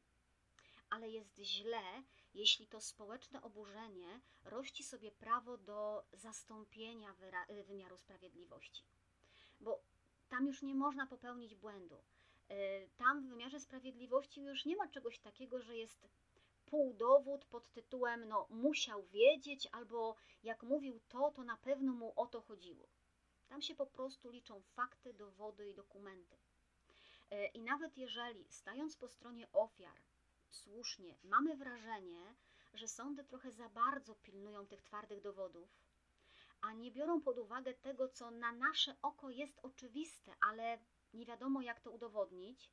Ale 0.90 1.10
jest 1.10 1.38
źle, 1.38 2.04
jeśli 2.34 2.68
to 2.68 2.82
społeczne 2.82 3.42
oburzenie 3.42 4.22
rości 4.44 4.84
sobie 4.84 5.12
prawo 5.12 5.58
do 5.58 6.04
zastąpienia 6.14 7.16
wymiaru 7.68 7.98
sprawiedliwości. 7.98 8.93
Bo 9.64 9.80
tam 10.30 10.48
już 10.48 10.62
nie 10.62 10.76
można 10.76 11.08
popełnić 11.08 11.56
błędu. 11.56 11.96
Y, 12.52 12.90
tam 12.98 13.22
w 13.22 13.30
wymiarze 13.30 13.60
sprawiedliwości 13.60 14.42
już 14.42 14.66
nie 14.66 14.76
ma 14.76 14.88
czegoś 14.88 15.20
takiego, 15.20 15.62
że 15.62 15.78
jest 15.78 16.08
półdowód 16.66 17.46
pod 17.46 17.70
tytułem 17.70 18.28
no 18.28 18.48
musiał 18.50 19.04
wiedzieć 19.04 19.68
albo 19.72 20.16
jak 20.44 20.64
mówił 20.64 21.00
to, 21.10 21.32
to 21.32 21.44
na 21.44 21.58
pewno 21.58 21.94
mu 21.94 22.14
o 22.16 22.28
to 22.28 22.42
chodziło. 22.42 22.88
Tam 23.48 23.62
się 23.62 23.76
po 23.76 23.86
prostu 23.86 24.30
liczą 24.30 24.62
fakty, 24.62 25.14
dowody 25.14 25.70
i 25.70 25.74
dokumenty. 25.74 26.38
E, 27.32 27.46
I 27.46 27.62
nawet 27.62 27.98
jeżeli, 27.98 28.46
stając 28.50 28.96
po 28.96 29.08
stronie 29.08 29.48
ofiar, 29.52 29.98
słusznie, 30.52 31.16
mamy 31.24 31.56
wrażenie, 31.56 32.36
że 32.74 32.88
sądy 32.88 33.24
trochę 33.24 33.52
za 33.52 33.70
bardzo 33.70 34.16
pilnują 34.16 34.68
tych 34.68 34.82
twardych 34.82 35.22
dowodów, 35.22 35.70
a 36.64 36.74
nie 36.74 36.92
biorą 36.92 37.22
pod 37.22 37.38
uwagę 37.38 37.74
tego, 37.74 38.10
co 38.10 38.32
na 38.32 38.52
nasze 38.52 38.96
oko 39.02 39.30
jest 39.30 39.60
oczywiste, 39.64 40.36
ale 40.42 40.80
nie 41.14 41.26
wiadomo 41.26 41.62
jak 41.62 41.80
to 41.82 41.92
udowodnić, 41.92 42.72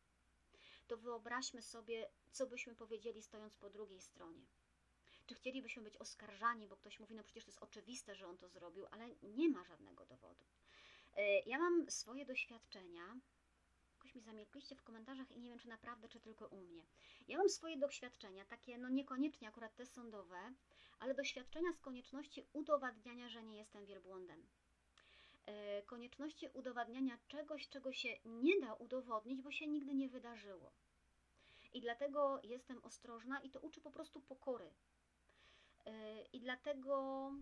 to 0.86 0.96
wyobraźmy 0.96 1.62
sobie, 1.62 2.10
co 2.30 2.46
byśmy 2.46 2.74
powiedzieli 2.74 3.22
stojąc 3.22 3.56
po 3.56 3.70
drugiej 3.70 4.00
stronie. 4.00 4.46
Czy 5.26 5.34
chcielibyśmy 5.34 5.82
być 5.82 5.96
oskarżani, 5.96 6.68
bo 6.68 6.76
ktoś 6.76 7.00
mówi, 7.00 7.14
no 7.14 7.24
przecież 7.24 7.44
to 7.44 7.50
jest 7.50 7.62
oczywiste, 7.62 8.14
że 8.14 8.26
on 8.26 8.38
to 8.38 8.48
zrobił, 8.48 8.86
ale 8.90 9.08
nie 9.22 9.48
ma 9.48 9.64
żadnego 9.64 10.06
dowodu. 10.06 10.44
E, 11.16 11.40
ja 11.40 11.58
mam 11.58 11.90
swoje 11.90 12.26
doświadczenia. 12.26 13.20
Jakoś 14.10 14.22
mi 14.22 14.32
zamilkliście 14.32 14.76
w 14.76 14.82
komentarzach 14.82 15.30
i 15.30 15.40
nie 15.40 15.50
wiem, 15.50 15.58
czy 15.58 15.68
naprawdę, 15.68 16.08
czy 16.08 16.20
tylko 16.20 16.46
u 16.46 16.56
mnie. 16.56 16.86
Ja 17.28 17.38
mam 17.38 17.48
swoje 17.48 17.76
doświadczenia, 17.76 18.44
takie 18.44 18.78
no 18.78 18.88
niekoniecznie 18.88 19.48
akurat 19.48 19.76
te 19.76 19.86
sądowe, 19.86 20.54
ale 20.98 21.14
doświadczenia 21.14 21.72
z 21.72 21.80
konieczności 21.80 22.46
udowadniania, 22.52 23.28
że 23.28 23.42
nie 23.42 23.56
jestem 23.58 23.86
wielbłądem. 23.86 24.46
E, 25.46 25.82
konieczności 25.82 26.48
udowadniania 26.52 27.18
czegoś, 27.28 27.68
czego 27.68 27.92
się 27.92 28.08
nie 28.24 28.60
da 28.60 28.74
udowodnić, 28.74 29.42
bo 29.42 29.50
się 29.50 29.66
nigdy 29.66 29.94
nie 29.94 30.08
wydarzyło. 30.08 30.72
I 31.72 31.80
dlatego 31.80 32.40
jestem 32.42 32.84
ostrożna 32.84 33.40
i 33.40 33.50
to 33.50 33.60
uczy 33.60 33.80
po 33.80 33.90
prostu 33.90 34.20
pokory. 34.20 34.70
E, 35.86 36.22
I 36.22 36.40
dlatego 36.40 37.32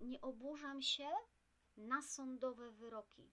nie 0.00 0.20
oburzam 0.20 0.82
się 0.82 1.08
na 1.76 2.02
sądowe 2.02 2.70
wyroki. 2.70 3.30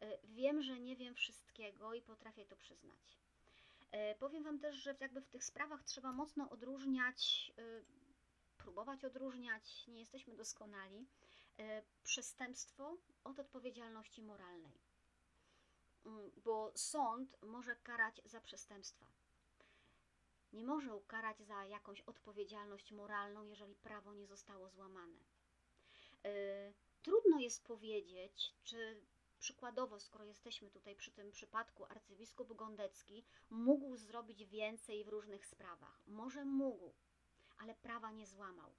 E, 0.00 0.18
wiem, 0.24 0.62
że 0.62 0.80
nie 0.80 0.96
wiem 0.96 1.14
wszystkiego 1.14 1.94
i 1.94 2.02
potrafię 2.02 2.46
to 2.46 2.56
przyznać. 2.56 3.20
Powiem 4.18 4.44
Wam 4.44 4.58
też, 4.58 4.76
że 4.76 4.96
jakby 5.00 5.20
w 5.20 5.28
tych 5.28 5.44
sprawach 5.44 5.84
trzeba 5.84 6.12
mocno 6.12 6.50
odróżniać, 6.50 7.52
próbować 8.56 9.04
odróżniać, 9.04 9.86
nie 9.88 10.00
jesteśmy 10.00 10.34
doskonali, 10.34 11.06
E, 11.60 11.82
przestępstwo 12.02 12.96
od 13.24 13.38
odpowiedzialności 13.38 14.22
moralnej. 14.22 14.78
Mm, 16.06 16.30
bo 16.44 16.72
sąd 16.74 17.36
może 17.42 17.76
karać 17.76 18.20
za 18.24 18.40
przestępstwa. 18.40 19.06
Nie 20.52 20.64
może 20.64 20.94
ukarać 20.94 21.40
za 21.40 21.64
jakąś 21.64 22.00
odpowiedzialność 22.00 22.92
moralną, 22.92 23.44
jeżeli 23.44 23.74
prawo 23.74 24.14
nie 24.14 24.26
zostało 24.26 24.70
złamane. 24.70 25.18
E, 26.24 26.72
trudno 27.02 27.38
jest 27.38 27.64
powiedzieć, 27.64 28.54
czy 28.62 29.00
przykładowo, 29.40 30.00
skoro 30.00 30.24
jesteśmy 30.24 30.70
tutaj 30.70 30.96
przy 30.96 31.10
tym 31.10 31.30
przypadku, 31.30 31.84
arcybiskup 31.84 32.56
Gondecki 32.56 33.24
mógł 33.50 33.96
zrobić 33.96 34.44
więcej 34.44 35.04
w 35.04 35.08
różnych 35.08 35.46
sprawach. 35.46 36.00
Może 36.06 36.44
mógł, 36.44 36.92
ale 37.58 37.74
prawa 37.74 38.10
nie 38.10 38.26
złamał. 38.26 38.72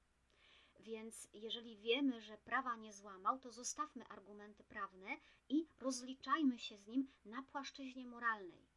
Więc 0.80 1.28
jeżeli 1.34 1.78
wiemy, 1.78 2.22
że 2.22 2.38
prawa 2.38 2.76
nie 2.76 2.94
złamał, 2.94 3.40
to 3.40 3.52
zostawmy 3.52 4.08
argumenty 4.08 4.64
prawne 4.64 5.18
i 5.50 5.68
rozliczajmy 5.80 6.60
się 6.60 6.78
z 6.78 6.88
nim 6.88 7.08
na 7.26 7.44
płaszczyźnie 7.44 8.08
moralnej. 8.08 8.72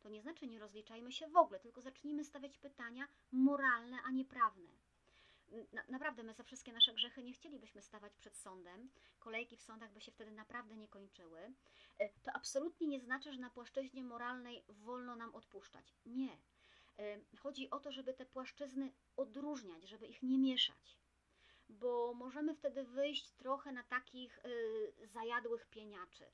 To 0.00 0.08
nie 0.08 0.22
znaczy 0.22 0.46
nie 0.46 0.58
rozliczajmy 0.58 1.12
się 1.12 1.28
w 1.28 1.36
ogóle, 1.36 1.60
tylko 1.60 1.80
zacznijmy 1.80 2.24
stawiać 2.24 2.58
pytania 2.58 3.08
moralne, 3.32 3.96
a 4.02 4.10
nie 4.10 4.24
prawne. 4.24 4.87
Na, 5.72 5.82
naprawdę, 5.88 6.22
my 6.22 6.34
za 6.34 6.42
wszystkie 6.42 6.72
nasze 6.72 6.92
grzechy 6.92 7.22
nie 7.22 7.32
chcielibyśmy 7.32 7.82
stawać 7.82 8.16
przed 8.16 8.36
sądem. 8.36 8.90
Kolejki 9.18 9.56
w 9.56 9.62
sądach 9.62 9.92
by 9.92 10.00
się 10.00 10.12
wtedy 10.12 10.30
naprawdę 10.30 10.76
nie 10.76 10.88
kończyły. 10.88 11.52
E, 11.98 12.08
to 12.08 12.32
absolutnie 12.34 12.86
nie 12.86 13.00
znaczy, 13.00 13.32
że 13.32 13.40
na 13.40 13.50
płaszczyźnie 13.50 14.02
moralnej 14.02 14.64
wolno 14.68 15.16
nam 15.16 15.34
odpuszczać. 15.34 15.94
Nie. 16.06 16.38
E, 16.98 17.20
chodzi 17.38 17.70
o 17.70 17.80
to, 17.80 17.92
żeby 17.92 18.14
te 18.14 18.26
płaszczyzny 18.26 18.92
odróżniać, 19.16 19.88
żeby 19.88 20.06
ich 20.06 20.22
nie 20.22 20.38
mieszać 20.38 20.98
bo 21.68 22.14
możemy 22.14 22.54
wtedy 22.54 22.84
wyjść 22.84 23.30
trochę 23.30 23.72
na 23.72 23.82
takich 23.82 24.38
y, 24.38 25.06
zajadłych 25.06 25.66
pieniaczy. 25.66 26.26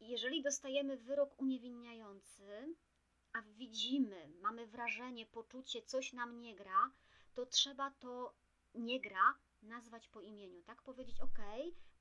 Jeżeli 0.00 0.42
dostajemy 0.42 0.96
wyrok 0.96 1.40
uniewinniający, 1.40 2.74
a 3.32 3.42
widzimy, 3.42 4.28
mamy 4.40 4.66
wrażenie, 4.66 5.26
poczucie, 5.26 5.82
coś 5.82 6.12
nam 6.12 6.40
nie 6.40 6.54
gra, 6.54 6.90
to 7.36 7.46
trzeba 7.46 7.90
to 7.90 8.34
nie 8.74 9.00
gra 9.00 9.34
nazwać 9.62 10.08
po 10.08 10.20
imieniu, 10.20 10.62
tak? 10.62 10.82
Powiedzieć, 10.82 11.20
ok, 11.20 11.38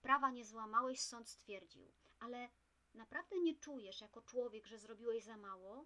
prawa 0.02 0.32
nie 0.32 0.46
złamałeś, 0.46 1.02
sąd 1.02 1.30
stwierdził, 1.30 1.92
ale 2.20 2.50
naprawdę 2.94 3.40
nie 3.40 3.56
czujesz 3.56 4.02
jako 4.02 4.22
człowiek, 4.22 4.66
że 4.66 4.78
zrobiłeś 4.78 5.24
za 5.24 5.38
mało, 5.38 5.86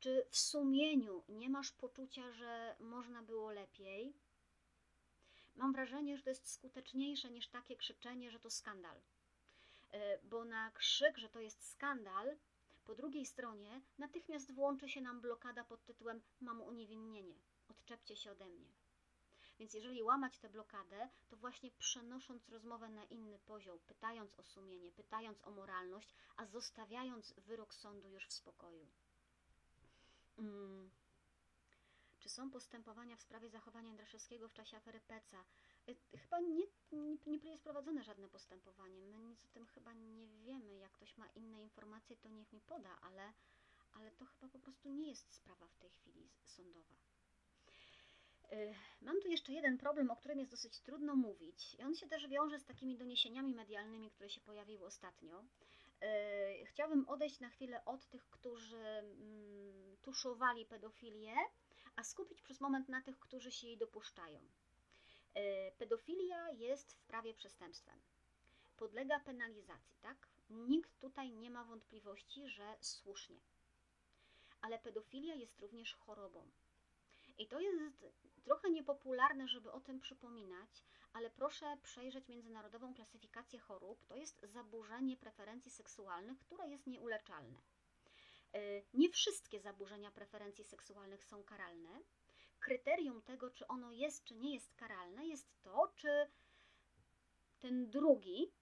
Czy 0.00 0.26
w 0.30 0.38
sumieniu 0.38 1.24
nie 1.28 1.48
masz 1.48 1.72
poczucia, 1.72 2.32
że 2.32 2.76
można 2.80 3.22
było 3.22 3.52
lepiej? 3.52 4.14
Mam 5.56 5.72
wrażenie, 5.72 6.16
że 6.16 6.22
to 6.22 6.30
jest 6.30 6.52
skuteczniejsze 6.52 7.30
niż 7.30 7.48
takie 7.48 7.76
krzyczenie, 7.76 8.30
że 8.30 8.40
to 8.40 8.50
skandal. 8.50 9.00
E, 9.92 10.18
bo 10.22 10.44
na 10.44 10.70
krzyk, 10.70 11.18
że 11.18 11.28
to 11.28 11.40
jest 11.40 11.68
skandal, 11.68 12.36
po 12.84 12.94
drugiej 12.94 13.26
stronie 13.26 13.80
natychmiast 13.98 14.52
włączy 14.54 14.88
się 14.88 15.00
nam 15.00 15.20
blokada 15.20 15.64
pod 15.64 15.84
tytułem 15.84 16.20
Mam 16.40 16.60
uniewinnienie, 16.60 17.38
odczepcie 17.68 18.16
się 18.16 18.32
ode 18.32 18.48
mnie. 18.48 18.79
Więc 19.60 19.74
jeżeli 19.74 20.02
łamać 20.02 20.38
tę 20.38 20.48
blokadę, 20.48 21.08
to 21.28 21.36
właśnie 21.36 21.70
przenosząc 21.70 22.48
rozmowę 22.48 22.88
na 22.88 23.04
inny 23.04 23.38
poziom, 23.38 23.78
pytając 23.86 24.34
o 24.38 24.42
sumienie, 24.42 24.92
pytając 24.92 25.42
o 25.44 25.50
moralność, 25.50 26.14
a 26.36 26.46
zostawiając 26.46 27.34
wyrok 27.36 27.74
sądu 27.74 28.08
już 28.08 28.26
w 28.26 28.32
spokoju. 28.32 28.86
Hmm. 30.36 30.90
Czy 32.18 32.28
są 32.28 32.50
postępowania 32.50 33.16
w 33.16 33.20
sprawie 33.20 33.50
zachowania 33.50 33.88
Jędraszewskiego 33.88 34.48
w 34.48 34.52
czasie 34.52 34.76
afery 34.76 35.00
Peca? 35.00 35.44
Y, 35.88 35.96
chyba 36.18 36.40
nie, 36.40 36.64
nie, 36.92 37.38
nie 37.38 37.50
jest 37.50 37.62
prowadzone 37.62 38.04
żadne 38.04 38.28
postępowanie. 38.28 39.00
My 39.00 39.18
nic 39.18 39.44
o 39.44 39.48
tym 39.48 39.66
chyba 39.66 39.92
nie 39.92 40.28
wiemy. 40.28 40.78
Jak 40.78 40.92
ktoś 40.92 41.16
ma 41.16 41.26
inne 41.26 41.62
informacje, 41.62 42.16
to 42.16 42.28
niech 42.28 42.52
mi 42.52 42.60
poda, 42.60 42.98
ale, 43.00 43.32
ale 43.92 44.12
to 44.12 44.24
chyba 44.24 44.48
po 44.48 44.58
prostu 44.58 44.88
nie 44.88 45.08
jest 45.08 45.34
sprawa 45.34 45.68
w 45.68 45.76
tej 45.76 45.90
chwili 45.90 46.30
sądowa. 46.44 46.96
Y, 48.52 48.74
mam 49.02 49.20
tu 49.20 49.28
jeszcze 49.28 49.52
jeden 49.52 49.78
problem, 49.78 50.10
o 50.10 50.16
którym 50.16 50.38
jest 50.38 50.50
dosyć 50.50 50.80
trudno 50.80 51.16
mówić, 51.16 51.74
i 51.74 51.82
on 51.82 51.94
się 51.94 52.08
też 52.08 52.28
wiąże 52.28 52.58
z 52.58 52.64
takimi 52.64 52.96
doniesieniami 52.96 53.54
medialnymi, 53.54 54.10
które 54.10 54.30
się 54.30 54.40
pojawiły 54.40 54.84
ostatnio. 54.86 55.44
Y, 56.02 56.66
chciałabym 56.66 57.08
odejść 57.08 57.40
na 57.40 57.48
chwilę 57.48 57.84
od 57.84 58.06
tych, 58.06 58.30
którzy 58.30 58.78
mm, 58.78 59.96
tuszowali 60.02 60.66
pedofilię, 60.66 61.34
a 61.96 62.04
skupić 62.04 62.42
przez 62.42 62.60
moment 62.60 62.88
na 62.88 63.02
tych, 63.02 63.18
którzy 63.18 63.52
się 63.52 63.66
jej 63.66 63.78
dopuszczają. 63.78 64.40
Y, 64.40 65.72
pedofilia 65.78 66.50
jest 66.50 66.92
w 66.92 67.02
prawie 67.02 67.34
przestępstwem. 67.34 68.00
Podlega 68.76 69.20
penalizacji, 69.20 69.98
tak? 70.02 70.28
Nikt 70.50 70.98
tutaj 70.98 71.32
nie 71.32 71.50
ma 71.50 71.64
wątpliwości, 71.64 72.48
że 72.48 72.76
słusznie. 72.80 73.40
Ale 74.60 74.78
pedofilia 74.78 75.34
jest 75.34 75.58
również 75.58 75.94
chorobą. 75.94 76.50
I 77.38 77.46
to 77.46 77.60
jest 77.60 78.29
trochę 78.44 78.70
niepopularne, 78.70 79.48
żeby 79.48 79.72
o 79.72 79.80
tym 79.80 80.00
przypominać, 80.00 80.84
ale 81.12 81.30
proszę 81.30 81.76
przejrzeć 81.82 82.28
międzynarodową 82.28 82.94
klasyfikację 82.94 83.58
chorób. 83.58 84.04
To 84.04 84.16
jest 84.16 84.40
zaburzenie 84.42 85.16
preferencji 85.16 85.70
seksualnych, 85.70 86.38
które 86.38 86.68
jest 86.68 86.86
nieuleczalne. 86.86 87.60
Y, 88.56 88.84
nie 88.94 89.08
wszystkie 89.08 89.60
zaburzenia 89.60 90.10
preferencji 90.10 90.64
seksualnych 90.64 91.24
są 91.24 91.44
karalne. 91.44 92.00
Kryterium 92.60 93.22
tego, 93.22 93.50
czy 93.50 93.66
ono 93.66 93.92
jest, 93.92 94.24
czy 94.24 94.34
nie 94.34 94.54
jest 94.54 94.74
karalne, 94.74 95.26
jest 95.26 95.62
to, 95.62 95.92
czy 95.96 96.30
ten 97.60 97.90
drugi 97.90 98.52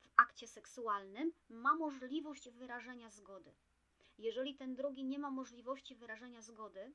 w 0.00 0.08
akcie 0.16 0.48
seksualnym 0.48 1.32
ma 1.48 1.74
możliwość 1.74 2.50
wyrażenia 2.50 3.10
zgody. 3.10 3.54
Jeżeli 4.18 4.54
ten 4.54 4.74
drugi 4.74 5.04
nie 5.04 5.18
ma 5.18 5.30
możliwości 5.30 5.94
wyrażenia 5.94 6.42
zgody, 6.42 6.92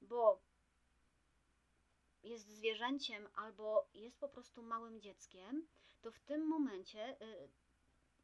bo 0.00 0.42
jest 2.24 2.48
zwierzęciem 2.48 3.28
albo 3.34 3.88
jest 3.94 4.18
po 4.18 4.28
prostu 4.28 4.62
małym 4.62 5.00
dzieckiem, 5.00 5.66
to 6.02 6.10
w 6.10 6.20
tym 6.20 6.46
momencie 6.46 7.22
y, 7.22 7.48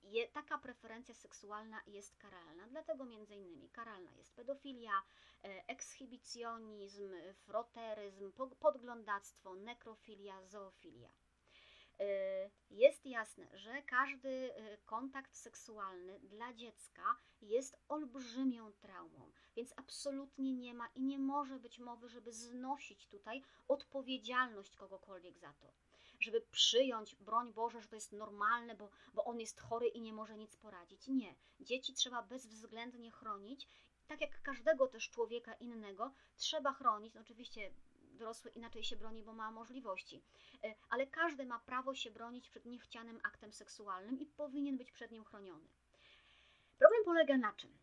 je, 0.03 0.29
taka 0.29 0.59
preferencja 0.59 1.15
seksualna 1.15 1.81
jest 1.87 2.17
karalna. 2.17 2.67
Dlatego 2.67 3.05
między 3.05 3.35
innymi 3.35 3.71
karalna 3.71 4.13
jest 4.13 4.35
pedofilia, 4.35 5.03
e, 5.45 5.69
ekshibicjonizm, 5.69 7.15
froteryzm, 7.35 8.33
podglądactwo, 8.61 9.55
nekrofilia, 9.55 10.43
zoofilia. 10.43 11.11
E, 12.01 12.51
jest 12.71 13.07
jasne, 13.07 13.49
że 13.53 13.83
każdy 13.83 14.55
e, 14.55 14.77
kontakt 14.79 15.37
seksualny 15.37 16.21
dla 16.21 16.55
dziecka 16.55 17.03
jest 17.43 17.77
olbrzymią 17.89 18.73
traumą, 18.73 19.33
więc 19.57 19.75
absolutnie 19.77 20.53
nie 20.53 20.75
ma 20.75 20.89
i 20.95 21.03
nie 21.03 21.19
może 21.19 21.59
być 21.59 21.79
mowy, 21.79 22.09
żeby 22.09 22.33
znosić 22.33 23.07
tutaj 23.07 23.43
odpowiedzialność 23.69 24.77
kogokolwiek 24.77 25.39
za 25.39 25.53
to 25.53 25.73
żeby 26.21 26.41
przyjąć, 26.41 27.15
broń 27.15 27.53
Boże, 27.53 27.81
że 27.81 27.89
to 27.89 27.95
jest 27.95 28.13
normalne, 28.13 28.75
bo, 28.75 28.91
bo 29.15 29.25
on 29.25 29.41
jest 29.41 29.61
chory 29.61 29.89
i 29.89 30.01
nie 30.01 30.13
może 30.13 30.37
nic 30.37 30.57
poradzić. 30.57 31.09
Nie. 31.09 31.35
Dzieci 31.61 31.95
trzeba 31.95 32.23
bezwzględnie 32.23 33.11
chronić, 33.11 33.69
tak 34.07 34.21
jak 34.21 34.43
każdego 34.43 34.89
też 34.89 35.11
człowieka 35.11 35.55
innego, 35.55 36.13
trzeba 36.37 36.73
chronić. 36.73 37.15
No 37.15 37.21
oczywiście 37.21 37.71
dorosły 38.21 38.51
inaczej 38.51 38.85
się 38.85 38.97
broni, 38.97 39.23
bo 39.23 39.33
ma 39.33 39.51
możliwości, 39.51 40.23
e, 40.65 40.75
ale 40.91 41.07
każdy 41.07 41.47
ma 41.47 41.59
prawo 41.59 41.95
się 41.95 42.11
bronić 42.11 42.49
przed 42.49 42.65
niechcianym 42.67 43.21
aktem 43.23 43.53
seksualnym 43.53 44.21
i 44.21 44.27
powinien 44.27 44.77
być 44.77 44.93
przed 44.93 45.11
nim 45.11 45.25
chroniony. 45.25 45.69
Problem 46.79 47.05
polega 47.05 47.37
na 47.37 47.53
czym? 47.53 47.79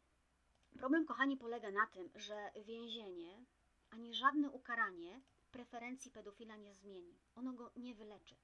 Problem, 0.79 1.05
kochani, 1.05 1.37
polega 1.37 1.71
na 1.71 1.87
tym, 1.87 2.09
że 2.15 2.51
więzienie 2.65 3.45
ani 3.89 4.13
żadne 4.13 4.51
ukaranie 4.51 5.21
preferencji 5.51 6.11
pedofila 6.11 6.55
nie 6.55 6.73
zmieni. 6.73 7.15
Ono 7.35 7.53
go 7.53 7.71
nie 7.75 7.95
wyleczy. 7.95 8.35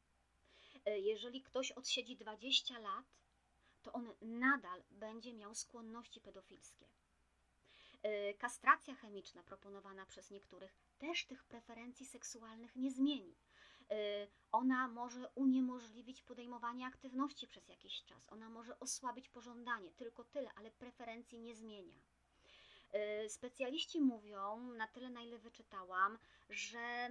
E, 0.85 0.99
jeżeli 0.99 1.41
ktoś 1.41 1.71
odsiedzi 1.71 2.17
20 2.17 2.79
lat, 2.79 3.05
to 3.83 3.93
on 3.93 4.13
nadal 4.21 4.83
będzie 4.91 5.33
miał 5.33 5.55
skłonności 5.55 6.21
pedofilskie. 6.21 6.85
E, 8.03 8.33
kastracja 8.33 8.95
chemiczna 8.95 9.43
proponowana 9.43 10.05
przez 10.05 10.31
niektórych 10.31 10.75
też 10.99 11.25
tych 11.25 11.43
preferencji 11.43 12.05
seksualnych 12.05 12.75
nie 12.75 12.91
zmieni. 12.91 13.35
E, 13.91 14.27
ona 14.51 14.87
może 14.87 15.29
uniemożliwić 15.35 16.21
podejmowanie 16.21 16.85
aktywności 16.85 17.47
przez 17.47 17.67
jakiś 17.67 18.03
czas, 18.03 18.29
ona 18.29 18.49
może 18.49 18.79
osłabić 18.79 19.29
pożądanie, 19.29 19.91
tylko 19.91 20.23
tyle, 20.23 20.49
ale 20.55 20.71
preferencji 20.71 21.39
nie 21.39 21.55
zmienia. 21.55 21.93
Y, 23.25 23.29
specjaliści 23.29 24.01
mówią, 24.01 24.73
na 24.73 24.87
tyle 24.87 25.09
na 25.09 25.21
ile 25.21 25.37
wyczytałam, 25.37 26.17
że 26.49 27.09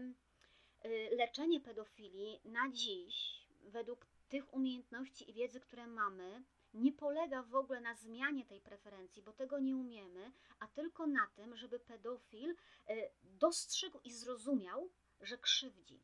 y, 0.85 1.17
leczenie 1.17 1.61
pedofilii 1.61 2.41
na 2.45 2.71
dziś, 2.71 3.47
według 3.61 4.07
tych 4.29 4.55
umiejętności 4.55 5.31
i 5.31 5.35
wiedzy, 5.35 5.61
które 5.61 5.87
mamy, 5.87 6.43
nie 6.75 6.93
polega 6.93 7.43
w 7.43 7.55
ogóle 7.55 7.81
na 7.81 7.95
zmianie 7.95 8.45
tej 8.45 8.61
preferencji, 8.61 9.23
bo 9.23 9.33
tego 9.33 9.59
nie 9.59 9.77
umiemy, 9.77 10.33
a 10.59 10.67
tylko 10.67 11.07
na 11.07 11.27
tym, 11.35 11.57
żeby 11.57 11.79
pedofil 11.79 12.51
y, 12.51 13.11
dostrzegł 13.23 13.99
i 14.05 14.13
zrozumiał, 14.13 14.91
że 15.21 15.39
krzywdzi. 15.39 16.01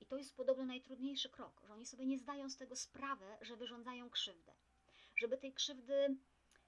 I 0.00 0.06
to 0.06 0.16
jest 0.16 0.36
podobno 0.36 0.64
najtrudniejszy 0.64 1.28
krok, 1.28 1.62
że 1.66 1.74
oni 1.74 1.86
sobie 1.86 2.06
nie 2.06 2.18
zdają 2.18 2.50
z 2.50 2.56
tego 2.56 2.76
sprawy, 2.76 3.24
że 3.40 3.56
wyrządzają 3.56 4.10
krzywdę. 4.10 4.52
Żeby 5.16 5.38
tej 5.38 5.52
krzywdy 5.52 6.16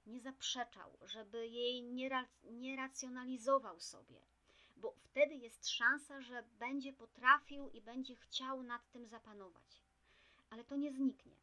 nie 0.07 0.21
zaprzeczał, 0.21 0.99
żeby 1.03 1.49
jej 1.49 1.83
nie, 1.83 2.27
nie 2.45 2.77
racjonalizował 2.77 3.81
sobie, 3.81 4.21
bo 4.77 4.95
wtedy 4.99 5.35
jest 5.35 5.69
szansa, 5.69 6.21
że 6.21 6.43
będzie 6.59 6.93
potrafił 6.93 7.69
i 7.69 7.81
będzie 7.81 8.17
chciał 8.17 8.63
nad 8.63 8.91
tym 8.91 9.07
zapanować. 9.07 9.83
Ale 10.51 10.65
to 10.65 10.77
nie 10.77 10.93
zniknie. 10.93 11.37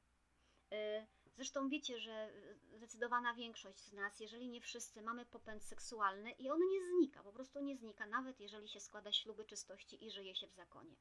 Y, 0.74 1.06
zresztą 1.40 1.70
wiecie, 1.70 2.00
że 2.00 2.34
zdecydowana 2.74 3.34
większość 3.34 3.80
z 3.80 3.94
nas, 3.94 4.20
jeżeli 4.20 4.50
nie 4.50 4.62
wszyscy, 4.62 5.02
mamy 5.02 5.26
popęd 5.26 5.64
seksualny 5.64 6.32
i 6.32 6.50
on 6.50 6.60
nie 6.70 6.84
znika, 6.86 7.24
po 7.24 7.32
prostu 7.32 7.60
nie 7.60 7.78
znika, 7.78 8.06
nawet 8.06 8.40
jeżeli 8.40 8.68
się 8.68 8.80
składa 8.80 9.14
śluby 9.14 9.46
czystości 9.46 10.06
i 10.06 10.12
żyje 10.12 10.36
się 10.36 10.48
w 10.48 10.54
zakonie. 10.54 10.96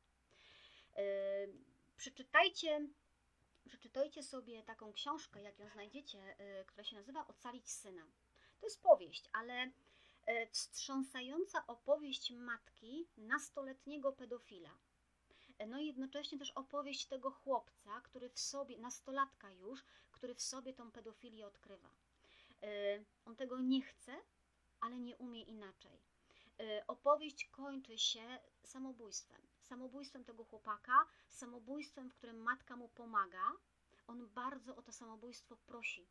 Y, 0.98 1.02
przeczytajcie 1.96 2.88
przeczytajcie 3.68 4.22
sobie 4.22 4.62
taką 4.62 4.92
książkę, 4.92 5.42
jak 5.42 5.58
ją 5.58 5.68
znajdziecie, 5.68 6.36
y, 6.60 6.64
która 6.64 6.84
się 6.84 6.96
nazywa 6.96 7.26
Ocalić 7.26 7.70
syna. 7.70 8.06
To 8.60 8.66
jest 8.66 8.82
powieść, 8.82 9.30
ale 9.32 9.70
wstrząsająca 10.50 11.66
opowieść 11.66 12.30
matki 12.30 13.08
nastoletniego 13.16 14.12
pedofila. 14.12 14.70
No 15.66 15.78
i 15.78 15.86
jednocześnie 15.86 16.38
też 16.38 16.50
opowieść 16.50 17.06
tego 17.06 17.30
chłopca, 17.30 18.00
który 18.00 18.28
w 18.28 18.38
sobie, 18.38 18.78
nastolatka 18.78 19.50
już, 19.50 19.84
który 20.12 20.34
w 20.34 20.42
sobie 20.42 20.74
tą 20.74 20.90
pedofilię 20.90 21.46
odkrywa. 21.46 21.88
Y, 22.64 23.04
on 23.24 23.36
tego 23.36 23.60
nie 23.60 23.82
chce, 23.82 24.16
ale 24.80 24.98
nie 24.98 25.16
umie 25.16 25.42
inaczej. 25.42 25.98
Opowieść 26.86 27.44
kończy 27.44 27.98
się 27.98 28.38
samobójstwem 28.64 29.48
samobójstwem 29.68 30.24
tego 30.24 30.44
chłopaka, 30.44 31.06
samobójstwem, 31.28 32.10
w 32.10 32.14
którym 32.14 32.36
matka 32.36 32.76
mu 32.76 32.88
pomaga. 32.88 33.52
On 34.06 34.28
bardzo 34.28 34.76
o 34.76 34.82
to 34.82 34.92
samobójstwo 34.92 35.56
prosi. 35.56 36.06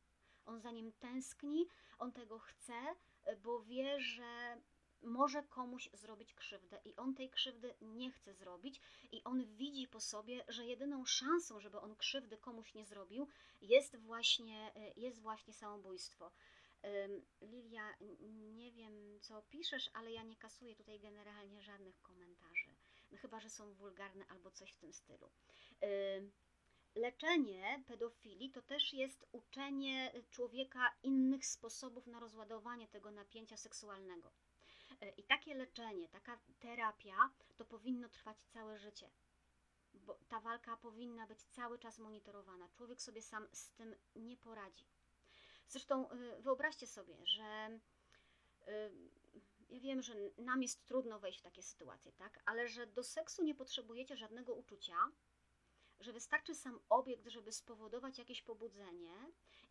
On 0.46 0.60
za 0.60 0.72
nim 0.72 0.92
tęskni, 0.92 1.68
on 2.00 2.12
tego 2.12 2.40
chce, 2.40 2.96
bo 3.44 3.62
wie, 3.62 4.00
że 4.00 4.58
może 5.02 5.44
komuś 5.44 5.90
zrobić 5.94 6.34
krzywdę 6.34 6.82
i 6.86 6.96
on 6.96 7.16
tej 7.16 7.30
krzywdy 7.30 7.76
nie 7.82 8.12
chce 8.12 8.34
zrobić 8.34 8.82
i 9.12 9.24
on 9.24 9.56
widzi 9.56 9.88
po 9.88 10.00
sobie, 10.00 10.46
że 10.48 10.66
jedyną 10.66 11.06
szansą, 11.06 11.60
żeby 11.60 11.80
on 11.80 11.96
krzywdy 11.96 12.38
komuś 12.38 12.74
nie 12.74 12.86
zrobił, 12.86 13.28
jest 13.62 13.96
właśnie, 13.96 14.72
jest 14.96 15.22
właśnie 15.22 15.54
samobójstwo. 15.54 16.32
Lilia, 17.42 17.96
nie 18.30 18.72
wiem 18.72 19.20
co 19.22 19.42
piszesz, 19.42 19.90
ale 19.94 20.12
ja 20.12 20.24
nie 20.24 20.36
kasuję 20.36 20.76
tutaj 20.76 21.00
generalnie 21.00 21.62
żadnych 21.62 22.02
komentarzy. 22.02 22.76
No 23.12 23.18
chyba, 23.18 23.40
że 23.40 23.50
są 23.50 23.74
wulgarne 23.74 24.26
albo 24.28 24.52
coś 24.52 24.72
w 24.72 24.78
tym 24.78 24.94
stylu. 24.94 25.30
Leczenie 26.96 27.84
pedofilii 27.88 28.52
to 28.52 28.62
też 28.62 28.94
jest 28.94 29.26
uczenie 29.32 30.12
człowieka 30.30 30.96
innych 31.04 31.46
sposobów 31.46 32.08
na 32.08 32.20
rozładowanie 32.20 32.88
tego 32.88 33.12
napięcia 33.12 33.58
seksualnego. 33.58 34.32
Y, 35.04 35.14
I 35.18 35.24
takie 35.24 35.56
leczenie, 35.56 36.10
taka 36.10 36.40
terapia 36.60 37.30
to 37.58 37.66
powinno 37.66 38.10
trwać 38.10 38.38
całe 38.54 38.78
życie. 38.78 39.10
Bo 39.94 40.20
ta 40.28 40.40
walka 40.40 40.78
powinna 40.78 41.28
być 41.28 41.44
cały 41.44 41.80
czas 41.80 42.00
monitorowana. 42.00 42.70
Człowiek 42.70 43.02
sobie 43.02 43.22
sam 43.22 43.48
z 43.52 43.72
tym 43.72 43.96
nie 44.16 44.38
poradzi. 44.38 44.86
Zresztą 45.68 46.12
y, 46.12 46.42
wyobraźcie 46.42 46.88
sobie, 46.88 47.26
że 47.26 47.80
y, 48.68 48.92
ja 49.70 49.80
wiem, 49.80 50.02
że 50.02 50.14
nam 50.38 50.62
jest 50.62 50.86
trudno 50.86 51.20
wejść 51.20 51.40
w 51.40 51.44
takie 51.44 51.64
sytuacje, 51.64 52.12
tak? 52.12 52.40
Ale 52.46 52.68
że 52.68 52.88
do 52.88 53.04
seksu 53.04 53.44
nie 53.44 53.56
potrzebujecie 53.56 54.18
żadnego 54.18 54.54
uczucia, 54.54 54.96
że 56.00 56.14
wystarczy 56.14 56.56
sam 56.56 56.80
obiekt, 56.90 57.28
żeby 57.28 57.52
spowodować 57.52 58.18
jakieś 58.18 58.42
pobudzenie. 58.42 59.14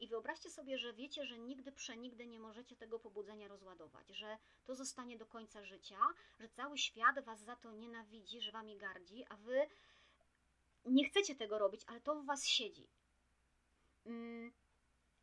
I 0.00 0.08
wyobraźcie 0.08 0.50
sobie, 0.50 0.78
że 0.78 0.92
wiecie, 0.92 1.26
że 1.26 1.38
nigdy 1.38 1.72
przenigdy 1.72 2.26
nie 2.26 2.40
możecie 2.40 2.76
tego 2.76 2.98
pobudzenia 2.98 3.48
rozładować, 3.48 4.08
że 4.08 4.38
to 4.64 4.74
zostanie 4.74 5.18
do 5.18 5.26
końca 5.26 5.64
życia, 5.64 5.98
że 6.40 6.48
cały 6.48 6.78
świat 6.78 7.24
was 7.24 7.40
za 7.40 7.56
to 7.56 7.72
nienawidzi, 7.72 8.40
że 8.40 8.52
wami 8.52 8.76
gardzi, 8.76 9.24
a 9.28 9.36
wy 9.36 9.66
nie 10.84 11.08
chcecie 11.08 11.34
tego 11.34 11.58
robić, 11.58 11.82
ale 11.86 12.00
to 12.00 12.14
w 12.14 12.26
was 12.26 12.46
siedzi. 12.46 12.88
Mm, 14.06 14.52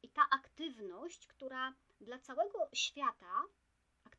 I 0.03 0.09
ta 0.09 0.21
aktywność, 0.31 1.27
która 1.27 1.73
dla 2.01 2.19
całego 2.19 2.69
świata, 2.73 3.43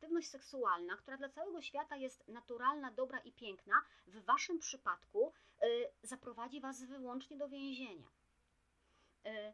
aktywność 0.05 0.29
seksualna, 0.29 0.97
która 0.97 1.17
dla 1.17 1.29
całego 1.29 1.61
świata 1.61 1.95
jest 1.95 2.27
naturalna, 2.27 2.91
dobra 2.91 3.19
i 3.19 3.31
piękna, 3.31 3.81
w 4.07 4.25
waszym 4.25 4.59
przypadku 4.59 5.33
y, 5.63 5.89
zaprowadzi 6.03 6.61
was 6.61 6.83
wyłącznie 6.83 7.37
do 7.37 7.49
więzienia. 7.49 8.07
Y, 9.25 9.53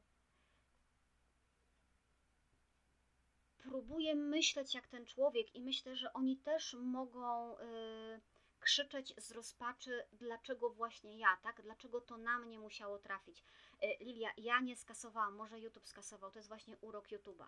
próbuję 3.57 4.15
myśleć 4.15 4.75
jak 4.75 4.87
ten 4.87 5.05
człowiek 5.05 5.55
i 5.55 5.61
myślę, 5.61 5.95
że 5.95 6.13
oni 6.13 6.37
też 6.37 6.73
mogą 6.73 7.57
y, 7.57 8.21
krzyczeć 8.59 9.13
z 9.17 9.31
rozpaczy, 9.31 10.07
dlaczego 10.13 10.69
właśnie 10.69 11.17
ja, 11.17 11.37
tak? 11.43 11.61
Dlaczego 11.61 12.01
to 12.01 12.17
na 12.17 12.39
mnie 12.39 12.59
musiało 12.59 12.99
trafić. 12.99 13.43
Y, 13.83 14.03
Lilia, 14.03 14.29
ja 14.37 14.59
nie 14.59 14.75
skasowałam, 14.75 15.35
może 15.35 15.59
YouTube 15.59 15.87
skasował, 15.87 16.31
to 16.31 16.39
jest 16.39 16.49
właśnie 16.49 16.77
urok 16.77 17.07
YouTube'a. 17.07 17.45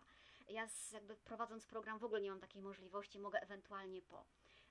Ja 0.54 0.68
jakby 0.92 1.16
prowadząc 1.16 1.66
program 1.66 2.00
w 2.00 2.04
ogóle 2.04 2.22
nie 2.22 2.30
mam 2.30 2.39
takiej 2.39 2.62
możliwości, 2.62 3.20
mogę 3.20 3.39
ewentualnie 3.39 4.02
po. 4.02 4.26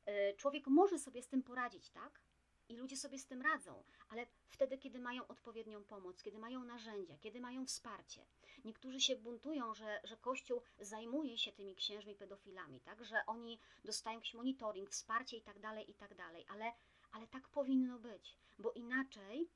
Y, 0.09 0.37
Człowiek 0.37 0.67
może 0.67 0.99
sobie 0.99 1.23
z 1.23 1.29
tym 1.29 1.43
poradzić, 1.43 1.91
tak? 1.91 2.23
I 2.69 2.77
ludzie 2.77 2.97
sobie 2.97 3.19
z 3.19 3.27
tym 3.27 3.43
radzą, 3.43 3.85
ale 4.09 4.27
wtedy, 4.49 4.79
kiedy 4.79 4.99
mają 4.99 5.27
odpowiednią 5.27 5.85
pomoc, 5.85 6.23
kiedy 6.23 6.39
mają 6.39 6.65
narzędzia, 6.65 7.19
kiedy 7.19 7.41
mają 7.41 7.67
wsparcie. 7.67 8.27
Niektórzy 8.65 9.01
się 9.01 9.17
buntują, 9.17 9.75
że, 9.75 10.01
że 10.05 10.17
Kościół 10.17 10.63
zajmuje 10.79 11.39
się 11.39 11.53
tymi 11.53 11.75
księżmi 11.75 12.17
pedofilami, 12.17 12.81
tak? 12.81 13.05
że 13.05 13.27
oni 13.27 13.61
dostają 13.85 14.17
jakiś 14.17 14.35
monitoring, 14.35 14.91
wsparcie 14.91 15.37
i 15.37 15.43
tak 15.43 15.59
dalej, 15.59 15.91
i 15.91 15.95
tak 15.95 16.15
ale, 16.49 16.73
ale 17.13 17.27
tak 17.27 17.49
powinno 17.49 17.99
być, 17.99 18.37
bo 18.59 18.73
inaczej 18.73 19.51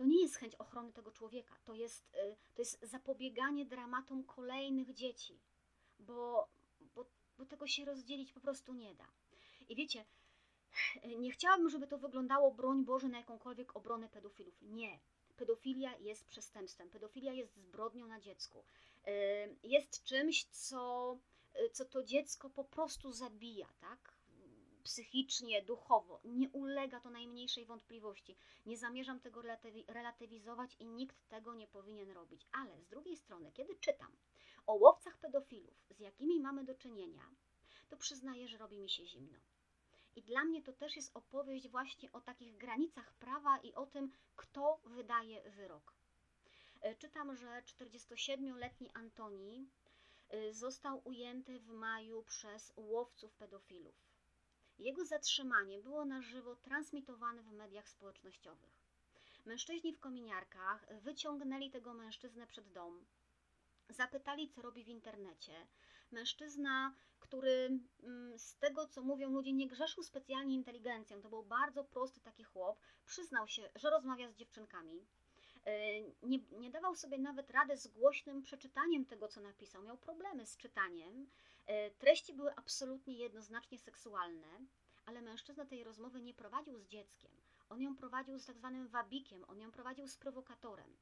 to 0.00 0.06
nie 0.06 0.22
jest 0.22 0.36
chęć 0.36 0.54
ochrony 0.54 0.92
tego 0.92 1.10
człowieka, 1.10 1.54
to 1.64 1.74
jest, 1.74 2.14
y, 2.14 2.36
to 2.54 2.62
jest 2.62 2.78
zapobieganie 2.82 3.66
dramatom 3.66 4.24
kolejnych 4.24 4.94
dzieci, 4.94 5.40
bo, 5.98 6.48
bo, 6.94 7.06
bo 7.38 7.46
tego 7.46 7.66
się 7.66 7.84
rozdzielić 7.84 8.32
po 8.32 8.40
prostu 8.40 8.72
nie 8.72 8.94
da. 8.94 9.06
I 9.68 9.76
wiecie, 9.76 10.04
nie 11.18 11.30
chciałabym, 11.30 11.70
żeby 11.70 11.86
to 11.86 11.98
wyglądało, 11.98 12.54
broń 12.54 12.84
Boże, 12.84 13.08
na 13.08 13.18
jakąkolwiek 13.18 13.76
obronę 13.76 14.08
pedofilów. 14.08 14.54
Nie. 14.62 15.00
Pedofilia 15.36 15.96
jest 15.96 16.26
przestępstwem, 16.26 16.90
pedofilia 16.90 17.32
jest 17.32 17.56
zbrodnią 17.56 18.06
na 18.06 18.20
dziecku. 18.20 18.64
Y, 19.08 19.56
Jest 19.62 20.04
czymś, 20.04 20.44
co, 20.44 21.18
y, 21.64 21.70
co 21.70 21.84
to 21.84 22.02
dziecko 22.02 22.50
po 22.50 22.64
prostu 22.64 23.12
zabija, 23.12 23.68
tak? 23.80 24.19
Psychicznie, 24.90 25.62
duchowo. 25.62 26.20
Nie 26.24 26.48
ulega 26.50 27.00
to 27.00 27.10
najmniejszej 27.10 27.64
wątpliwości. 27.66 28.36
Nie 28.66 28.78
zamierzam 28.78 29.20
tego 29.20 29.40
relatywi- 29.42 29.84
relatywizować 29.88 30.76
i 30.78 30.86
nikt 30.86 31.28
tego 31.28 31.54
nie 31.54 31.66
powinien 31.68 32.10
robić. 32.10 32.46
Ale 32.52 32.80
z 32.80 32.86
drugiej 32.86 33.16
strony, 33.16 33.52
kiedy 33.52 33.76
czytam 33.76 34.12
o 34.66 34.74
łowcach 34.74 35.18
pedofilów, 35.18 35.74
z 35.90 36.00
jakimi 36.00 36.40
mamy 36.40 36.64
do 36.64 36.74
czynienia, 36.74 37.30
to 37.88 37.96
przyznaję, 37.96 38.48
że 38.48 38.58
robi 38.58 38.78
mi 38.78 38.90
się 38.90 39.06
zimno. 39.06 39.38
I 40.16 40.22
dla 40.22 40.44
mnie 40.44 40.62
to 40.62 40.72
też 40.72 40.96
jest 40.96 41.16
opowieść 41.16 41.68
właśnie 41.68 42.12
o 42.12 42.20
takich 42.20 42.56
granicach 42.56 43.12
prawa 43.12 43.58
i 43.58 43.74
o 43.74 43.86
tym, 43.86 44.12
kto 44.36 44.80
wydaje 44.84 45.50
wyrok. 45.50 45.94
E, 46.80 46.94
Czytam, 46.94 47.36
że 47.36 47.62
47-letni 47.62 48.90
Antoni 48.94 49.68
y, 50.34 50.54
został 50.54 51.00
ujęty 51.04 51.60
w 51.60 51.68
maju 51.68 52.22
przez 52.22 52.72
łowców 52.76 53.34
pedofilów. 53.34 54.09
Jego 54.80 55.04
zatrzymanie 55.04 55.78
było 55.78 56.04
na 56.04 56.22
żywo 56.22 56.56
transmitowane 56.56 57.42
w 57.42 57.52
mediach 57.52 57.88
społecznościowych. 57.88 58.70
Mężczyźni 59.46 59.92
w 59.92 60.00
kominiarkach 60.00 61.00
wyciągnęli 61.02 61.70
tego 61.70 61.94
mężczyznę 61.94 62.46
przed 62.46 62.72
dom, 62.72 63.04
zapytali, 63.88 64.48
co 64.48 64.62
robi 64.62 64.84
w 64.84 64.88
internecie. 64.88 65.66
Mężczyzna, 66.10 66.94
który 67.20 67.80
mm, 68.02 68.38
z 68.38 68.56
tego, 68.56 68.88
co 68.88 69.02
mówią 69.02 69.30
ludzie, 69.30 69.52
nie 69.52 69.68
grzeszył 69.68 70.02
specjalnie 70.02 70.54
inteligencją, 70.54 71.22
to 71.22 71.28
był 71.28 71.42
bardzo 71.42 71.84
prosty 71.84 72.20
taki 72.20 72.44
chłop, 72.44 72.78
przyznał 73.06 73.48
się, 73.48 73.70
że 73.74 73.90
rozmawia 73.90 74.28
z 74.30 74.36
dziewczynkami. 74.36 75.06
E, 75.66 76.00
Nie, 76.22 76.38
nie 76.52 76.70
dawał 76.70 76.94
sobie 76.94 77.18
nawet 77.18 77.50
rady 77.50 77.76
z 77.76 77.88
głośnym 77.88 78.42
przeczytaniem 78.42 79.06
tego, 79.06 79.28
co 79.28 79.40
napisał. 79.40 79.82
Miał 79.82 79.98
problemy 79.98 80.46
z 80.46 80.56
czytaniem. 80.56 81.30
E, 81.70 81.90
Treści 81.90 82.34
były 82.34 82.54
absolutnie 82.56 83.14
jednoznacznie 83.14 83.78
seksualne, 83.78 84.66
ale 85.06 85.22
mężczyzna 85.22 85.64
tej 85.64 85.84
rozmowy 85.84 86.22
nie 86.22 86.34
prowadził 86.34 86.78
z 86.78 86.86
dzieckiem. 86.86 87.30
On 87.68 87.82
ją 87.82 87.96
prowadził 87.96 88.38
z 88.38 88.46
tak 88.46 88.58
zwanym 88.58 88.88
wabikiem, 88.88 89.44
on 89.48 89.60
ją 89.60 89.70
prowadził 89.70 90.08
z 90.08 90.16
prowokatorem. 90.16 90.96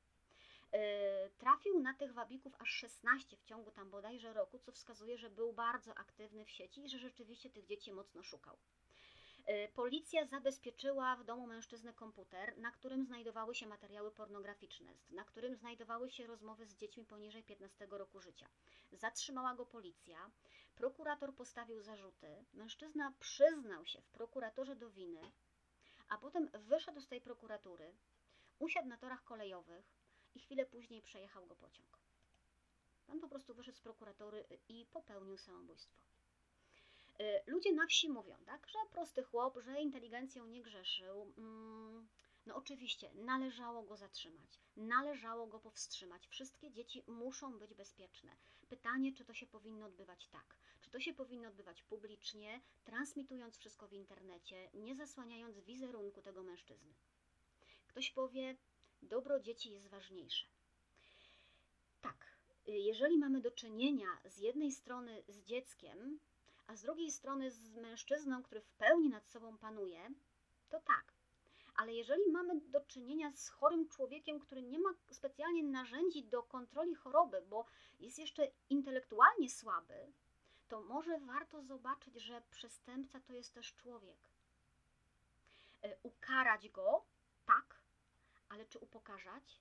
E, 0.73 1.31
Trafił 1.31 1.81
na 1.81 1.95
tych 1.95 2.13
wabików 2.13 2.55
aż 2.59 2.71
16 2.71 3.37
w 3.37 3.45
ciągu 3.45 3.71
tam 3.71 3.91
bodajże 3.91 4.33
roku, 4.33 4.59
co 4.59 4.73
wskazuje, 4.73 5.19
że 5.19 5.31
był 5.31 5.53
bardzo 5.53 5.95
aktywny 5.95 6.45
w 6.45 6.51
sieci 6.51 6.85
i 6.85 6.89
że 6.89 6.99
rzeczywiście 6.99 7.51
tych 7.51 7.67
dzieci 7.67 7.93
mocno 7.93 8.23
szukał. 8.23 8.57
E, 9.49 9.69
Policja 9.69 10.27
zabezpieczyła 10.27 11.17
w 11.17 11.25
domu 11.25 11.47
mężczyzny 11.47 11.93
komputer, 11.93 12.59
na 12.59 12.71
którym 12.71 13.05
znajdowały 13.05 13.55
się 13.55 13.67
materiały 13.67 14.11
pornograficzne, 14.11 14.93
na 15.11 15.25
którym 15.25 15.57
znajdowały 15.57 16.11
się 16.11 16.27
rozmowy 16.27 16.67
z 16.67 16.77
dziećmi 16.77 17.05
poniżej 17.05 17.43
15 17.43 17.87
roku 17.91 18.21
życia. 18.21 18.47
Zatrzymała 18.93 19.55
go 19.55 19.67
policja, 19.67 20.31
prokurator 20.75 21.35
postawił 21.35 21.83
zarzuty, 21.83 22.45
mężczyzna 22.55 23.13
przyznał 23.21 23.87
się 23.87 24.01
w 24.01 24.09
prokuratorze 24.09 24.77
do 24.77 24.91
winy, 24.91 25.31
a 26.09 26.19
potem 26.19 26.49
wyszedł 26.55 27.01
z 27.01 27.09
tej 27.09 27.21
prokuratury, 27.21 27.95
usiadł 28.59 28.89
na 28.89 28.97
torach 28.97 29.25
kolejowych 29.25 29.85
i 30.35 30.41
chwilę 30.41 30.67
później 30.67 31.03
przejechał 31.03 31.47
go 31.47 31.57
pociąg. 31.57 31.99
Pan 33.07 33.21
po 33.21 33.29
prostu 33.29 33.55
wyszedł 33.55 33.79
z 33.79 33.81
prokuratury 33.81 34.45
i 34.69 34.87
popełnił 34.93 35.39
samobójstwo. 35.39 36.18
Y, 37.21 37.43
Ludzie 37.47 37.73
na 37.73 37.87
wsi 37.87 38.09
mówią, 38.09 38.37
tak, 38.47 38.69
że 38.69 38.79
prosty 38.93 39.23
chłop, 39.23 39.59
że 39.65 39.81
inteligencją 39.81 40.47
nie 40.47 40.63
grzeszył. 40.63 41.33
Mm, 41.39 42.09
No 42.47 42.57
oczywiście, 42.57 43.11
należało 43.15 43.83
go 43.83 43.97
zatrzymać, 43.97 44.61
należało 44.77 45.47
go 45.47 45.59
powstrzymać. 45.61 46.27
Wszystkie 46.29 46.71
dzieci 46.71 47.03
muszą 47.07 47.59
być 47.59 47.75
bezpieczne. 47.75 48.33
Pytanie, 48.69 49.13
czy 49.13 49.25
to 49.25 49.35
się 49.35 49.47
powinno 49.47 49.87
odbywać 49.87 50.29
tak? 50.29 50.57
Czy 50.81 50.91
to 50.91 51.01
się 51.01 51.15
powinno 51.15 51.49
odbywać 51.49 51.83
publicznie, 51.83 52.61
transmitując 52.85 53.59
wszystko 53.59 53.89
w 53.89 53.93
internecie, 53.93 54.71
nie 54.75 54.97
zasłaniając 54.97 55.59
wizerunku 55.59 56.23
tego 56.23 56.43
mężczyzny? 56.43 56.95
Ktoś 57.87 58.11
powie, 58.11 58.57
dobro 59.03 59.41
dzieci 59.41 59.71
jest 59.73 59.89
ważniejsze. 59.89 60.47
Tak, 62.01 62.37
y, 62.69 62.73
jeżeli 62.73 63.19
mamy 63.19 63.41
do 63.41 63.51
czynienia 63.51 64.09
z 64.25 64.39
jednej 64.39 64.73
strony 64.73 65.23
z 65.29 65.43
dzieckiem, 65.43 66.19
a 66.69 66.77
z 66.77 66.83
drugiej 66.83 67.11
strony 67.11 67.51
z 67.51 67.77
mężczyzną, 67.77 68.43
który 68.43 68.61
w 68.61 68.71
pełni 68.71 69.09
nad 69.09 69.29
sobą 69.29 69.59
panuje, 69.59 70.11
to 70.69 70.81
tak. 70.81 71.13
Ale 71.75 71.95
jeżeli 71.95 72.31
mamy 72.33 72.61
do 72.61 72.81
czynienia 72.81 73.33
z 73.33 73.49
chorym 73.49 73.89
człowiekiem, 73.89 74.41
który 74.41 74.63
nie 74.63 74.79
ma 74.79 74.91
specjalnie 75.11 75.65
narzędzi 75.65 76.25
do 76.25 76.43
kontroli 76.43 76.95
choroby, 76.95 77.43
bo 77.49 77.67
jest 78.01 78.19
jeszcze 78.19 78.49
intelektualnie 78.71 79.51
słaby, 79.51 80.13
to 80.69 80.81
może 80.83 81.19
warto 81.19 81.63
zobaczyć, 81.63 82.15
że 82.15 82.43
przestępca 82.51 83.21
to 83.21 83.33
jest 83.33 83.55
też 83.55 83.75
człowiek. 83.75 84.19
E, 85.83 85.97
Ukarać 86.03 86.69
go, 86.69 87.05
tak, 87.47 87.81
ale 88.49 88.67
czy 88.67 88.79
upokarzać? 88.79 89.61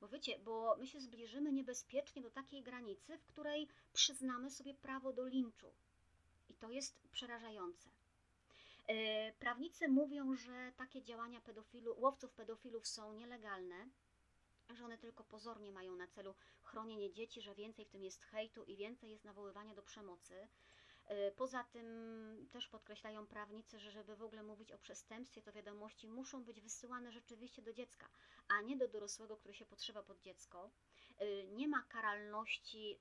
Bo 0.00 0.08
wiecie, 0.08 0.38
bo 0.38 0.76
my 0.78 0.86
się 0.86 1.00
zbliżymy 1.00 1.52
niebezpiecznie 1.52 2.22
do 2.22 2.30
takiej 2.30 2.62
granicy, 2.62 3.18
w 3.18 3.26
której 3.26 3.68
przyznamy 3.92 4.50
sobie 4.50 4.74
prawo 4.74 5.12
do 5.12 5.26
linczu. 5.26 5.72
I 6.48 6.54
to 6.54 6.70
jest 6.70 7.00
przerażające. 7.12 7.90
E, 8.88 9.32
prawnicy 9.32 9.88
mówią, 9.88 10.36
że 10.36 10.72
takie 10.76 11.02
działania 11.02 11.40
pedofilu, 11.40 11.94
łowców 11.98 12.32
pedofilów 12.32 12.86
są 12.86 13.12
nielegalne, 13.12 13.88
że 14.74 14.84
one 14.84 14.98
tylko 14.98 15.24
pozornie 15.24 15.72
mają 15.72 15.96
na 15.96 16.06
celu 16.06 16.34
chronienie 16.62 17.12
dzieci, 17.12 17.40
że 17.40 17.54
więcej 17.54 17.84
w 17.84 17.90
tym 17.90 18.04
jest 18.04 18.24
hejtu 18.24 18.64
i 18.64 18.76
więcej 18.76 19.10
jest 19.10 19.24
nawoływania 19.24 19.74
do 19.74 19.82
przemocy. 19.82 20.48
E, 21.06 21.30
poza 21.30 21.64
tym 21.64 22.48
też 22.52 22.68
podkreślają 22.68 23.26
prawnicy, 23.26 23.78
że 23.78 23.90
żeby 23.90 24.16
w 24.16 24.22
ogóle 24.22 24.42
mówić 24.42 24.72
o 24.72 24.78
przestępstwie, 24.78 25.42
to 25.42 25.52
wiadomości 25.52 26.08
muszą 26.08 26.44
być 26.44 26.60
wysyłane 26.60 27.12
rzeczywiście 27.12 27.62
do 27.62 27.72
dziecka, 27.72 28.08
a 28.48 28.60
nie 28.62 28.76
do 28.76 28.88
dorosłego, 28.88 29.36
który 29.36 29.54
się 29.54 29.66
podszywa 29.66 30.02
pod 30.02 30.20
dziecko. 30.20 30.70
E, 31.18 31.46
nie 31.46 31.68
ma 31.68 31.82
karalności 31.82 32.98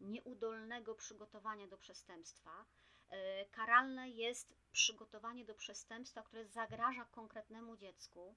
nieudolnego 0.00 0.94
przygotowania 0.94 1.66
do 1.66 1.78
przestępstwa. 1.78 2.64
E, 3.12 3.44
karalne 3.44 4.10
jest 4.10 4.54
przygotowanie 4.72 5.44
do 5.44 5.54
przestępstwa, 5.54 6.22
które 6.22 6.46
zagraża 6.46 7.04
konkretnemu 7.04 7.76
dziecku. 7.76 8.34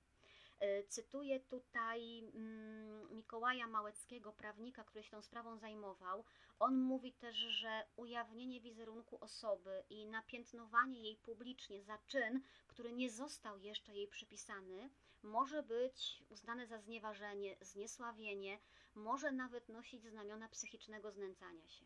E, 0.59 0.83
cytuję 0.83 1.39
tutaj 1.39 2.19
mm, 2.19 3.15
Mikołaja 3.15 3.67
Małeckiego, 3.67 4.33
prawnika, 4.33 4.83
który 4.83 5.03
się 5.03 5.11
tą 5.11 5.21
sprawą 5.21 5.57
zajmował. 5.57 6.25
On 6.59 6.81
mówi 6.81 7.13
też, 7.13 7.35
że 7.35 7.83
ujawnienie 7.95 8.61
wizerunku 8.61 9.17
osoby 9.21 9.83
i 9.89 10.05
napiętnowanie 10.05 11.01
jej 11.01 11.15
publicznie 11.15 11.83
za 11.83 11.97
czyn, 12.07 12.41
który 12.67 12.93
nie 12.93 13.09
został 13.09 13.59
jeszcze 13.59 13.93
jej 13.93 14.07
przypisany, 14.07 14.89
może 15.23 15.63
być 15.63 16.23
uznane 16.29 16.67
za 16.67 16.79
znieważenie, 16.79 17.57
zniesławienie, 17.61 18.59
może 18.95 19.31
nawet 19.31 19.69
nosić 19.69 20.03
znamiona 20.03 20.49
psychicznego 20.49 21.11
znęcania 21.11 21.67
się. 21.67 21.85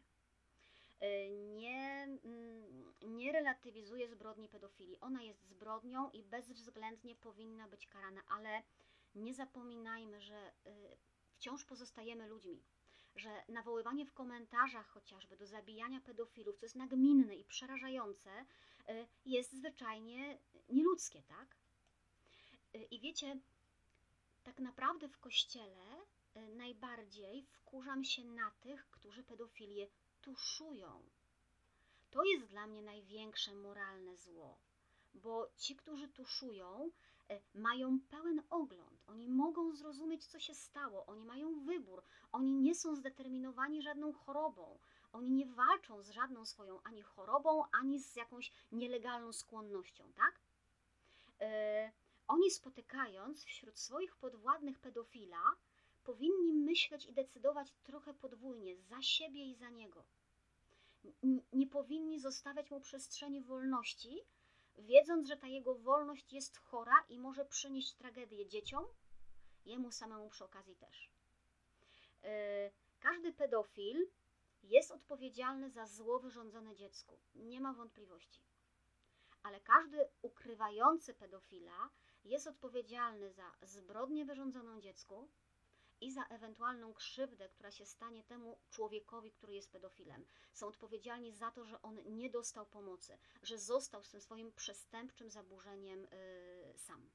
Nie, 1.55 2.07
mm, 2.23 2.93
nie 3.01 3.31
relatywizuje 3.31 4.09
zbrodni 4.09 4.49
pedofilii. 4.49 4.99
Ona 4.99 5.21
jest 5.21 5.47
zbrodnią 5.47 6.11
i 6.11 6.23
bezwzględnie 6.23 7.15
powinna 7.15 7.67
być 7.67 7.87
karana, 7.87 8.21
ale 8.29 8.63
nie 9.15 9.33
zapominajmy, 9.33 10.21
że 10.21 10.51
y, 10.67 10.97
wciąż 11.33 11.65
pozostajemy 11.65 12.27
ludźmi. 12.27 12.63
Że 13.15 13.43
nawoływanie 13.49 14.05
w 14.05 14.13
komentarzach 14.13 14.87
chociażby 14.87 15.37
do 15.37 15.47
zabijania 15.47 16.01
pedofilów, 16.01 16.57
co 16.57 16.65
jest 16.65 16.75
nagminne 16.75 17.35
i 17.35 17.45
przerażające, 17.45 18.29
y, 18.89 19.07
jest 19.25 19.53
zwyczajnie 19.53 20.37
nieludzkie, 20.69 21.23
tak? 21.23 21.55
Y, 22.75 22.83
I 22.83 22.99
wiecie, 22.99 23.39
tak 24.43 24.59
naprawdę 24.59 25.07
w 25.07 25.19
kościele 25.19 26.05
najbardziej 26.35 27.45
wkurzam 27.51 28.03
się 28.03 28.25
na 28.25 28.51
tych, 28.51 28.89
którzy 28.89 29.23
pedofilię 29.23 29.87
tuszują. 30.21 31.01
To 32.11 32.23
jest 32.23 32.45
dla 32.45 32.67
mnie 32.67 32.81
największe 32.81 33.55
moralne 33.55 34.17
zło, 34.17 34.57
bo 35.13 35.47
ci, 35.57 35.75
którzy 35.75 36.07
tuszują, 36.07 36.91
e, 37.29 37.39
mają 37.53 37.99
pełen 38.09 38.41
ogląd. 38.49 39.03
Oni 39.07 39.29
mogą 39.29 39.75
zrozumieć, 39.75 40.25
co 40.25 40.39
się 40.39 40.55
stało, 40.55 41.05
oni 41.05 41.25
mają 41.25 41.59
wybór, 41.59 42.03
oni 42.31 42.53
nie 42.53 42.75
są 42.75 42.95
zdeterminowani 42.95 43.81
żadną 43.81 44.13
chorobą. 44.13 44.79
Oni 45.13 45.31
nie 45.31 45.45
walczą 45.45 46.03
z 46.03 46.09
żadną 46.09 46.45
swoją 46.45 46.81
ani 46.83 47.01
chorobą, 47.01 47.63
ani 47.71 47.99
z 47.99 48.15
jakąś 48.15 48.51
nielegalną 48.71 49.33
skłonnością, 49.33 50.13
tak? 50.13 50.39
Yy, 51.39 51.47
oni 52.27 52.51
spotykając 52.51 53.43
wśród 53.43 53.79
swoich 53.79 54.15
podwładnych 54.15 54.79
pedofila, 54.79 55.55
powinni 56.09 56.53
myśleć 56.53 57.05
i 57.05 57.13
decydować 57.13 57.73
trochę 57.83 58.13
podwójnie 58.13 58.77
za 58.77 59.01
siebie 59.01 59.45
i 59.45 59.55
za 59.55 59.69
niego. 59.69 60.05
Nie 61.53 61.67
powinni 61.67 62.19
zostawiać 62.19 62.71
mu 62.71 62.79
przestrzeni 62.81 63.41
wolności, 63.41 64.19
wiedząc, 64.77 65.27
że 65.27 65.37
ta 65.37 65.47
jego 65.47 65.75
wolność 65.75 66.33
jest 66.33 66.57
chora 66.57 67.05
i 67.09 67.19
może 67.19 67.45
przynieść 67.45 67.93
tragedię 67.93 68.47
dzieciom, 68.47 68.85
jemu 69.65 69.91
samemu 69.91 70.29
przy 70.29 70.43
okazji 70.43 70.75
też. 70.75 71.11
E, 72.23 72.71
każdy 72.99 73.33
pedofil 73.33 74.07
jest 74.63 74.91
odpowiedzialny 74.91 75.69
za 75.69 75.85
zło 75.87 76.19
wyrządzone 76.19 76.75
dziecku, 76.75 77.19
nie 77.35 77.61
ma 77.61 77.73
wątpliwości. 77.73 78.43
Ale 79.43 79.61
każdy 79.61 80.07
ukrywający 80.21 81.13
pedofila 81.13 81.89
jest 82.25 82.47
odpowiedzialny 82.47 83.31
za 83.31 83.51
zbrodnię 83.61 84.25
wyrządzoną 84.25 84.81
dziecku, 84.81 85.29
i 86.01 86.11
za 86.11 86.23
ewentualną 86.23 86.93
krzywdę, 86.93 87.49
która 87.49 87.71
się 87.71 87.85
stanie 87.85 88.23
temu 88.23 88.57
człowiekowi, 88.69 89.31
który 89.31 89.53
jest 89.53 89.71
pedofilem. 89.71 90.25
Są 90.53 90.67
odpowiedzialni 90.67 91.33
za 91.33 91.51
to, 91.51 91.65
że 91.65 91.81
on 91.81 91.99
nie 92.05 92.29
dostał 92.29 92.65
pomocy, 92.65 93.17
że 93.43 93.57
został 93.57 94.03
z 94.03 94.09
tym 94.09 94.21
swoim 94.21 94.51
przestępczym 94.51 95.29
zaburzeniem 95.29 95.99
yy, 95.99 96.77
sam. 96.77 97.09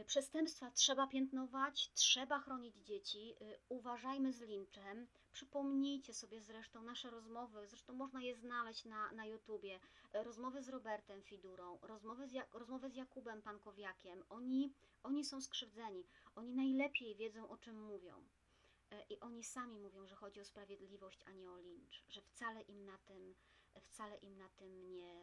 Y, 0.00 0.04
przestępstwa 0.04 0.70
trzeba 0.70 1.06
piętnować, 1.06 1.92
trzeba 1.94 2.38
chronić 2.38 2.76
dzieci, 2.76 3.34
y, 3.42 3.58
uważajmy 3.68 4.32
z 4.32 4.40
linczem. 4.40 5.06
Przypomnijcie 5.32 6.14
sobie 6.14 6.40
zresztą 6.40 6.82
nasze 6.82 7.10
rozmowy, 7.10 7.66
zresztą 7.66 7.92
można 7.92 8.22
je 8.22 8.36
znaleźć 8.36 8.84
na, 8.84 9.12
na 9.12 9.26
YouTubie. 9.26 9.80
Y, 10.14 10.22
rozmowy 10.22 10.62
z 10.62 10.68
Robertem 10.68 11.22
Fidurą, 11.22 11.78
rozmowy 11.82 12.28
z, 12.28 12.32
rozmowy 12.52 12.90
z 12.90 12.96
Jakubem 12.96 13.42
Pankowiakiem. 13.42 14.24
Oni, 14.28 14.72
oni 15.02 15.24
są 15.24 15.40
skrzywdzeni, 15.40 16.04
oni 16.34 16.54
najlepiej 16.54 17.16
wiedzą 17.16 17.48
o 17.48 17.56
czym 17.56 17.82
mówią. 17.84 18.24
I 19.10 19.20
oni 19.20 19.44
sami 19.44 19.78
mówią, 19.78 20.06
że 20.06 20.14
chodzi 20.14 20.40
o 20.40 20.44
sprawiedliwość, 20.44 21.22
a 21.26 21.32
nie 21.32 21.50
o 21.50 21.58
lincz, 21.58 22.04
że 22.08 22.22
wcale 22.22 22.60
im 22.62 22.84
na 22.84 22.98
tym, 22.98 23.34
wcale 23.80 24.16
im 24.16 24.38
na 24.38 24.48
tym 24.48 24.92
nie, 24.92 25.14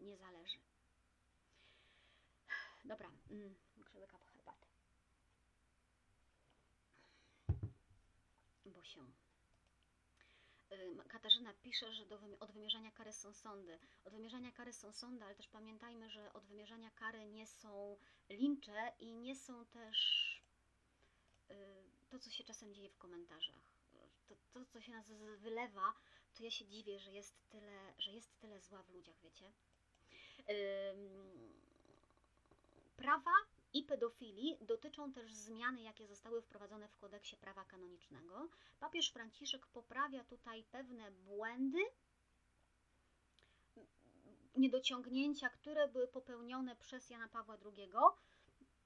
nie 0.00 0.16
zależy. 0.16 0.58
Dobra, 2.86 3.10
mm, 3.30 3.54
muszę 3.76 3.98
łyka 3.98 4.18
po 4.18 4.26
herbatę. 4.26 4.66
Bo 8.64 8.84
się. 8.84 9.00
Katarzyna 11.08 11.54
pisze, 11.54 11.92
że 11.92 12.06
do, 12.06 12.20
od 12.40 12.52
wymierzania 12.52 12.90
kary 12.90 13.12
są 13.12 13.32
sądy. 13.32 13.78
Od 14.04 14.12
wymierzania 14.12 14.52
kary 14.52 14.72
są 14.72 14.92
sądy, 14.92 15.24
ale 15.24 15.34
też 15.34 15.48
pamiętajmy, 15.48 16.10
że 16.10 16.32
od 16.32 16.46
wymierzania 16.46 16.90
kary 16.90 17.26
nie 17.26 17.46
są 17.46 17.96
lincze 18.28 18.92
i 18.98 19.14
nie 19.14 19.36
są 19.36 19.66
też 19.66 19.98
y, 21.50 21.54
to, 22.08 22.18
co 22.18 22.30
się 22.30 22.44
czasem 22.44 22.74
dzieje 22.74 22.90
w 22.90 22.98
komentarzach. 22.98 23.62
To, 24.28 24.36
to, 24.52 24.64
co 24.64 24.80
się 24.80 24.92
nas 24.92 25.12
wylewa, 25.36 25.92
to 26.34 26.42
ja 26.42 26.50
się 26.50 26.66
dziwię, 26.66 26.98
że 26.98 27.12
jest 27.12 27.48
tyle, 27.48 27.94
że 27.98 28.12
jest 28.12 28.38
tyle 28.38 28.60
zła 28.60 28.82
w 28.82 28.90
ludziach, 28.90 29.20
wiecie. 29.22 29.52
Prawa 32.96 33.34
i 33.72 33.82
pedofilii 33.82 34.58
dotyczą 34.60 35.12
też 35.12 35.34
zmiany, 35.34 35.82
jakie 35.82 36.06
zostały 36.06 36.42
wprowadzone 36.42 36.88
w 36.88 36.96
kodeksie 36.96 37.36
prawa 37.36 37.64
kanonicznego. 37.64 38.48
Papież 38.80 39.10
Franciszek 39.10 39.66
poprawia 39.66 40.24
tutaj 40.24 40.64
pewne 40.64 41.10
błędy, 41.10 41.78
niedociągnięcia, 44.56 45.48
które 45.48 45.88
były 45.88 46.08
popełnione 46.08 46.76
przez 46.76 47.10
Jana 47.10 47.28
Pawła 47.28 47.58
II. 47.64 47.90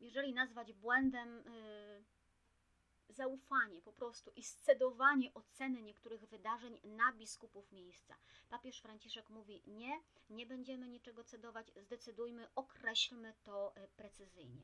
Jeżeli 0.01 0.35
nazwać 0.35 0.73
błędem, 0.73 1.29
yy, 1.37 2.05
zaufanie 3.13 3.83
po 3.83 3.93
prostu 3.93 4.31
i 4.37 4.43
scedowanie 4.43 5.35
oceny 5.35 5.83
niektórych 5.83 6.27
wydarzeń 6.27 6.81
na 6.85 7.13
biskupów 7.13 7.73
miejsca. 7.73 8.17
Papież 8.49 8.81
Franciszek 8.81 9.31
mówi 9.31 9.63
nie, 9.67 10.01
nie 10.31 10.47
będziemy 10.47 10.89
niczego 10.89 11.25
cedować, 11.25 11.73
zdecydujmy, 11.77 12.49
określmy 12.55 13.35
to 13.43 13.77
e, 13.77 13.89
precyzyjnie. 13.89 14.63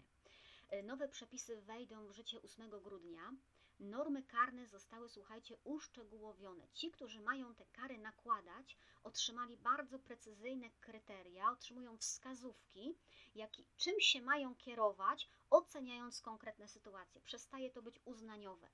E, 0.68 0.82
nowe 0.82 1.08
przepisy 1.08 1.62
wejdą 1.62 2.06
w 2.06 2.12
życie 2.12 2.42
8 2.42 2.70
grudnia. 2.70 3.32
Normy 3.80 4.22
karne 4.22 4.66
zostały, 4.66 5.08
słuchajcie, 5.08 5.56
uszczegółowione. 5.64 6.68
Ci, 6.72 6.90
którzy 6.90 7.20
mają 7.20 7.54
te 7.54 7.64
kary 7.66 7.98
nakładać, 7.98 8.76
otrzymali 9.04 9.56
bardzo 9.56 9.98
precyzyjne 9.98 10.70
kryteria, 10.80 11.50
otrzymują 11.50 11.96
wskazówki, 11.96 12.96
jak, 13.34 13.50
czym 13.76 14.00
się 14.00 14.22
mają 14.22 14.54
kierować, 14.54 15.28
oceniając 15.50 16.20
konkretne 16.20 16.68
sytuacje. 16.68 17.20
Przestaje 17.20 17.70
to 17.70 17.82
być 17.82 18.00
uznaniowe. 18.04 18.68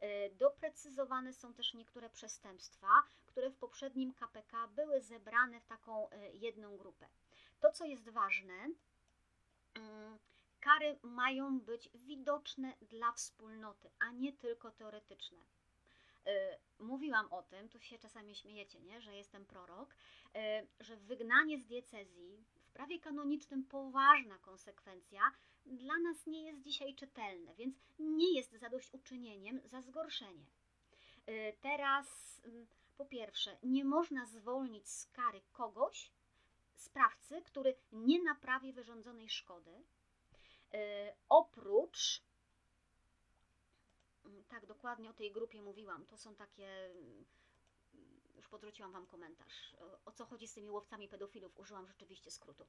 E, 0.00 0.30
doprecyzowane 0.30 1.32
są 1.32 1.54
też 1.54 1.74
niektóre 1.74 2.10
przestępstwa, 2.10 2.88
które 3.26 3.50
w 3.50 3.56
poprzednim 3.56 4.14
KPK 4.14 4.68
były 4.68 5.00
zebrane 5.00 5.60
w 5.60 5.66
taką 5.66 6.10
e, 6.10 6.32
jedną 6.32 6.76
grupę. 6.76 7.08
To, 7.60 7.72
co 7.72 7.84
jest 7.84 8.08
ważne, 8.08 8.70
mm, 9.74 10.18
kary 10.66 10.98
mają 11.02 11.60
być 11.60 11.88
widoczne 11.94 12.72
dla 12.82 13.12
wspólnoty, 13.12 13.90
a 13.98 14.12
nie 14.12 14.32
tylko 14.32 14.70
teoretyczne. 14.70 15.38
E, 16.26 16.58
mówiłam 16.78 17.32
o 17.32 17.42
tym, 17.42 17.68
tu 17.68 17.80
się 17.80 17.98
czasami 17.98 18.34
śmiejecie, 18.34 18.80
nie? 18.80 19.00
że 19.00 19.16
jestem 19.16 19.44
prorok, 19.44 19.96
że 20.80 20.96
wygnanie 20.96 21.58
z 21.58 21.66
diecezji 21.66 22.44
w 22.62 22.70
prawie 22.72 23.00
kanonicznym 23.00 23.64
poważna 23.64 24.38
konsekwencja 24.38 25.20
dla 25.66 25.98
nas 25.98 26.26
nie 26.26 26.42
jest 26.42 26.62
dzisiaj 26.62 26.94
czytelne, 26.94 27.54
więc 27.54 27.76
nie 27.98 28.36
jest 28.36 28.52
zadośćuczynieniem 28.52 29.60
za 29.64 29.82
zgorszenie. 29.82 30.46
Y, 31.28 31.56
teraz, 31.60 32.40
mm, 32.44 32.66
po 32.96 33.04
pierwsze, 33.04 33.58
nie 33.62 33.84
można 33.84 34.26
zwolnić 34.26 34.88
z 34.88 35.06
kary 35.06 35.40
kogoś, 35.52 36.10
sprawcy, 36.74 37.42
który 37.42 37.74
nie 37.92 38.22
naprawi 38.22 38.72
wyrządzonej 38.72 39.28
szkody. 39.28 39.82
Y, 40.74 40.78
oprócz, 41.28 42.22
mm, 44.24 44.44
tak 44.44 44.66
dokładnie 44.66 45.10
o 45.10 45.12
tej 45.12 45.32
grupie 45.32 45.62
mówiłam, 45.62 46.06
to 46.06 46.18
są 46.18 46.34
takie 46.34 46.90
już 48.36 48.48
podrzuciłam 48.48 48.92
Wam 48.92 49.06
komentarz. 49.06 49.76
O 50.04 50.12
co 50.12 50.24
chodzi 50.24 50.48
z 50.48 50.54
tymi 50.54 50.70
łowcami 50.70 51.08
pedofilów? 51.08 51.58
Użyłam 51.58 51.86
rzeczywiście 51.86 52.30
skrótu. 52.30 52.66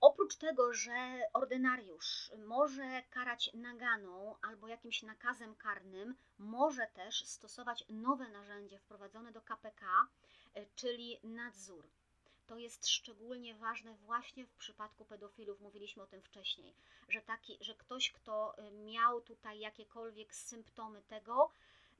Oprócz 0.00 0.36
tego, 0.36 0.72
że 0.74 1.20
ordynariusz 1.32 2.32
może 2.46 3.02
karać 3.10 3.50
naganą 3.54 4.36
albo 4.42 4.68
jakimś 4.68 5.02
nakazem 5.02 5.54
karnym, 5.54 6.14
może 6.38 6.86
też 6.86 7.24
stosować 7.26 7.84
nowe 7.88 8.28
narzędzie 8.28 8.78
wprowadzone 8.78 9.32
do 9.32 9.40
KPK, 9.40 10.08
e, 10.54 10.66
czyli 10.66 11.20
nadzór. 11.22 11.88
To 12.52 12.58
jest 12.58 12.88
szczególnie 12.88 13.54
ważne 13.54 13.94
właśnie 13.94 14.46
w 14.46 14.54
przypadku 14.54 15.04
pedofilów, 15.04 15.60
mówiliśmy 15.60 16.02
o 16.02 16.06
tym 16.06 16.22
wcześniej, 16.22 16.74
że, 17.08 17.22
taki, 17.22 17.58
że 17.60 17.74
ktoś, 17.74 18.12
kto 18.12 18.58
e, 18.58 18.70
miał 18.70 19.20
tutaj 19.20 19.60
jakiekolwiek 19.60 20.34
symptomy 20.34 21.02
tego, 21.02 21.50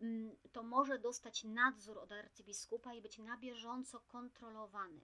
mm, 0.00 0.36
to 0.52 0.62
może 0.62 0.98
dostać 0.98 1.44
nadzór 1.44 1.98
od 1.98 2.12
arcybiskupa 2.12 2.94
i 2.94 3.02
być 3.02 3.18
na 3.18 3.36
bieżąco 3.36 4.00
kontrolowany. 4.00 5.00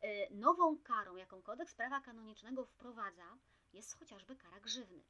E, 0.00 0.30
nową 0.30 0.78
karą, 0.78 1.16
jaką 1.16 1.42
kodeks 1.42 1.74
prawa 1.74 2.00
kanonicznego 2.00 2.64
wprowadza, 2.64 3.38
jest 3.72 3.98
chociażby 3.98 4.36
kara 4.36 4.60
grzywny. 4.60 5.02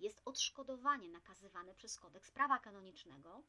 Jest 0.00 0.22
odszkodowanie 0.24 1.08
nakazywane 1.08 1.74
przez 1.74 1.98
kodeks 1.98 2.30
prawa 2.30 2.58
kanonicznego 2.58 3.42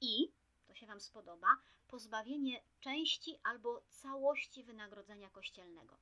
i, 0.00 0.32
to 0.74 0.80
się 0.80 0.86
Wam 0.86 1.00
spodoba, 1.00 1.46
pozbawienie 1.88 2.60
części 2.80 3.38
albo 3.42 3.82
całości 3.88 4.64
wynagrodzenia 4.64 5.30
kościelnego. 5.30 5.96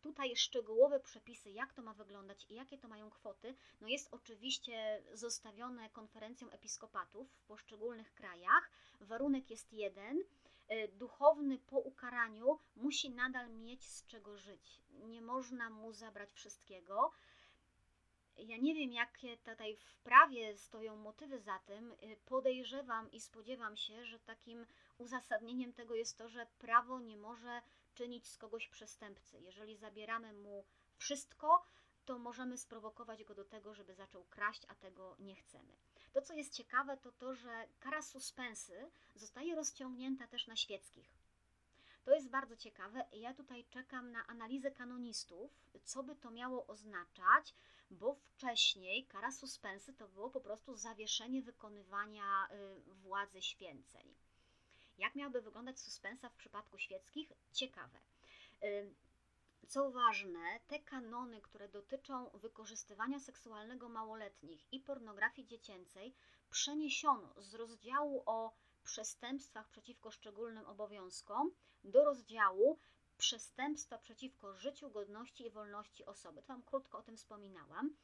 Tutaj 0.00 0.36
szczegółowe 0.36 1.00
przepisy, 1.00 1.50
jak 1.50 1.72
to 1.72 1.82
ma 1.82 1.94
wyglądać 1.94 2.46
i 2.48 2.54
jakie 2.54 2.78
to 2.78 2.88
mają 2.88 3.10
kwoty, 3.10 3.54
no 3.80 3.88
jest 3.88 4.08
oczywiście 4.10 5.02
zostawione 5.12 5.90
konferencją 5.90 6.50
episkopatów 6.50 7.30
w 7.32 7.44
poszczególnych 7.44 8.14
krajach. 8.14 8.70
Warunek 9.00 9.50
jest 9.50 9.72
jeden– 9.72 10.18
E, 10.70 10.88
duchowny 10.88 11.58
po 11.58 11.78
ukaraniu 11.78 12.58
musi 12.76 13.10
nadal 13.10 13.50
mieć 13.50 13.88
z 13.88 14.06
czego 14.06 14.36
żyć. 14.36 14.80
Nie 14.90 15.22
można 15.22 15.70
mu 15.70 15.92
zabrać 15.92 16.32
wszystkiego. 16.32 17.12
Ja 18.46 18.56
nie 18.56 18.74
wiem, 18.74 18.92
jakie 18.92 19.36
tutaj 19.36 19.76
w 19.76 19.96
prawie 19.96 20.58
stoją 20.58 20.96
motywy 20.96 21.40
za 21.40 21.58
tym. 21.58 21.92
E, 21.92 22.16
podejrzewam 22.16 23.12
i 23.12 23.20
spodziewam 23.20 23.76
się, 23.76 24.04
że 24.04 24.18
takim 24.18 24.66
uzasadnieniem 24.98 25.72
tego 25.72 25.94
jest 25.94 26.18
to, 26.18 26.28
że 26.28 26.46
prawo 26.58 27.00
nie 27.00 27.16
może 27.16 27.62
czynić 27.94 28.28
z 28.28 28.38
kogoś 28.38 28.68
przestępcy. 28.68 29.40
Jeżeli 29.40 29.76
zabieramy 29.76 30.32
mu 30.32 30.64
wszystko, 30.96 31.64
to 32.04 32.18
możemy 32.18 32.58
sprowokować 32.58 33.24
go 33.24 33.34
do 33.34 33.44
tego, 33.44 33.74
żeby 33.74 33.94
zaczął 33.94 34.24
kraść, 34.24 34.62
a 34.68 34.74
tego 34.74 35.16
nie 35.18 35.34
chcemy. 35.34 35.76
To, 36.12 36.22
co 36.22 36.34
jest 36.34 36.54
ciekawe, 36.54 36.96
to 36.96 37.12
to, 37.12 37.34
że 37.34 37.68
kara 37.80 38.02
suspensy 38.02 38.90
zostaje 39.14 39.54
rozciągnięta 39.54 40.26
też 40.26 40.46
na 40.46 40.56
świeckich. 40.56 41.20
To 42.04 42.14
jest 42.14 42.30
bardzo 42.30 42.56
ciekawe. 42.56 43.04
Ja 43.12 43.34
tutaj 43.34 43.64
czekam 43.64 44.12
na 44.12 44.26
analizę 44.26 44.70
kanonistów, 44.70 45.50
co 45.84 46.02
by 46.02 46.16
to 46.16 46.30
miało 46.30 46.66
oznaczać, 46.66 47.54
bo 47.90 48.14
wcześniej 48.14 49.06
kara 49.06 49.32
suspensy 49.32 49.92
to 49.92 50.08
było 50.08 50.30
po 50.30 50.40
prostu 50.40 50.76
zawieszenie 50.76 51.42
wykonywania 51.42 52.48
y, 52.50 52.94
władzy 52.94 53.42
święceń. 53.42 54.14
Jak 54.98 55.14
miałby 55.14 55.40
wyglądać 55.40 55.80
suspensa 55.80 56.28
w 56.28 56.34
przypadku 56.34 56.78
świeckich? 56.78 57.32
Ciekawe. 57.52 57.98
Y, 58.62 58.94
co 59.68 59.90
ważne, 59.90 60.60
te 60.66 60.78
kanony, 60.78 61.40
które 61.40 61.68
dotyczą 61.68 62.30
wykorzystywania 62.34 63.20
seksualnego 63.20 63.88
małoletnich 63.88 64.72
i 64.72 64.80
pornografii 64.80 65.48
dziecięcej, 65.48 66.14
przeniesiono 66.50 67.34
z 67.42 67.54
rozdziału 67.54 68.22
o 68.26 68.52
przestępstwach 68.84 69.68
przeciwko 69.68 70.10
szczególnym 70.10 70.66
obowiązkom 70.66 71.50
do 71.84 72.04
rozdziału 72.04 72.78
przestępstwa 73.20 73.98
przeciwko 73.98 74.56
życiu, 74.56 74.90
godności 74.90 75.46
i 75.46 75.50
wolności 75.50 76.04
osoby. 76.04 76.42
To 76.42 76.48
Wam 76.48 76.62
krótko 76.62 76.98
o 76.98 77.02
tym 77.02 77.16
wspominałam. 77.16 77.96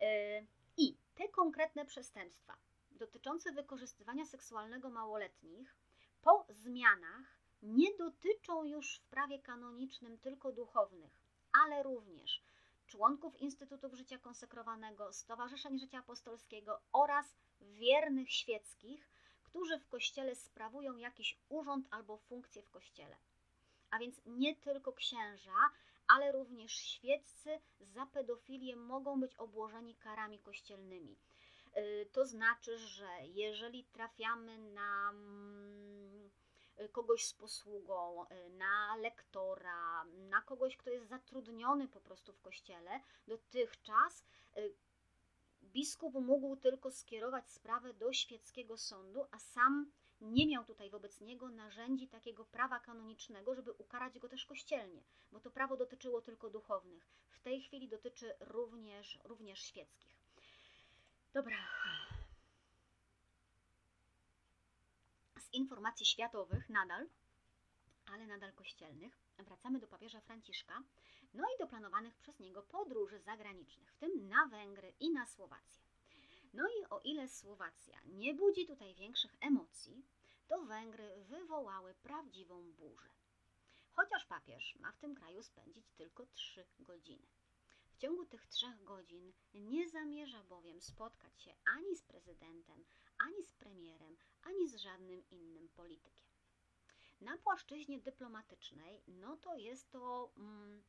E, 0.00 0.42
I 0.76 0.96
te 1.14 1.28
konkretne 1.28 1.84
przestępstwa 1.84 2.56
dotyczące 2.90 3.52
wykorzystywania 3.52 4.26
seksualnego 4.26 4.90
małoletnich 4.90 5.76
po 6.22 6.46
zmianach 6.48 7.38
nie 7.62 7.96
dotyczą 7.96 8.64
już 8.64 8.98
w 8.98 9.04
prawie 9.06 9.38
kanonicznym 9.38 10.18
tylko 10.18 10.52
duchownych, 10.52 11.12
ale 11.64 11.82
również 11.82 12.42
członków 12.86 13.40
Instytutów 13.40 13.94
Życia 13.94 14.18
Konsekrowanego, 14.18 15.12
Stowarzyszeń 15.12 15.78
Życia 15.78 15.98
Apostolskiego 15.98 16.80
oraz 16.92 17.34
wiernych 17.60 18.32
świeckich, 18.32 19.08
którzy 19.44 19.78
w 19.78 19.88
Kościele 19.88 20.34
sprawują 20.34 20.96
jakiś 20.96 21.38
urząd 21.48 21.86
albo 21.90 22.16
funkcję 22.16 22.62
w 22.62 22.70
Kościele. 22.70 23.16
A 23.92 23.98
więc 23.98 24.20
nie 24.26 24.56
tylko 24.56 24.92
księża, 24.92 25.70
ale 26.08 26.32
również 26.32 26.72
świeccy 26.72 27.60
za 27.80 28.06
pedofilię 28.06 28.76
mogą 28.76 29.20
być 29.20 29.36
obłożeni 29.36 29.94
karami 29.94 30.38
kościelnymi. 30.38 31.16
Y, 31.76 32.08
to 32.12 32.26
znaczy, 32.26 32.78
że 32.78 33.08
jeżeli 33.26 33.84
trafiamy 33.84 34.58
na 34.58 35.10
mm, 35.10 36.30
kogoś 36.92 37.24
z 37.24 37.34
posługą, 37.34 38.24
y, 38.24 38.50
na 38.50 38.96
lektora, 38.96 40.04
na 40.04 40.42
kogoś, 40.42 40.76
kto 40.76 40.90
jest 40.90 41.08
zatrudniony 41.08 41.88
po 41.88 42.00
prostu 42.00 42.32
w 42.32 42.40
kościele, 42.40 43.00
dotychczas 43.26 44.24
y, 44.56 44.74
biskup 45.62 46.14
mógł 46.14 46.56
tylko 46.56 46.90
skierować 46.90 47.50
sprawę 47.50 47.94
do 47.94 48.12
świeckiego 48.12 48.78
sądu, 48.78 49.26
a 49.30 49.38
sam 49.38 49.92
nie 50.22 50.46
miał 50.46 50.64
tutaj 50.64 50.90
wobec 50.90 51.20
niego 51.20 51.50
narzędzi 51.50 52.08
takiego 52.08 52.44
prawa 52.44 52.80
kanonicznego, 52.80 53.54
żeby 53.54 53.72
ukarać 53.72 54.18
go 54.18 54.28
też 54.28 54.46
kościelnie, 54.46 55.02
bo 55.32 55.40
to 55.40 55.50
prawo 55.50 55.76
dotyczyło 55.76 56.22
tylko 56.22 56.50
duchownych. 56.50 57.06
W 57.30 57.40
tej 57.40 57.62
chwili 57.62 57.88
dotyczy 57.88 58.34
również, 58.40 59.18
również 59.24 59.62
świeckich. 59.62 60.16
Dobra. 61.32 61.56
Z 65.38 65.52
informacji 65.52 66.06
światowych 66.06 66.68
nadal, 66.68 67.08
ale 68.06 68.26
nadal 68.26 68.52
kościelnych, 68.52 69.18
wracamy 69.38 69.78
do 69.78 69.86
papieża 69.86 70.20
Franciszka, 70.20 70.82
no 71.34 71.44
i 71.54 71.58
do 71.58 71.66
planowanych 71.66 72.16
przez 72.16 72.38
niego 72.38 72.62
podróży 72.62 73.18
zagranicznych, 73.18 73.92
w 73.92 73.96
tym 73.96 74.28
na 74.28 74.46
Węgry 74.46 74.92
i 75.00 75.10
na 75.10 75.26
Słowację. 75.26 75.91
No 76.52 76.68
i 76.68 76.86
o 76.90 77.00
ile 77.04 77.28
Słowacja 77.28 78.00
nie 78.04 78.34
budzi 78.34 78.66
tutaj 78.66 78.94
większych 78.94 79.34
emocji, 79.40 80.06
to 80.48 80.62
Węgry 80.64 81.24
wywołały 81.24 81.94
prawdziwą 81.94 82.72
burzę. 82.72 83.08
Chociaż 83.92 84.24
papież 84.24 84.76
ma 84.80 84.92
w 84.92 84.98
tym 84.98 85.14
kraju 85.14 85.42
spędzić 85.42 85.90
tylko 85.96 86.26
trzy 86.26 86.66
godziny. 86.78 87.26
W 87.92 87.98
ciągu 87.98 88.26
tych 88.26 88.46
trzech 88.46 88.84
godzin 88.84 89.32
nie 89.54 89.88
zamierza 89.88 90.42
bowiem 90.42 90.80
spotkać 90.80 91.42
się 91.42 91.54
ani 91.64 91.96
z 91.96 92.02
prezydentem, 92.02 92.84
ani 93.18 93.44
z 93.44 93.52
premierem, 93.52 94.16
ani 94.42 94.68
z 94.68 94.76
żadnym 94.76 95.22
innym 95.30 95.68
politykiem. 95.68 96.26
Na 97.20 97.38
płaszczyźnie 97.38 98.00
dyplomatycznej, 98.00 99.02
no 99.06 99.36
to 99.36 99.56
jest 99.56 99.90
to 99.90 100.32
mm, 100.36 100.82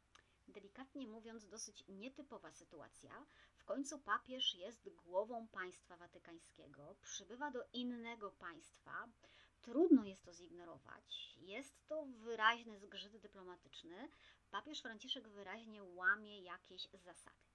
delikatnie 0.47 1.07
mówiąc 1.07 1.47
dosyć 1.47 1.84
nietypowa 1.88 2.51
sytuacja. 2.51 3.26
W 3.64 3.66
końcu 3.66 3.99
papież 3.99 4.55
jest 4.55 4.89
głową 4.89 5.47
państwa 5.47 5.97
watykańskiego, 5.97 6.95
przybywa 7.01 7.51
do 7.51 7.64
innego 7.74 8.32
państwa. 8.32 9.07
Trudno 9.61 10.05
jest 10.05 10.26
to 10.26 10.34
zignorować. 10.34 11.38
Jest 11.38 11.88
to 11.88 12.05
wyraźny 12.05 12.80
zgrzyt 12.80 13.18
dyplomatyczny. 13.18 14.09
Papież 14.51 14.82
Franciszek 14.82 15.28
wyraźnie 15.28 15.84
łamie 15.84 16.41
jakieś 16.41 16.89
zasady. 16.93 17.45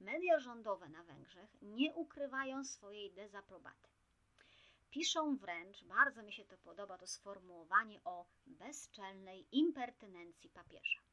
Media 0.00 0.38
rządowe 0.38 0.88
na 0.88 1.02
Węgrzech 1.02 1.50
nie 1.62 1.94
ukrywają 1.94 2.64
swojej 2.64 3.12
dezaprobaty. 3.12 3.88
Piszą 4.90 5.36
wręcz, 5.36 5.84
bardzo 5.84 6.22
mi 6.22 6.32
się 6.32 6.44
to 6.44 6.58
podoba, 6.58 6.98
to 6.98 7.06
sformułowanie 7.06 8.00
o 8.04 8.26
bezczelnej 8.46 9.46
impertynencji 9.52 10.50
papieża. 10.50 11.07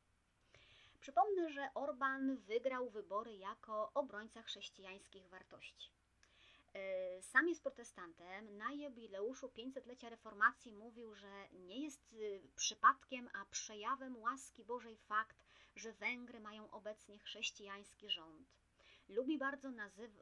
Przypomnę, 1.06 1.50
że 1.50 1.70
Orban 1.74 2.38
wygrał 2.38 2.90
wybory 2.90 3.36
jako 3.36 3.92
obrońca 3.94 4.42
chrześcijańskich 4.42 5.30
wartości. 5.30 5.92
E, 6.74 7.22
sam 7.22 7.48
jest 7.48 7.62
protestantem. 7.62 8.58
Na 8.58 8.72
jubileuszu 8.74 9.48
500-lecia 9.48 10.10
reformacji 10.10 10.72
mówił, 10.72 11.16
że 11.16 11.50
nie 11.54 11.84
jest 11.84 12.14
y, 12.14 12.42
przypadkiem, 12.56 13.30
a 13.34 13.46
przejawem 13.46 14.18
łaski 14.18 14.64
Bożej 14.64 14.98
fakt, 14.98 15.38
że 15.76 15.94
Węgry 15.94 16.40
mają 16.40 16.72
obecnie 16.72 17.20
chrześcijański 17.20 18.10
rząd. 18.10 18.48
Lubi 19.10 19.38
bardzo 19.38 19.72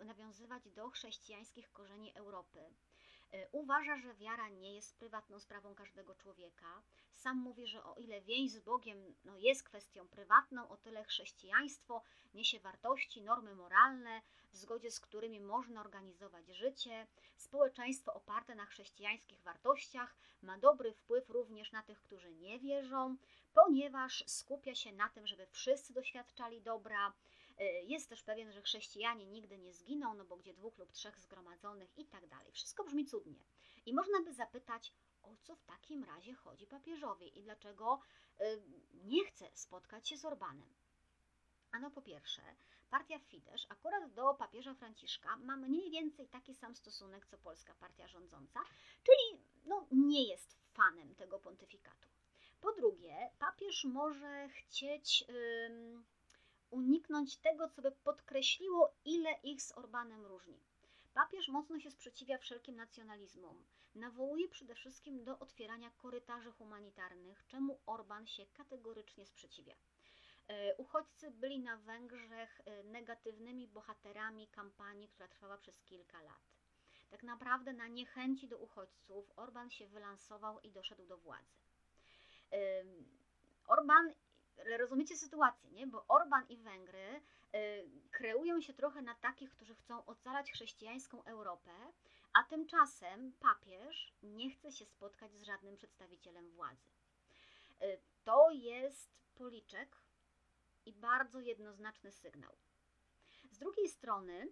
nawiązywać 0.05 0.69
do 0.69 0.89
chrześcijańskich 0.89 1.71
korzeni 1.71 2.11
Europy. 2.15 2.59
E, 3.31 3.47
uważa, 3.51 3.97
że 3.97 4.13
wiara 4.13 4.49
nie 4.49 4.75
jest 4.75 4.97
prywatną 4.97 5.39
sprawą 5.39 5.75
każdego 5.75 6.15
człowieka. 6.15 6.81
Sam 7.15 7.37
mówi, 7.37 7.67
że 7.67 7.83
o 7.83 7.95
ile 7.95 8.21
więź 8.21 8.51
z 8.51 8.59
Bogiem 8.59 9.15
no, 9.25 9.37
jest 9.37 9.63
kwestią 9.63 10.07
prywatną, 10.07 10.69
o 10.69 10.77
tyle 10.77 11.03
chrześcijaństwo 11.03 12.03
niesie 12.33 12.59
wartości, 12.59 13.21
normy 13.21 13.55
moralne, 13.55 14.21
w 14.51 14.55
zgodzie 14.55 14.91
z 14.91 14.99
którymi 14.99 15.39
można 15.39 15.81
organizować 15.81 16.47
życie. 16.47 17.07
Społeczeństwo 17.37 18.13
oparte 18.13 18.55
na 18.55 18.65
chrześcijańskich 18.65 19.41
wartościach 19.41 20.15
ma 20.41 20.57
dobry 20.57 20.93
wpływ 20.93 21.29
również 21.29 21.71
na 21.71 21.83
tych, 21.83 22.01
którzy 22.01 22.31
nie 22.31 22.59
wierzą, 22.59 23.17
ponieważ 23.53 24.23
skupia 24.27 24.75
się 24.75 24.91
na 24.93 25.09
tym, 25.09 25.27
żeby 25.27 25.45
wszyscy 25.45 25.93
doświadczali 25.93 26.61
dobra. 26.61 27.13
E, 27.57 27.63
jest 27.83 28.09
też 28.09 28.23
pewien, 28.23 28.51
że 28.51 28.61
chrześcijanie 28.61 29.25
nigdy 29.25 29.57
nie 29.57 29.73
zginą, 29.73 30.13
no 30.13 30.25
bo 30.25 30.37
gdzie 30.37 30.53
dwóch 30.53 30.77
lub 30.77 30.91
trzech 30.91 31.19
zgromadzonych 31.19 31.97
i 31.97 32.05
tak 32.05 32.27
dalej. 32.27 32.51
Wszystko 32.51 32.83
brzmi 32.83 33.05
cudnie. 33.05 33.39
I 33.85 33.93
można 33.93 34.21
by 34.21 34.33
zapytać, 34.33 34.93
o 35.23 35.35
co 35.43 35.55
w 35.55 35.63
takim 35.63 36.03
razie 36.03 36.33
chodzi 36.33 36.67
papieżowi 36.67 37.39
i 37.39 37.43
dlaczego 37.43 37.99
e, 38.39 38.57
nie 38.93 39.25
chce 39.25 39.49
spotkać 39.53 40.09
się 40.09 40.17
z 40.17 40.25
Orbanem. 40.25 40.73
Ano 41.71 41.91
po 41.91 42.01
pierwsze, 42.01 42.41
partia 42.89 43.19
Fidesz 43.19 43.65
akurat 43.69 44.13
do 44.13 44.33
papieża 44.33 44.73
Franciszka 44.73 45.37
ma 45.37 45.57
mniej 45.57 45.91
więcej 45.91 46.27
taki 46.27 46.55
sam 46.55 46.75
stosunek 46.75 47.25
co 47.25 47.37
polska 47.37 47.73
partia 47.73 48.07
rządząca, 48.07 48.59
czyli 49.03 49.43
no, 49.65 49.87
nie 49.91 50.23
jest 50.23 50.57
fanem 50.73 51.15
tego 51.15 51.39
pontyfikatu. 51.39 52.07
Po 52.61 52.71
drugie, 52.71 53.29
papież 53.39 53.83
może 53.85 54.49
chcieć 54.49 55.25
ym, 55.29 56.03
uniknąć 56.71 57.37
tego, 57.37 57.69
co 57.69 57.81
by 57.81 57.91
podkreśliło, 57.91 58.93
ile 59.05 59.33
ich 59.43 59.61
z 59.61 59.71
Orbanem 59.77 60.25
różni. 60.25 60.59
Papież 61.13 61.47
mocno 61.47 61.79
się 61.79 61.91
sprzeciwia 61.91 62.37
wszelkim 62.37 62.75
nacjonalizmom. 62.75 63.63
Nawołuje 63.95 64.47
przede 64.49 64.75
wszystkim 64.75 65.23
do 65.23 65.39
otwierania 65.39 65.89
korytarzy 65.89 66.51
humanitarnych, 66.51 67.43
czemu 67.47 67.79
Orban 67.85 68.27
się 68.27 68.45
kategorycznie 68.45 69.25
sprzeciwia. 69.25 69.75
E, 70.47 70.75
uchodźcy 70.75 71.31
byli 71.31 71.59
na 71.59 71.77
Węgrzech 71.77 72.61
e, 72.65 72.83
negatywnymi 72.83 73.67
bohaterami 73.67 74.47
kampanii, 74.47 75.07
która 75.07 75.27
trwała 75.27 75.57
przez 75.57 75.81
kilka 75.81 76.21
lat. 76.21 76.53
Tak 77.11 77.23
naprawdę 77.23 77.73
na 77.73 77.87
niechęci 77.87 78.47
do 78.47 78.57
uchodźców 78.57 79.31
Orban 79.35 79.69
się 79.69 79.87
wylansował 79.87 80.59
i 80.59 80.71
doszedł 80.71 81.05
do 81.05 81.17
władzy. 81.17 81.63
Orban, 83.67 84.13
rozumiecie 84.79 85.17
sytuację, 85.17 85.71
nie? 85.71 85.87
Bo 85.87 86.05
Orban 86.07 86.43
i 86.49 86.57
Węgry 86.57 87.21
e, 87.51 87.61
kreują 88.11 88.61
się 88.61 88.73
trochę 88.73 89.01
na 89.01 89.15
takich, 89.15 89.51
którzy 89.51 89.75
chcą 89.75 90.05
ocalać 90.05 90.51
chrześcijańską 90.51 91.23
Europę, 91.23 91.71
a 92.33 92.43
tymczasem 92.43 93.33
papież 93.39 94.13
nie 94.23 94.51
chce 94.51 94.71
się 94.71 94.85
spotkać 94.85 95.33
z 95.33 95.43
żadnym 95.43 95.75
przedstawicielem 95.75 96.49
władzy. 96.49 96.91
To 98.23 98.51
jest 98.51 99.11
policzek, 99.35 100.03
i 100.85 100.93
bardzo 100.93 101.39
jednoznaczny 101.39 102.11
sygnał. 102.11 102.55
Z 103.51 103.57
drugiej 103.57 103.89
strony, 103.89 104.47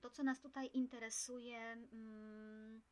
to 0.00 0.10
co 0.10 0.22
nas 0.22 0.40
tutaj 0.40 0.70
interesuje, 0.74 1.58
mm, 1.58 2.82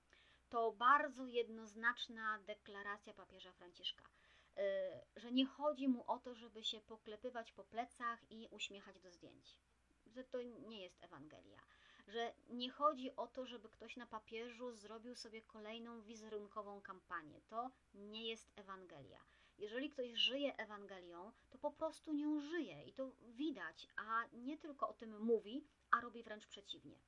to 0.48 0.72
bardzo 0.72 1.26
jednoznaczna 1.26 2.38
deklaracja 2.38 3.14
papieża 3.14 3.52
Franciszka, 3.52 4.04
y, 4.04 5.20
że 5.20 5.32
nie 5.32 5.46
chodzi 5.46 5.88
mu 5.88 6.04
o 6.06 6.18
to, 6.18 6.34
żeby 6.34 6.64
się 6.64 6.80
poklepywać 6.80 7.52
po 7.52 7.64
plecach 7.64 8.30
i 8.30 8.48
uśmiechać 8.50 9.00
do 9.00 9.10
zdjęć. 9.10 9.58
Że 10.06 10.24
to 10.24 10.42
nie 10.42 10.82
jest 10.82 11.02
Ewangelia. 11.02 11.60
Że 12.06 12.32
nie 12.48 12.70
chodzi 12.70 13.16
o 13.16 13.26
to, 13.26 13.46
żeby 13.46 13.68
ktoś 13.68 13.96
na 13.96 14.06
papieżu 14.06 14.72
zrobił 14.72 15.14
sobie 15.14 15.42
kolejną 15.42 16.02
wizerunkową 16.02 16.80
kampanię. 16.80 17.40
To 17.48 17.70
nie 17.94 18.28
jest 18.28 18.52
Ewangelia 18.56 19.20
jeżeli 19.58 19.90
ktoś 19.90 20.10
żyje 20.10 20.56
Ewangelią, 20.56 21.32
to 21.50 21.58
po 21.58 21.70
prostu 21.70 22.12
nią 22.12 22.40
żyje 22.40 22.84
i 22.84 22.92
to 22.92 23.10
widać, 23.20 23.88
a 23.96 24.24
nie 24.32 24.58
tylko 24.58 24.88
o 24.88 24.92
tym 24.92 25.20
mówi, 25.20 25.66
a 25.90 26.00
robi 26.00 26.22
wręcz 26.22 26.46
przeciwnie. 26.46 26.98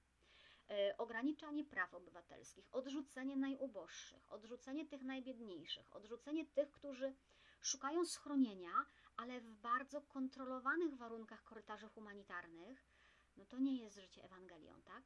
E, 0.71 0.97
ograniczanie 0.99 1.65
praw 1.65 1.95
obywatelskich, 1.95 2.69
odrzucenie 2.73 3.37
najuboższych, 3.37 4.33
odrzucenie 4.33 4.87
tych 4.87 5.03
najbiedniejszych, 5.03 5.97
odrzucenie 5.97 6.47
tych, 6.47 6.71
którzy 6.71 7.15
szukają 7.61 8.05
schronienia, 8.05 8.73
ale 9.17 9.41
w 9.41 9.51
bardzo 9.51 10.01
kontrolowanych 10.01 10.95
warunkach 10.97 11.45
korytarzy 11.45 11.89
humanitarnych, 11.89 12.85
no 13.39 13.45
to 13.45 13.59
nie 13.59 13.77
jest 13.77 13.97
życie 13.97 14.25
Ewangelią, 14.25 14.83
tak? 14.83 15.03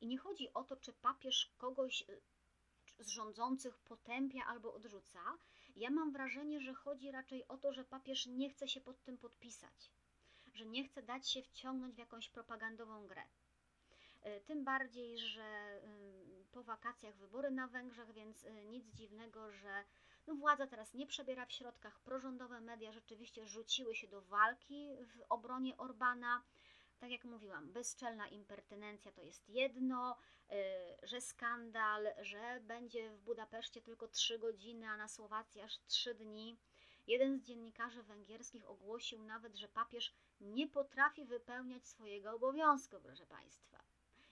I 0.00 0.06
nie 0.06 0.18
chodzi 0.18 0.52
o 0.52 0.64
to, 0.64 0.76
czy 0.76 0.92
papież 0.92 1.52
kogoś 1.58 2.02
e, 2.02 3.04
z 3.04 3.08
rządzących 3.08 3.78
potępia 3.78 4.44
albo 4.46 4.74
odrzuca, 4.74 5.20
ja 5.76 5.90
mam 5.90 6.12
wrażenie, 6.12 6.60
że 6.60 6.74
chodzi 6.74 7.10
raczej 7.10 7.48
o 7.48 7.58
to, 7.58 7.72
że 7.72 7.84
papież 7.84 8.26
nie 8.26 8.50
chce 8.50 8.68
się 8.68 8.80
pod 8.80 9.02
tym 9.02 9.18
podpisać, 9.18 9.90
że 10.54 10.66
nie 10.66 10.84
chce 10.84 11.02
dać 11.02 11.30
się 11.30 11.42
wciągnąć 11.42 11.94
w 11.94 11.98
jakąś 11.98 12.28
propagandową 12.28 13.06
grę. 13.06 13.22
E, 14.22 14.40
tym 14.40 14.64
bardziej, 14.64 15.18
że 15.18 15.80
y, 15.84 16.44
po 16.52 16.62
wakacjach 16.62 17.16
wybory 17.16 17.50
na 17.50 17.66
Węgrzech, 17.66 18.12
więc 18.12 18.44
y, 18.44 18.64
nic 18.64 18.86
dziwnego, 18.86 19.52
że 19.52 19.84
no 20.26 20.34
władza 20.34 20.66
teraz 20.66 20.94
nie 20.94 21.06
przebiera 21.06 21.46
w 21.46 21.52
środkach. 21.52 22.00
Prorządowe 22.00 22.60
media 22.60 22.92
rzeczywiście 22.92 23.46
rzuciły 23.46 23.94
się 23.94 24.08
do 24.08 24.22
walki 24.22 24.88
w 25.06 25.22
obronie 25.28 25.76
Orbana 25.76 26.42
tak 26.98 27.10
jak 27.10 27.24
mówiłam, 27.24 27.72
bezczelna 27.72 28.28
impertynencja 28.28 29.12
to 29.12 29.22
jest 29.22 29.48
jedno, 29.48 30.16
y, 30.52 30.56
że 31.02 31.20
skandal, 31.20 32.06
że 32.20 32.60
będzie 32.60 33.10
w 33.10 33.20
Budapeszcie 33.20 33.82
tylko 33.82 34.08
3 34.08 34.38
godziny, 34.38 34.88
a 34.88 34.96
na 34.96 35.08
Słowacji 35.08 35.60
aż 35.60 35.78
3 35.86 36.14
dni. 36.14 36.58
Jeden 37.06 37.38
z 37.38 37.42
dziennikarzy 37.42 38.02
węgierskich 38.02 38.68
ogłosił 38.68 39.22
nawet, 39.22 39.56
że 39.56 39.68
papież 39.68 40.14
nie 40.40 40.68
potrafi 40.68 41.24
wypełniać 41.24 41.86
swojego 41.86 42.32
obowiązku, 42.34 43.00
proszę 43.00 43.26
Państwa, 43.26 43.84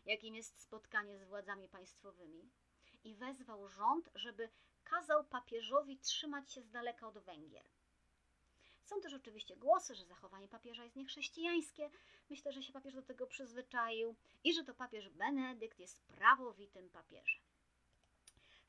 jakim 0.04 0.34
jest 0.34 0.62
spotkanie 0.62 1.18
z 1.18 1.24
władzami 1.24 1.68
państwowymi, 1.68 2.50
i 3.04 3.14
wezwał 3.14 3.68
rząd, 3.68 4.10
żeby 4.14 4.48
kazał 4.84 5.24
papieżowi 5.24 5.98
trzymać 5.98 6.52
się 6.52 6.62
z 6.62 6.70
daleka 6.70 7.08
od 7.08 7.18
Węgier. 7.18 7.64
Są 8.84 9.00
też 9.00 9.14
oczywiście 9.14 9.56
głosy, 9.56 9.94
że 9.94 10.04
zachowanie 10.04 10.48
papieża 10.48 10.84
jest 10.84 10.96
niechrześcijańskie. 10.96 11.90
Myślę, 12.30 12.52
że 12.52 12.62
się 12.62 12.72
papież 12.72 12.94
do 12.94 13.02
tego 13.02 13.26
przyzwyczaił 13.26 14.14
i 14.44 14.54
że 14.54 14.64
to 14.64 14.74
papież 14.74 15.08
Benedykt 15.08 15.78
jest 15.78 16.02
prawowitym 16.02 16.90
papieżem. 16.90 17.42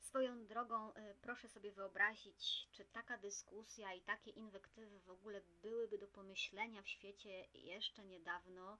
Swoją 0.00 0.46
drogą 0.46 0.90
y, 0.90 1.14
proszę 1.20 1.48
sobie 1.48 1.72
wyobrazić, 1.72 2.68
czy 2.72 2.84
taka 2.84 3.18
dyskusja 3.18 3.92
i 3.92 4.00
takie 4.00 4.30
inwektywy 4.30 5.00
w 5.00 5.10
ogóle 5.10 5.42
byłyby 5.62 5.98
do 5.98 6.08
pomyślenia 6.08 6.82
w 6.82 6.88
świecie 6.88 7.46
jeszcze 7.54 8.04
niedawno, 8.04 8.78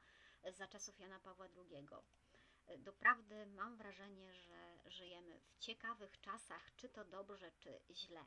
za 0.52 0.68
czasów 0.68 1.00
Jana 1.00 1.20
Pawła 1.20 1.46
II. 1.46 1.86
Y, 2.70 2.78
doprawdy 2.78 3.46
mam 3.46 3.76
wrażenie, 3.76 4.34
że 4.34 4.78
żyjemy 4.86 5.40
w 5.40 5.58
ciekawych 5.58 6.20
czasach, 6.20 6.76
czy 6.76 6.88
to 6.88 7.04
dobrze, 7.04 7.52
czy 7.58 7.80
źle. 7.90 8.24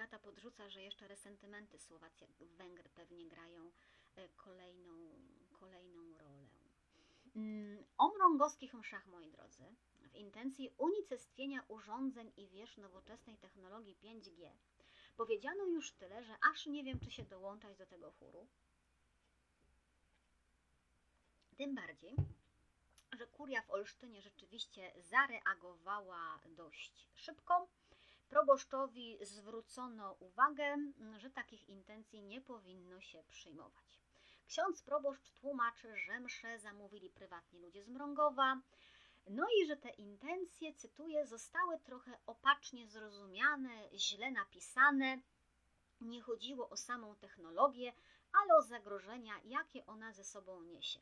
Agata 0.00 0.18
podrzuca, 0.18 0.68
że 0.68 0.82
jeszcze 0.82 1.08
resentymenty 1.08 1.78
Słowacja, 1.78 2.26
Węgry 2.40 2.88
pewnie 2.88 3.28
grają 3.28 3.70
e, 4.16 4.28
kolejną, 4.28 4.92
kolejną 5.52 6.14
rolę. 6.18 6.46
Mm, 7.36 7.84
o 7.98 8.08
mrągowskich 8.08 8.74
mszach, 8.74 9.06
moi 9.06 9.30
drodzy, 9.30 9.64
w 10.00 10.14
intencji 10.14 10.70
unicestwienia 10.78 11.64
urządzeń 11.68 12.32
i 12.36 12.48
wież 12.48 12.76
nowoczesnej 12.76 13.36
technologii 13.36 13.96
5G 14.02 14.50
powiedziano 15.16 15.64
już 15.64 15.92
tyle, 15.92 16.24
że 16.24 16.34
aż 16.52 16.66
nie 16.66 16.84
wiem, 16.84 17.00
czy 17.00 17.10
się 17.10 17.24
dołączać 17.24 17.76
do 17.76 17.86
tego 17.86 18.10
chóru. 18.10 18.46
Tym 21.56 21.74
bardziej, 21.74 22.16
że 23.12 23.26
kuria 23.26 23.62
w 23.62 23.70
Olsztynie 23.70 24.22
rzeczywiście 24.22 24.92
zareagowała 24.98 26.40
dość 26.44 27.08
szybko 27.14 27.68
proboszczowi 28.30 29.18
zwrócono 29.20 30.16
uwagę, 30.20 30.76
że 31.18 31.30
takich 31.30 31.68
intencji 31.68 32.22
nie 32.22 32.40
powinno 32.40 33.00
się 33.00 33.22
przyjmować. 33.28 34.00
Ksiądz 34.46 34.82
proboszcz 34.82 35.30
tłumaczy, 35.32 35.96
że 35.96 36.20
msze 36.20 36.58
zamówili 36.58 37.10
prywatni 37.10 37.60
ludzie 37.60 37.84
z 37.84 37.88
Mrągowa, 37.88 38.60
no 39.26 39.46
i 39.58 39.66
że 39.66 39.76
te 39.76 39.88
intencje, 39.88 40.74
cytuję, 40.74 41.26
zostały 41.26 41.78
trochę 41.78 42.18
opacznie 42.26 42.88
zrozumiane, 42.88 43.88
źle 43.94 44.30
napisane. 44.30 45.18
Nie 46.00 46.22
chodziło 46.22 46.70
o 46.70 46.76
samą 46.76 47.16
technologię, 47.16 47.92
ale 48.32 48.54
o 48.58 48.62
zagrożenia, 48.62 49.34
jakie 49.44 49.86
ona 49.86 50.12
ze 50.12 50.24
sobą 50.24 50.62
niesie. 50.62 51.00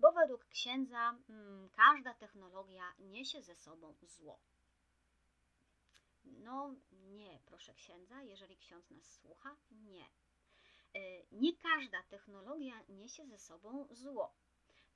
Bo 0.00 0.12
według 0.12 0.44
księdza 0.44 1.14
hmm, 1.26 1.68
każda 1.70 2.14
technologia 2.14 2.94
niesie 2.98 3.42
ze 3.42 3.54
sobą 3.54 3.94
zło. 4.02 4.38
No 6.24 6.74
nie, 6.92 7.40
proszę 7.46 7.74
księdza, 7.74 8.22
jeżeli 8.22 8.56
ksiądz 8.56 8.90
nas 8.90 9.12
słucha, 9.12 9.56
nie. 9.70 10.06
Y, 10.96 11.26
Nie 11.32 11.56
każda 11.56 12.02
technologia 12.02 12.82
niesie 12.88 13.26
ze 13.26 13.38
sobą 13.38 13.86
zło. 13.90 14.34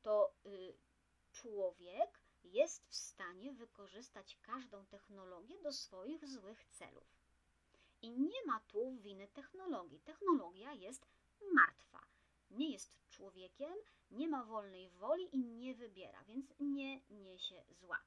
To 0.03 0.35
y, 0.47 0.75
człowiek 1.33 2.21
jest 2.45 2.87
w 2.89 2.95
stanie 2.97 3.53
wykorzystać 3.53 4.39
każdą 4.43 4.87
technologię 4.87 5.59
do 5.63 5.73
swoich 5.73 6.29
złych 6.29 6.65
celów. 6.65 7.19
I 8.03 8.11
nie 8.11 8.45
ma 8.47 8.61
tu 8.61 8.97
winy 8.97 9.29
technologii. 9.29 10.01
Technologia 10.01 10.73
jest 10.73 11.07
martwa. 11.55 12.07
Nie 12.51 12.71
jest 12.73 12.93
człowiekiem, 13.11 13.75
nie 14.11 14.29
ma 14.29 14.45
wolnej 14.45 14.91
woli 14.91 15.37
i 15.37 15.39
nie 15.39 15.75
wybiera, 15.75 16.25
więc 16.25 16.55
nie 16.61 17.01
niesie 17.11 17.65
zła. 17.71 17.99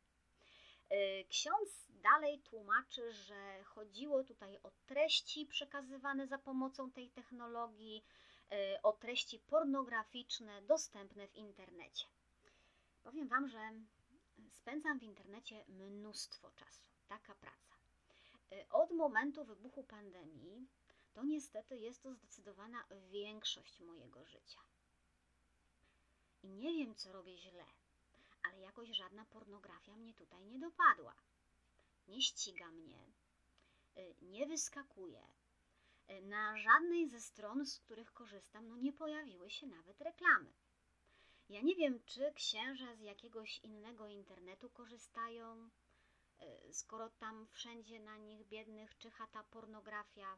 Y, 0.91 1.25
Ksiądz 1.29 1.87
dalej 1.89 2.39
tłumaczy, 2.39 3.13
że 3.13 3.63
chodziło 3.63 4.23
tutaj 4.23 4.59
o 4.63 4.71
treści 4.85 5.45
przekazywane 5.45 6.27
za 6.27 6.37
pomocą 6.37 6.91
tej 6.91 7.09
technologii, 7.09 8.05
y, 8.51 8.81
o 8.81 8.93
treści 8.93 9.39
pornograficzne 9.39 10.61
dostępne 10.61 11.27
w 11.27 11.35
internecie. 11.35 12.07
Powiem 13.03 13.27
Wam, 13.27 13.47
że 13.47 13.59
spędzam 14.51 14.99
w 14.99 15.03
internecie 15.03 15.65
mnóstwo 15.67 16.51
czasu. 16.51 16.89
Taka 17.07 17.35
praca. 17.35 17.75
Y, 18.53 18.69
Od 18.69 18.91
momentu 18.91 19.45
wybuchu 19.45 19.83
pandemii 19.83 20.67
to 21.13 21.23
niestety 21.23 21.77
jest 21.77 22.01
to 22.03 22.13
zdecydowana 22.13 22.85
większość 23.11 23.79
mojego 23.79 24.25
życia. 24.25 24.59
I 26.43 26.49
nie 26.49 26.73
wiem, 26.73 26.95
co 26.95 27.11
robię 27.11 27.37
źle, 27.37 27.65
ale 28.43 28.59
jakoś 28.59 28.89
żadna 28.89 29.25
pornografia 29.25 29.95
mnie 29.95 30.13
tutaj 30.13 30.45
nie 30.45 30.59
dopadła. 30.59 31.15
Nie 32.07 32.21
ściga 32.21 32.71
mnie, 32.71 33.11
y, 33.97 34.15
nie 34.21 34.47
wyskakuje. 34.47 35.27
Y, 36.09 36.21
Na 36.21 36.57
żadnej 36.57 37.09
ze 37.09 37.21
stron, 37.21 37.65
z 37.65 37.79
których 37.79 38.13
korzystam, 38.13 38.67
no 38.67 38.77
nie 38.77 38.93
pojawiły 38.93 39.49
się 39.49 39.67
nawet 39.67 40.01
reklamy. 40.01 40.53
Ja 41.49 41.61
nie 41.61 41.75
wiem, 41.75 41.99
czy 42.05 42.31
księża 42.33 42.95
z 42.95 43.01
jakiegoś 43.01 43.59
innego 43.59 44.07
internetu 44.07 44.69
korzystają, 44.69 45.69
y, 46.69 46.73
skoro 46.73 47.09
tam 47.09 47.47
wszędzie 47.47 47.99
na 47.99 48.17
nich 48.17 48.47
biednych 48.47 48.97
czyha 48.97 49.27
ta 49.27 49.43
pornografia. 49.43 50.37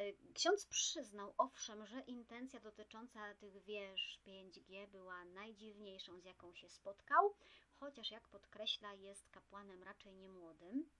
Y, 0.00 0.16
Ksiądz 0.34 0.66
przyznał 0.66 1.34
owszem, 1.38 1.86
że 1.86 2.00
intencja 2.00 2.60
dotycząca 2.60 3.34
tych 3.34 3.62
wież 3.62 4.20
5G 4.26 4.88
była 4.88 5.24
najdziwniejszą, 5.24 6.20
z 6.20 6.24
jaką 6.24 6.54
się 6.54 6.68
spotkał, 6.68 7.34
chociaż 7.74 8.10
jak 8.10 8.28
podkreśla, 8.28 8.94
jest 8.94 9.30
kapłanem 9.30 9.82
raczej 9.82 10.14
niemłodym. 10.14 10.90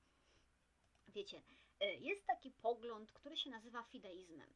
Wiecie, 1.09 1.43
y, 1.83 1.87
jest 1.87 2.27
taki 2.27 2.51
pogląd, 2.51 3.13
który 3.13 3.37
się 3.37 3.51
nazywa 3.51 3.83
fideizmem. 3.83 4.55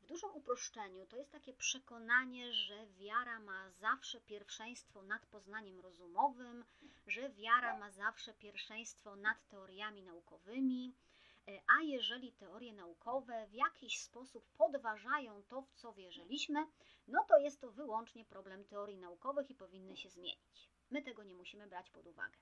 W 0.00 0.06
dużym 0.06 0.30
uproszczeniu 0.34 1.06
to 1.06 1.16
jest 1.16 1.32
takie 1.32 1.52
przekonanie, 1.54 2.52
że 2.52 2.86
wiara 2.86 3.40
ma 3.40 3.70
zawsze 3.70 4.20
pierwszeństwo 4.20 5.02
nad 5.02 5.26
poznaniem 5.26 5.80
rozumowym, 5.80 6.64
że 7.06 7.30
wiara 7.30 7.78
ma 7.78 7.90
zawsze 7.90 8.34
pierwszeństwo 8.34 9.16
nad 9.16 9.48
teoriami 9.48 10.02
naukowymi, 10.02 10.94
e, 10.94 11.15
a 11.46 11.82
jeżeli 11.82 12.32
teorie 12.32 12.72
naukowe 12.72 13.46
w 13.46 13.54
jakiś 13.54 14.00
sposób 14.00 14.50
podważają 14.58 15.42
to, 15.42 15.62
w 15.62 15.72
co 15.72 15.92
wierzyliśmy, 15.92 16.66
no 17.08 17.24
to 17.28 17.38
jest 17.38 17.60
to 17.60 17.70
wyłącznie 17.70 18.24
problem 18.24 18.64
teorii 18.64 18.98
naukowych 18.98 19.50
i 19.50 19.54
powinny 19.54 19.96
się 19.96 20.10
zmienić. 20.10 20.70
My 20.90 21.02
tego 21.02 21.22
nie 21.22 21.34
musimy 21.34 21.66
brać 21.66 21.90
pod 21.90 22.06
uwagę. 22.06 22.38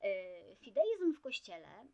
E, 0.00 0.56
Fideizm 0.56 1.14
w 1.14 1.20
kościele 1.20 1.86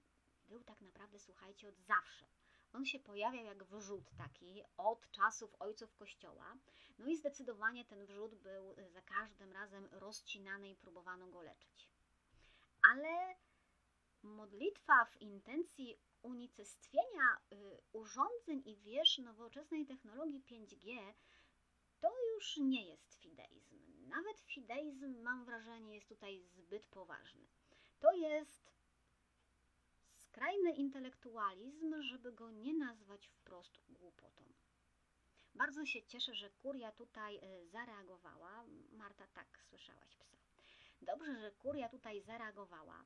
był 0.49 0.64
tak 0.64 0.80
naprawdę, 0.80 1.18
słuchajcie, 1.18 1.68
od 1.68 1.78
zawsze. 1.78 2.26
On 2.72 2.87
się 2.87 2.99
pojawiał 2.99 3.45
jak 3.45 3.64
wrzód 3.64 4.11
taki 4.18 4.62
od 4.76 5.11
czasów 5.11 5.55
ojców 5.59 5.95
Kościoła. 5.95 6.57
No 6.99 7.07
i 7.07 7.16
zdecydowanie 7.16 7.84
ten 7.84 8.07
wrzód 8.07 8.34
był 8.34 8.74
za 8.89 9.03
każdym 9.03 9.53
razem 9.53 9.89
rozcinany 9.93 10.70
i 10.70 10.76
próbowano 10.76 11.26
go 11.26 11.43
leczyć. 11.43 11.89
Ale 12.93 13.37
modlitwa 14.22 15.05
w 15.05 15.20
intencji 15.20 15.99
unicestwienia 16.27 17.37
y, 17.53 17.57
urządzeń 17.93 18.62
i 18.64 18.77
wież 18.77 19.18
nowoczesnej 19.18 19.87
technologii 19.87 20.43
5G 20.43 21.14
to 22.01 22.09
już 22.35 22.57
nie 22.57 22.87
jest 22.87 23.14
fideizm. 23.14 24.09
Nawet 24.09 24.41
fideizm, 24.41 25.22
mam 25.22 25.45
wrażenie, 25.45 25.95
jest 25.95 26.09
tutaj 26.09 26.43
zbyt 26.43 26.87
poważny. 26.87 27.47
To 28.01 28.12
jest 28.12 28.72
skrajny 30.14 30.72
intelektualizm, 30.72 32.03
żeby 32.03 32.33
go 32.33 32.51
nie 32.51 32.74
nazwać 32.74 33.27
wprost 33.27 33.79
głupotą. 33.89 34.45
Bardzo 35.55 35.87
się 35.87 36.03
cieszę, 36.03 36.35
że 36.35 36.51
kuria 36.51 36.93
tutaj 36.93 37.37
y, 37.37 37.66
zareagowała. 37.66 38.64
Marta, 38.93 39.27
tak, 39.27 39.59
słyszałaś 39.68 40.16
psa. 40.16 40.37
Dobrze, 41.03 41.41
że 41.41 41.51
kuria 41.51 41.89
tutaj 41.89 42.22
zareagowała. 42.22 43.05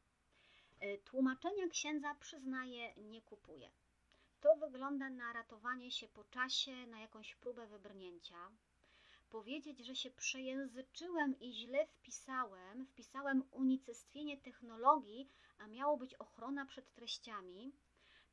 Y, 0.82 0.98
Tłumaczenia 1.04 1.68
księdza 1.68 2.14
przyznaje, 2.14 2.94
nie 2.96 3.22
kupuje. 3.22 3.70
To 4.40 4.56
wygląda 4.56 5.10
na 5.10 5.32
ratowanie 5.32 5.90
się 5.90 6.08
po 6.08 6.24
czasie, 6.24 6.86
na 6.86 7.00
jakąś 7.00 7.34
próbę 7.34 7.66
wybrnięcia. 7.66 8.50
Powiedzieć, 9.30 9.78
że 9.78 9.96
się 9.96 10.10
przejęzyczyłem 10.10 11.40
i 11.40 11.52
źle 11.52 11.86
wpisałem, 11.86 12.86
wpisałem 12.86 13.44
unicestwienie 13.50 14.38
technologii, 14.38 15.28
a 15.58 15.66
miało 15.66 15.96
być 15.96 16.14
ochrona 16.14 16.66
przed 16.66 16.94
treściami, 16.94 17.72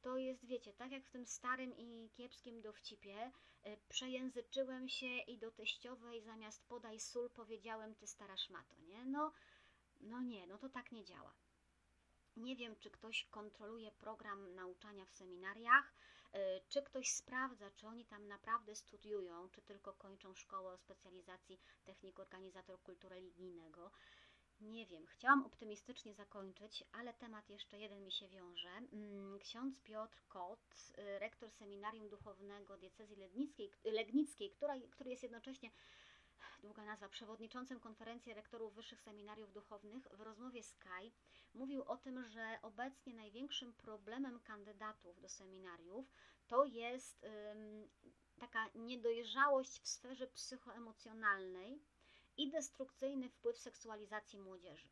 to 0.01 0.17
jest, 0.17 0.45
wiecie, 0.45 0.73
tak 0.73 0.91
jak 0.91 1.05
w 1.05 1.11
tym 1.11 1.25
starym 1.25 1.77
i 1.77 2.09
kiepskim 2.13 2.61
dowcipie, 2.61 3.31
y, 3.67 3.77
przejęzyczyłem 3.89 4.89
się 4.89 5.19
i 5.19 5.37
do 5.37 5.51
teściowej 5.51 6.21
zamiast 6.21 6.63
podaj 6.67 6.99
sól 6.99 7.29
powiedziałem 7.29 7.95
ty 7.95 8.07
stara 8.07 8.37
szmato, 8.37 8.75
nie? 8.81 9.05
No, 9.05 9.31
no 10.01 10.21
nie, 10.21 10.47
no 10.47 10.57
to 10.57 10.69
tak 10.69 10.91
nie 10.91 11.05
działa. 11.05 11.33
Nie 12.37 12.55
wiem, 12.55 12.75
czy 12.75 12.91
ktoś 12.91 13.25
kontroluje 13.25 13.91
program 13.91 14.55
nauczania 14.55 15.05
w 15.05 15.13
seminariach, 15.13 15.93
y, 16.35 16.37
czy 16.69 16.81
ktoś 16.81 17.09
sprawdza, 17.09 17.71
czy 17.71 17.87
oni 17.87 18.05
tam 18.05 18.27
naprawdę 18.27 18.75
studiują, 18.75 19.49
czy 19.49 19.61
tylko 19.61 19.93
kończą 19.93 20.35
szkołę 20.35 20.73
o 20.73 20.77
specjalizacji 20.77 21.59
technik 21.85 22.19
organizator 22.19 22.81
kultu 22.81 23.09
religijnego. 23.09 23.91
Nie 24.61 24.85
wiem, 24.85 25.05
chciałam 25.07 25.45
optymistycznie 25.45 26.13
zakończyć, 26.13 26.83
ale 26.91 27.13
temat 27.13 27.49
jeszcze 27.49 27.79
jeden 27.79 28.03
mi 28.03 28.11
się 28.11 28.27
wiąże. 28.27 28.69
Mm, 28.69 29.39
Ksiądz 29.39 29.79
Piotr 29.79 30.23
Kot, 30.27 30.91
y, 30.97 31.19
rektor 31.19 31.51
seminarium 31.51 32.09
duchownego 32.09 32.77
diecezji 32.77 33.15
legnickiej, 33.15 33.71
legnickiej 33.83 34.51
która, 34.51 34.73
który 34.91 35.09
jest 35.09 35.23
jednocześnie, 35.23 35.71
długa 36.61 36.85
nazwa, 36.85 37.09
przewodniczącym 37.09 37.79
konferencji 37.79 38.33
rektorów 38.33 38.73
wyższych 38.73 39.01
seminariów 39.01 39.53
duchownych, 39.53 40.07
w 40.13 40.21
rozmowie 40.21 40.63
Sky 40.63 41.11
mówił 41.53 41.83
o 41.83 41.97
tym, 41.97 42.23
że 42.23 42.59
obecnie 42.61 43.13
największym 43.13 43.73
problemem 43.73 44.39
kandydatów 44.39 45.21
do 45.21 45.29
seminariów 45.29 46.05
to 46.47 46.65
jest 46.65 47.25
taka 48.39 48.69
niedojrzałość 48.75 49.79
w 49.79 49.87
sferze 49.87 50.27
psychoemocjonalnej 50.27 51.79
i 52.37 52.49
destrukcyjny 52.49 53.29
wpływ 53.29 53.57
seksualizacji 53.57 54.39
młodzieży. 54.39 54.87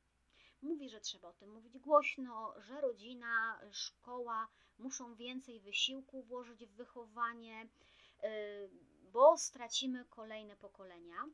Mówi, 0.61 0.89
że 0.89 1.01
trzeba 1.01 1.27
o 1.27 1.33
tym 1.33 1.53
mówić 1.53 1.79
głośno, 1.79 2.53
że 2.61 2.81
rodzina, 2.81 3.59
szkoła 3.71 4.47
muszą 4.79 5.15
więcej 5.15 5.59
wysiłku 5.59 6.23
włożyć 6.23 6.65
w 6.65 6.75
wychowanie, 6.75 7.67
yy, 8.23 8.29
bo 9.11 9.37
stracimy 9.37 10.05
kolejne 10.05 10.55
pokolenia. 10.55 11.25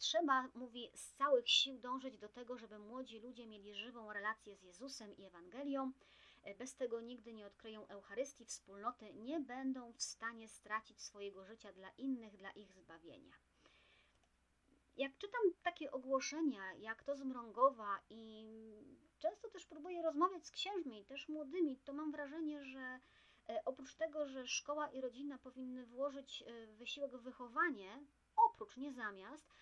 Trzeba, 0.00 0.48
mówi, 0.54 0.90
z 0.94 1.12
całych 1.12 1.50
sił 1.50 1.78
dążyć 1.78 2.18
do 2.18 2.28
tego, 2.28 2.58
żeby 2.58 2.78
młodzi 2.78 3.20
ludzie 3.20 3.46
mieli 3.46 3.74
żywą 3.74 4.12
relację 4.12 4.56
z 4.56 4.62
Jezusem 4.62 5.16
i 5.16 5.24
Ewangelią. 5.24 5.92
Yy, 6.44 6.54
Bez 6.54 6.76
tego 6.76 7.00
nigdy 7.00 7.32
nie 7.32 7.46
odkryją 7.46 7.86
Eucharystii, 7.88 8.44
wspólnoty, 8.44 9.14
nie 9.14 9.40
będą 9.40 9.92
w 9.92 10.02
stanie 10.02 10.48
stracić 10.48 11.02
swojego 11.02 11.44
życia 11.44 11.72
dla 11.72 11.90
innych, 11.90 12.36
dla 12.36 12.50
ich 12.50 12.72
zbawienia 12.72 13.32
jak 15.00 15.18
czytam 15.18 15.40
takie 15.62 15.90
ogłoszenia, 15.90 16.74
jak 16.74 17.02
to 17.02 17.16
z 17.16 17.22
Mrągowa 17.22 18.00
i 18.10 18.44
często 19.18 19.48
też 19.48 19.66
próbuję 19.66 20.02
rozmawiać 20.02 20.46
z 20.46 20.50
księżmi, 20.50 21.04
też 21.04 21.28
młodymi, 21.28 21.76
to 21.84 21.92
mam 21.92 22.12
wrażenie, 22.12 22.64
że 22.64 23.00
e, 23.48 23.62
oprócz 23.64 23.94
tego, 23.94 24.26
że 24.26 24.46
szkoła 24.46 24.88
i 24.88 25.00
rodzina 25.00 25.38
powinny 25.38 25.86
włożyć 25.86 26.42
e, 26.46 26.66
wysiłek 26.66 27.16
w 27.16 27.22
wychowanie, 27.22 28.06
oprócz, 28.36 28.76
nie 28.76 28.92
zamiast, 28.92 29.46
e, 29.48 29.54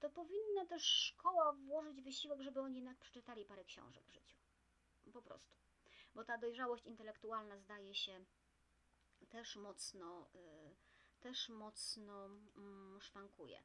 to 0.00 0.10
powinna 0.10 0.66
też 0.68 0.82
szkoła 0.84 1.52
włożyć 1.52 2.02
wysiłek, 2.02 2.40
żeby 2.40 2.60
oni 2.60 2.76
jednak 2.76 2.98
przeczytali 2.98 3.44
parę 3.44 3.64
książek 3.64 4.04
w 4.04 4.12
życiu. 4.12 4.36
Po 5.12 5.22
prostu. 5.22 5.56
Bo 6.14 6.24
ta 6.24 6.38
dojrzałość 6.38 6.86
intelektualna 6.86 7.58
zdaje 7.58 7.94
się 7.94 8.24
też 9.28 9.56
mocno, 9.56 10.30
też 11.20 11.48
mocno 11.48 12.26
mm, 12.26 13.00
szwankuje 13.00 13.62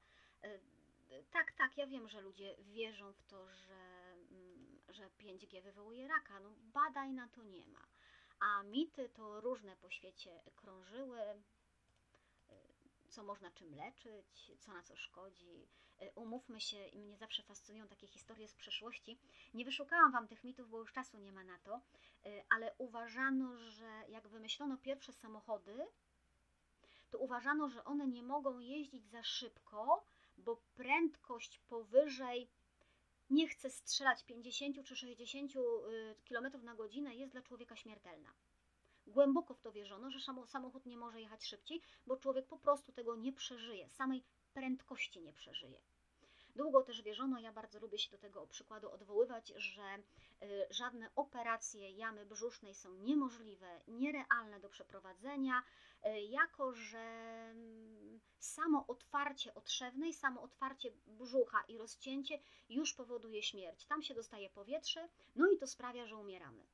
tak, 1.32 1.52
tak, 1.52 1.78
ja 1.78 1.88
wiem, 1.88 2.10
że 2.10 2.22
ludzie 2.22 2.56
wierzą 2.60 3.14
w 3.14 3.24
to, 3.24 3.50
że, 3.50 4.14
mm, 4.32 4.80
że 4.90 5.10
5G 5.10 5.62
wywołuje 5.62 6.08
raka. 6.08 6.40
No, 6.40 6.50
badań 6.74 7.12
na 7.12 7.28
to 7.28 7.44
nie 7.44 7.66
ma. 7.66 7.88
A 8.40 8.64
mity 8.64 9.10
to 9.10 9.42
różne 9.42 9.76
po 9.76 9.90
świecie 9.90 10.44
krążyły, 10.56 11.44
co 13.16 13.24
można 13.24 13.52
czym 13.52 13.76
leczyć, 13.76 14.52
co 14.60 14.74
na 14.74 14.84
co 14.84 14.96
szkodzi. 14.96 15.68
Y, 16.02 16.12
Umówmy 16.16 16.62
się, 16.62 16.88
i 16.88 17.00
mnie 17.00 17.18
zawsze 17.18 17.44
fascynują 17.44 17.88
takie 17.88 18.08
historie 18.08 18.48
z 18.48 18.56
przeszłości. 18.56 19.20
Nie 19.54 19.66
wyszukałam 19.66 20.12
Wam 20.12 20.28
tych 20.28 20.44
mitów, 20.44 20.70
bo 20.70 20.80
już 20.80 20.94
czasu 20.94 21.18
nie 21.18 21.32
ma 21.32 21.44
na 21.44 21.60
to, 21.60 21.82
y, 22.26 22.44
ale 22.50 22.76
uważano, 22.78 23.58
że 23.58 24.04
jak 24.08 24.28
wymyślono 24.28 24.78
pierwsze 24.78 25.14
samochody, 25.14 25.88
to 27.10 27.18
uważano, 27.18 27.70
że 27.70 27.84
one 27.84 28.08
nie 28.08 28.24
mogą 28.24 28.60
jeździć 28.60 29.06
za 29.06 29.24
szybko, 29.24 30.06
bo 30.38 30.62
prędkość 30.74 31.60
powyżej 31.60 32.50
nie 33.30 33.48
chcę 33.48 33.70
strzelać 33.70 34.24
50 34.24 34.86
czy 34.86 34.96
60 34.96 35.54
km 36.30 36.64
na 36.64 36.76
godzinę 36.76 37.16
jest 37.16 37.32
dla 37.32 37.42
człowieka 37.42 37.76
śmiertelna. 37.76 38.34
Głęboko 39.08 39.54
w 39.54 39.62
to 39.62 39.72
wierzono, 39.72 40.12
że 40.12 40.20
samo- 40.20 40.48
samochód 40.48 40.86
nie 40.86 40.98
może 40.98 41.22
jechać 41.22 41.46
szybciej, 41.46 41.82
bo 42.08 42.18
człowiek 42.18 42.48
po 42.48 42.58
prostu 42.58 42.92
tego 42.92 43.16
nie 43.16 43.34
przeżyje, 43.34 43.90
samej 43.90 44.24
prędkości 44.54 45.22
nie 45.22 45.34
przeżyje. 45.34 45.82
Długo 46.56 46.84
też 46.84 47.02
wierzono, 47.02 47.40
ja 47.40 47.52
bardzo 47.52 47.80
lubię 47.80 47.98
się 47.98 48.12
do 48.12 48.18
tego 48.18 48.48
przykładu 48.48 48.92
odwoływać, 48.92 49.54
że 49.56 49.98
y, 50.44 50.68
żadne 50.70 51.10
operacje 51.16 51.92
jamy 51.92 52.26
brzusznej 52.26 52.76
są 52.76 52.94
niemożliwe, 52.94 53.82
nierealne 53.88 54.60
do 54.60 54.70
przeprowadzenia, 54.70 55.64
y, 56.06 56.22
jako 56.22 56.74
że 56.74 57.00
mm, 57.52 58.20
samo 58.40 58.88
otwarcie 58.88 59.54
otrzewnej, 59.54 60.14
samo 60.14 60.42
otwarcie 60.42 60.92
brzucha 61.08 61.64
i 61.68 61.78
rozcięcie 61.78 62.40
już 62.70 62.94
powoduje 62.94 63.44
śmierć. 63.44 63.86
Tam 63.86 64.02
się 64.04 64.14
dostaje 64.14 64.50
powietrze, 64.50 65.10
no 65.36 65.52
i 65.52 65.58
to 65.58 65.68
sprawia, 65.68 66.06
że 66.06 66.18
umieramy. 66.18 66.66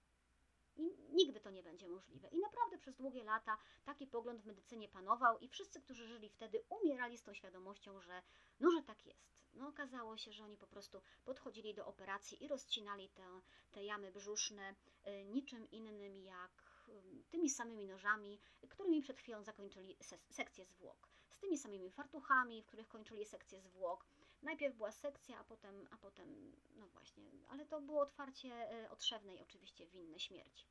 I 0.78 0.96
nigdy 1.10 1.40
to 1.40 1.50
nie 1.50 1.64
będzie 1.64 1.88
możliwe. 1.88 2.28
I 2.28 2.40
naprawdę 2.40 2.78
przez 2.78 2.96
długie 2.96 3.24
lata 3.24 3.58
taki 3.86 4.08
pogląd 4.08 4.42
w 4.42 4.46
medycynie 4.46 4.90
panował 4.90 5.40
i 5.40 5.48
wszyscy, 5.48 5.82
którzy 5.82 6.08
żyli 6.08 6.30
wtedy, 6.30 6.64
umierali 6.70 7.18
z 7.18 7.24
tą 7.24 7.34
świadomością, 7.34 8.02
że 8.02 8.22
no, 8.60 8.72
że 8.72 8.84
tak 8.84 9.06
jest. 9.06 9.42
No 9.54 9.68
okazało 9.68 10.18
się, 10.18 10.32
że 10.32 10.44
oni 10.44 10.58
po 10.58 10.68
prostu 10.68 11.02
podchodzili 11.26 11.74
do 11.74 11.86
operacji 11.86 12.44
i 12.44 12.48
rozcinali 12.48 13.10
te, 13.10 13.42
te 13.72 13.84
jamy 13.84 14.12
brzuszne 14.12 14.76
y, 15.08 15.26
niczym 15.26 15.72
innym 15.72 16.18
jak 16.18 16.86
y, 16.90 17.24
tymi 17.30 17.50
samymi 17.50 17.88
nożami, 17.88 18.40
którymi 18.70 19.02
przed 19.02 19.20
chwilą 19.20 19.44
zakończyli 19.44 19.98
se- 20.02 20.18
sekcję 20.18 20.66
zwłok. 20.66 21.11
Tymi 21.42 21.58
samymi 21.58 21.92
fartuchami, 21.92 22.62
w 22.62 22.66
których 22.66 22.88
kończyli 22.88 23.26
sekcję 23.26 23.62
zwłok. 23.62 24.06
Najpierw 24.42 24.76
była 24.76 24.92
sekcja, 24.92 25.40
a 25.40 25.44
potem, 25.44 25.88
a 25.92 25.98
potem, 25.98 26.52
no 26.76 26.88
właśnie, 26.88 27.24
ale 27.50 27.66
to 27.66 27.82
było 27.82 28.02
otwarcie 28.02 28.84
y, 28.84 28.90
otrzewnej 28.90 29.42
oczywiście 29.42 29.88
winne 29.88 30.20
śmierci. 30.20 30.68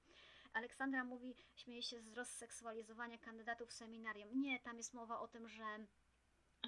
Aleksandra 0.52 1.04
mówi, 1.04 1.34
śmieje 1.54 1.82
się 1.82 2.00
z 2.00 2.12
rozseksualizowania 2.12 3.18
kandydatów 3.18 3.72
seminarium. 3.72 4.40
Nie, 4.40 4.60
tam 4.60 4.76
jest 4.76 4.94
mowa 4.94 5.20
o 5.20 5.28
tym, 5.28 5.48
że, 5.48 5.86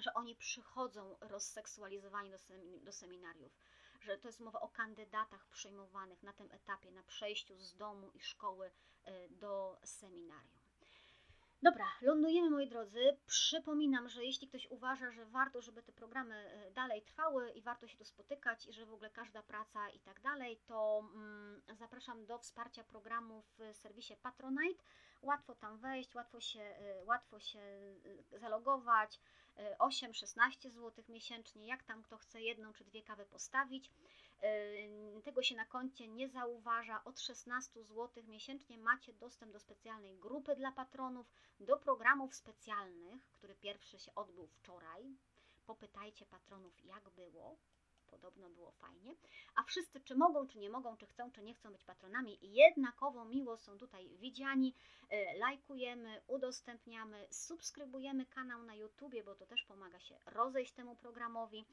że 0.01 0.13
oni 0.13 0.35
przychodzą 0.35 1.17
rozseksualizowani 1.21 2.31
do, 2.31 2.37
semi, 2.37 2.81
do 2.81 2.91
seminariów, 2.91 3.57
że 4.01 4.17
to 4.17 4.27
jest 4.27 4.39
mowa 4.39 4.59
o 4.59 4.69
kandydatach 4.69 5.47
przyjmowanych 5.47 6.23
na 6.23 6.33
tym 6.33 6.51
etapie, 6.51 6.91
na 6.91 7.03
przejściu 7.03 7.57
z 7.57 7.75
domu 7.75 8.11
i 8.13 8.19
szkoły 8.19 8.71
y, 9.07 9.29
do 9.29 9.79
seminarium. 9.83 10.62
Dobra, 11.63 11.85
lądujemy 12.01 12.49
moi 12.49 12.67
drodzy. 12.67 13.17
Przypominam, 13.25 14.09
że 14.09 14.25
jeśli 14.25 14.47
ktoś 14.47 14.67
uważa, 14.71 15.11
że 15.11 15.25
warto, 15.25 15.61
żeby 15.61 15.83
te 15.83 15.91
programy 15.91 16.35
e, 16.35 16.71
dalej 16.71 17.01
trwały 17.01 17.51
i 17.51 17.61
warto 17.61 17.87
się 17.87 17.97
tu 17.97 18.05
spotykać 18.05 18.67
i 18.67 18.73
że 18.73 18.85
w 18.85 18.93
ogóle 18.93 19.09
każda 19.09 19.43
praca 19.43 19.89
i 19.89 19.99
tak 19.99 20.21
dalej, 20.21 20.57
to 20.67 21.03
mm, 21.15 21.61
zapraszam 21.73 22.25
do 22.25 22.37
wsparcia 22.37 22.83
programu 22.83 23.43
w 23.57 23.75
serwisie 23.75 24.13
Patronite. 24.21 24.83
Łatwo 25.21 25.55
tam 25.55 25.77
wejść, 25.77 26.15
łatwo 26.15 26.41
się, 26.41 26.59
e, 26.61 27.03
łatwo 27.05 27.39
się 27.39 27.59
e, 27.59 28.39
zalogować. 28.39 29.19
8-16 29.79 30.69
zł 30.69 31.03
miesięcznie, 31.09 31.67
jak 31.67 31.83
tam 31.83 32.03
kto 32.03 32.17
chce 32.17 32.41
jedną 32.41 32.73
czy 32.73 32.83
dwie 32.83 33.03
kawy 33.03 33.25
postawić. 33.25 33.91
Yy, 34.43 35.21
Tego 35.23 35.41
się 35.43 35.55
na 35.55 35.65
koncie 35.65 36.07
nie 36.07 36.29
zauważa. 36.29 37.03
Od 37.03 37.19
16 37.19 37.83
zł 37.83 38.23
miesięcznie 38.27 38.77
macie 38.77 39.13
dostęp 39.13 39.53
do 39.53 39.59
specjalnej 39.59 40.17
grupy 40.17 40.55
dla 40.55 40.71
patronów, 40.71 41.31
do 41.59 41.77
programów 41.77 42.35
specjalnych, 42.35 43.31
który 43.31 43.55
pierwszy 43.55 43.99
się 43.99 44.15
odbył 44.15 44.47
wczoraj. 44.47 45.15
Popytajcie 45.65 46.25
patronów, 46.25 46.85
jak 46.85 47.09
było. 47.09 47.57
Podobno 48.07 48.49
było 48.49 48.71
fajnie. 48.71 49.15
A 49.55 49.63
wszyscy, 49.63 50.01
czy 50.01 50.15
mogą, 50.15 50.47
czy 50.47 50.59
nie 50.59 50.69
mogą, 50.69 50.97
czy 50.97 51.07
chcą, 51.07 51.31
czy 51.31 51.43
nie 51.43 51.53
chcą 51.53 51.71
być 51.71 51.83
patronami, 51.83 52.37
jednakowo 52.41 53.25
miło 53.25 53.57
są 53.57 53.77
tutaj 53.77 54.09
widziani. 54.17 54.75
Yy, 55.11 55.17
Lajkujemy, 55.37 56.21
udostępniamy, 56.27 57.27
subskrybujemy 57.31 58.25
kanał 58.25 58.63
na 58.63 58.75
YouTubie, 58.75 59.23
bo 59.23 59.35
to 59.35 59.45
też 59.45 59.63
pomaga 59.63 59.99
się 59.99 60.17
rozejść 60.25 60.73
temu 60.73 60.95
programowi. 60.95 61.65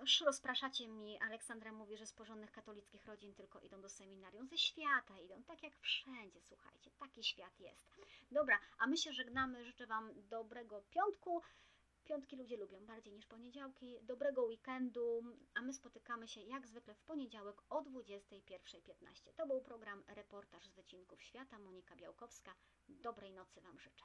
Już 0.00 0.20
rozpraszacie 0.20 0.88
mnie. 0.88 1.22
Aleksandra 1.22 1.72
mówi, 1.72 1.96
że 1.96 2.06
z 2.06 2.12
porządnych 2.12 2.52
katolickich 2.52 3.06
rodzin 3.06 3.34
tylko 3.34 3.60
idą 3.60 3.80
do 3.80 3.88
seminarium. 3.88 4.46
Ze 4.46 4.58
świata 4.58 5.18
idą, 5.18 5.42
tak 5.44 5.62
jak 5.62 5.76
wszędzie, 5.76 6.40
słuchajcie. 6.40 6.90
Taki 6.98 7.24
świat 7.24 7.60
jest. 7.60 7.90
Dobra, 8.30 8.60
a 8.78 8.86
my 8.86 8.96
się 8.96 9.12
żegnamy. 9.12 9.64
Życzę 9.64 9.86
Wam 9.86 10.10
dobrego 10.28 10.82
piątku. 10.90 11.42
Piątki 12.04 12.36
ludzie 12.36 12.56
lubią 12.56 12.86
bardziej 12.86 13.12
niż 13.14 13.26
poniedziałki. 13.26 13.98
Dobrego 14.02 14.42
weekendu, 14.42 15.22
a 15.54 15.62
my 15.62 15.72
spotykamy 15.72 16.28
się 16.28 16.40
jak 16.40 16.66
zwykle 16.66 16.94
w 16.94 17.02
poniedziałek 17.02 17.62
o 17.68 17.82
21.15. 17.82 19.32
To 19.36 19.46
był 19.46 19.60
program 19.60 20.04
Reportaż 20.08 20.66
z 20.66 20.74
wycinków 20.74 21.22
świata. 21.22 21.58
Monika 21.58 21.96
Białkowska. 21.96 22.54
Dobrej 22.88 23.32
nocy 23.32 23.60
Wam 23.60 23.78
życzę. 23.78 24.04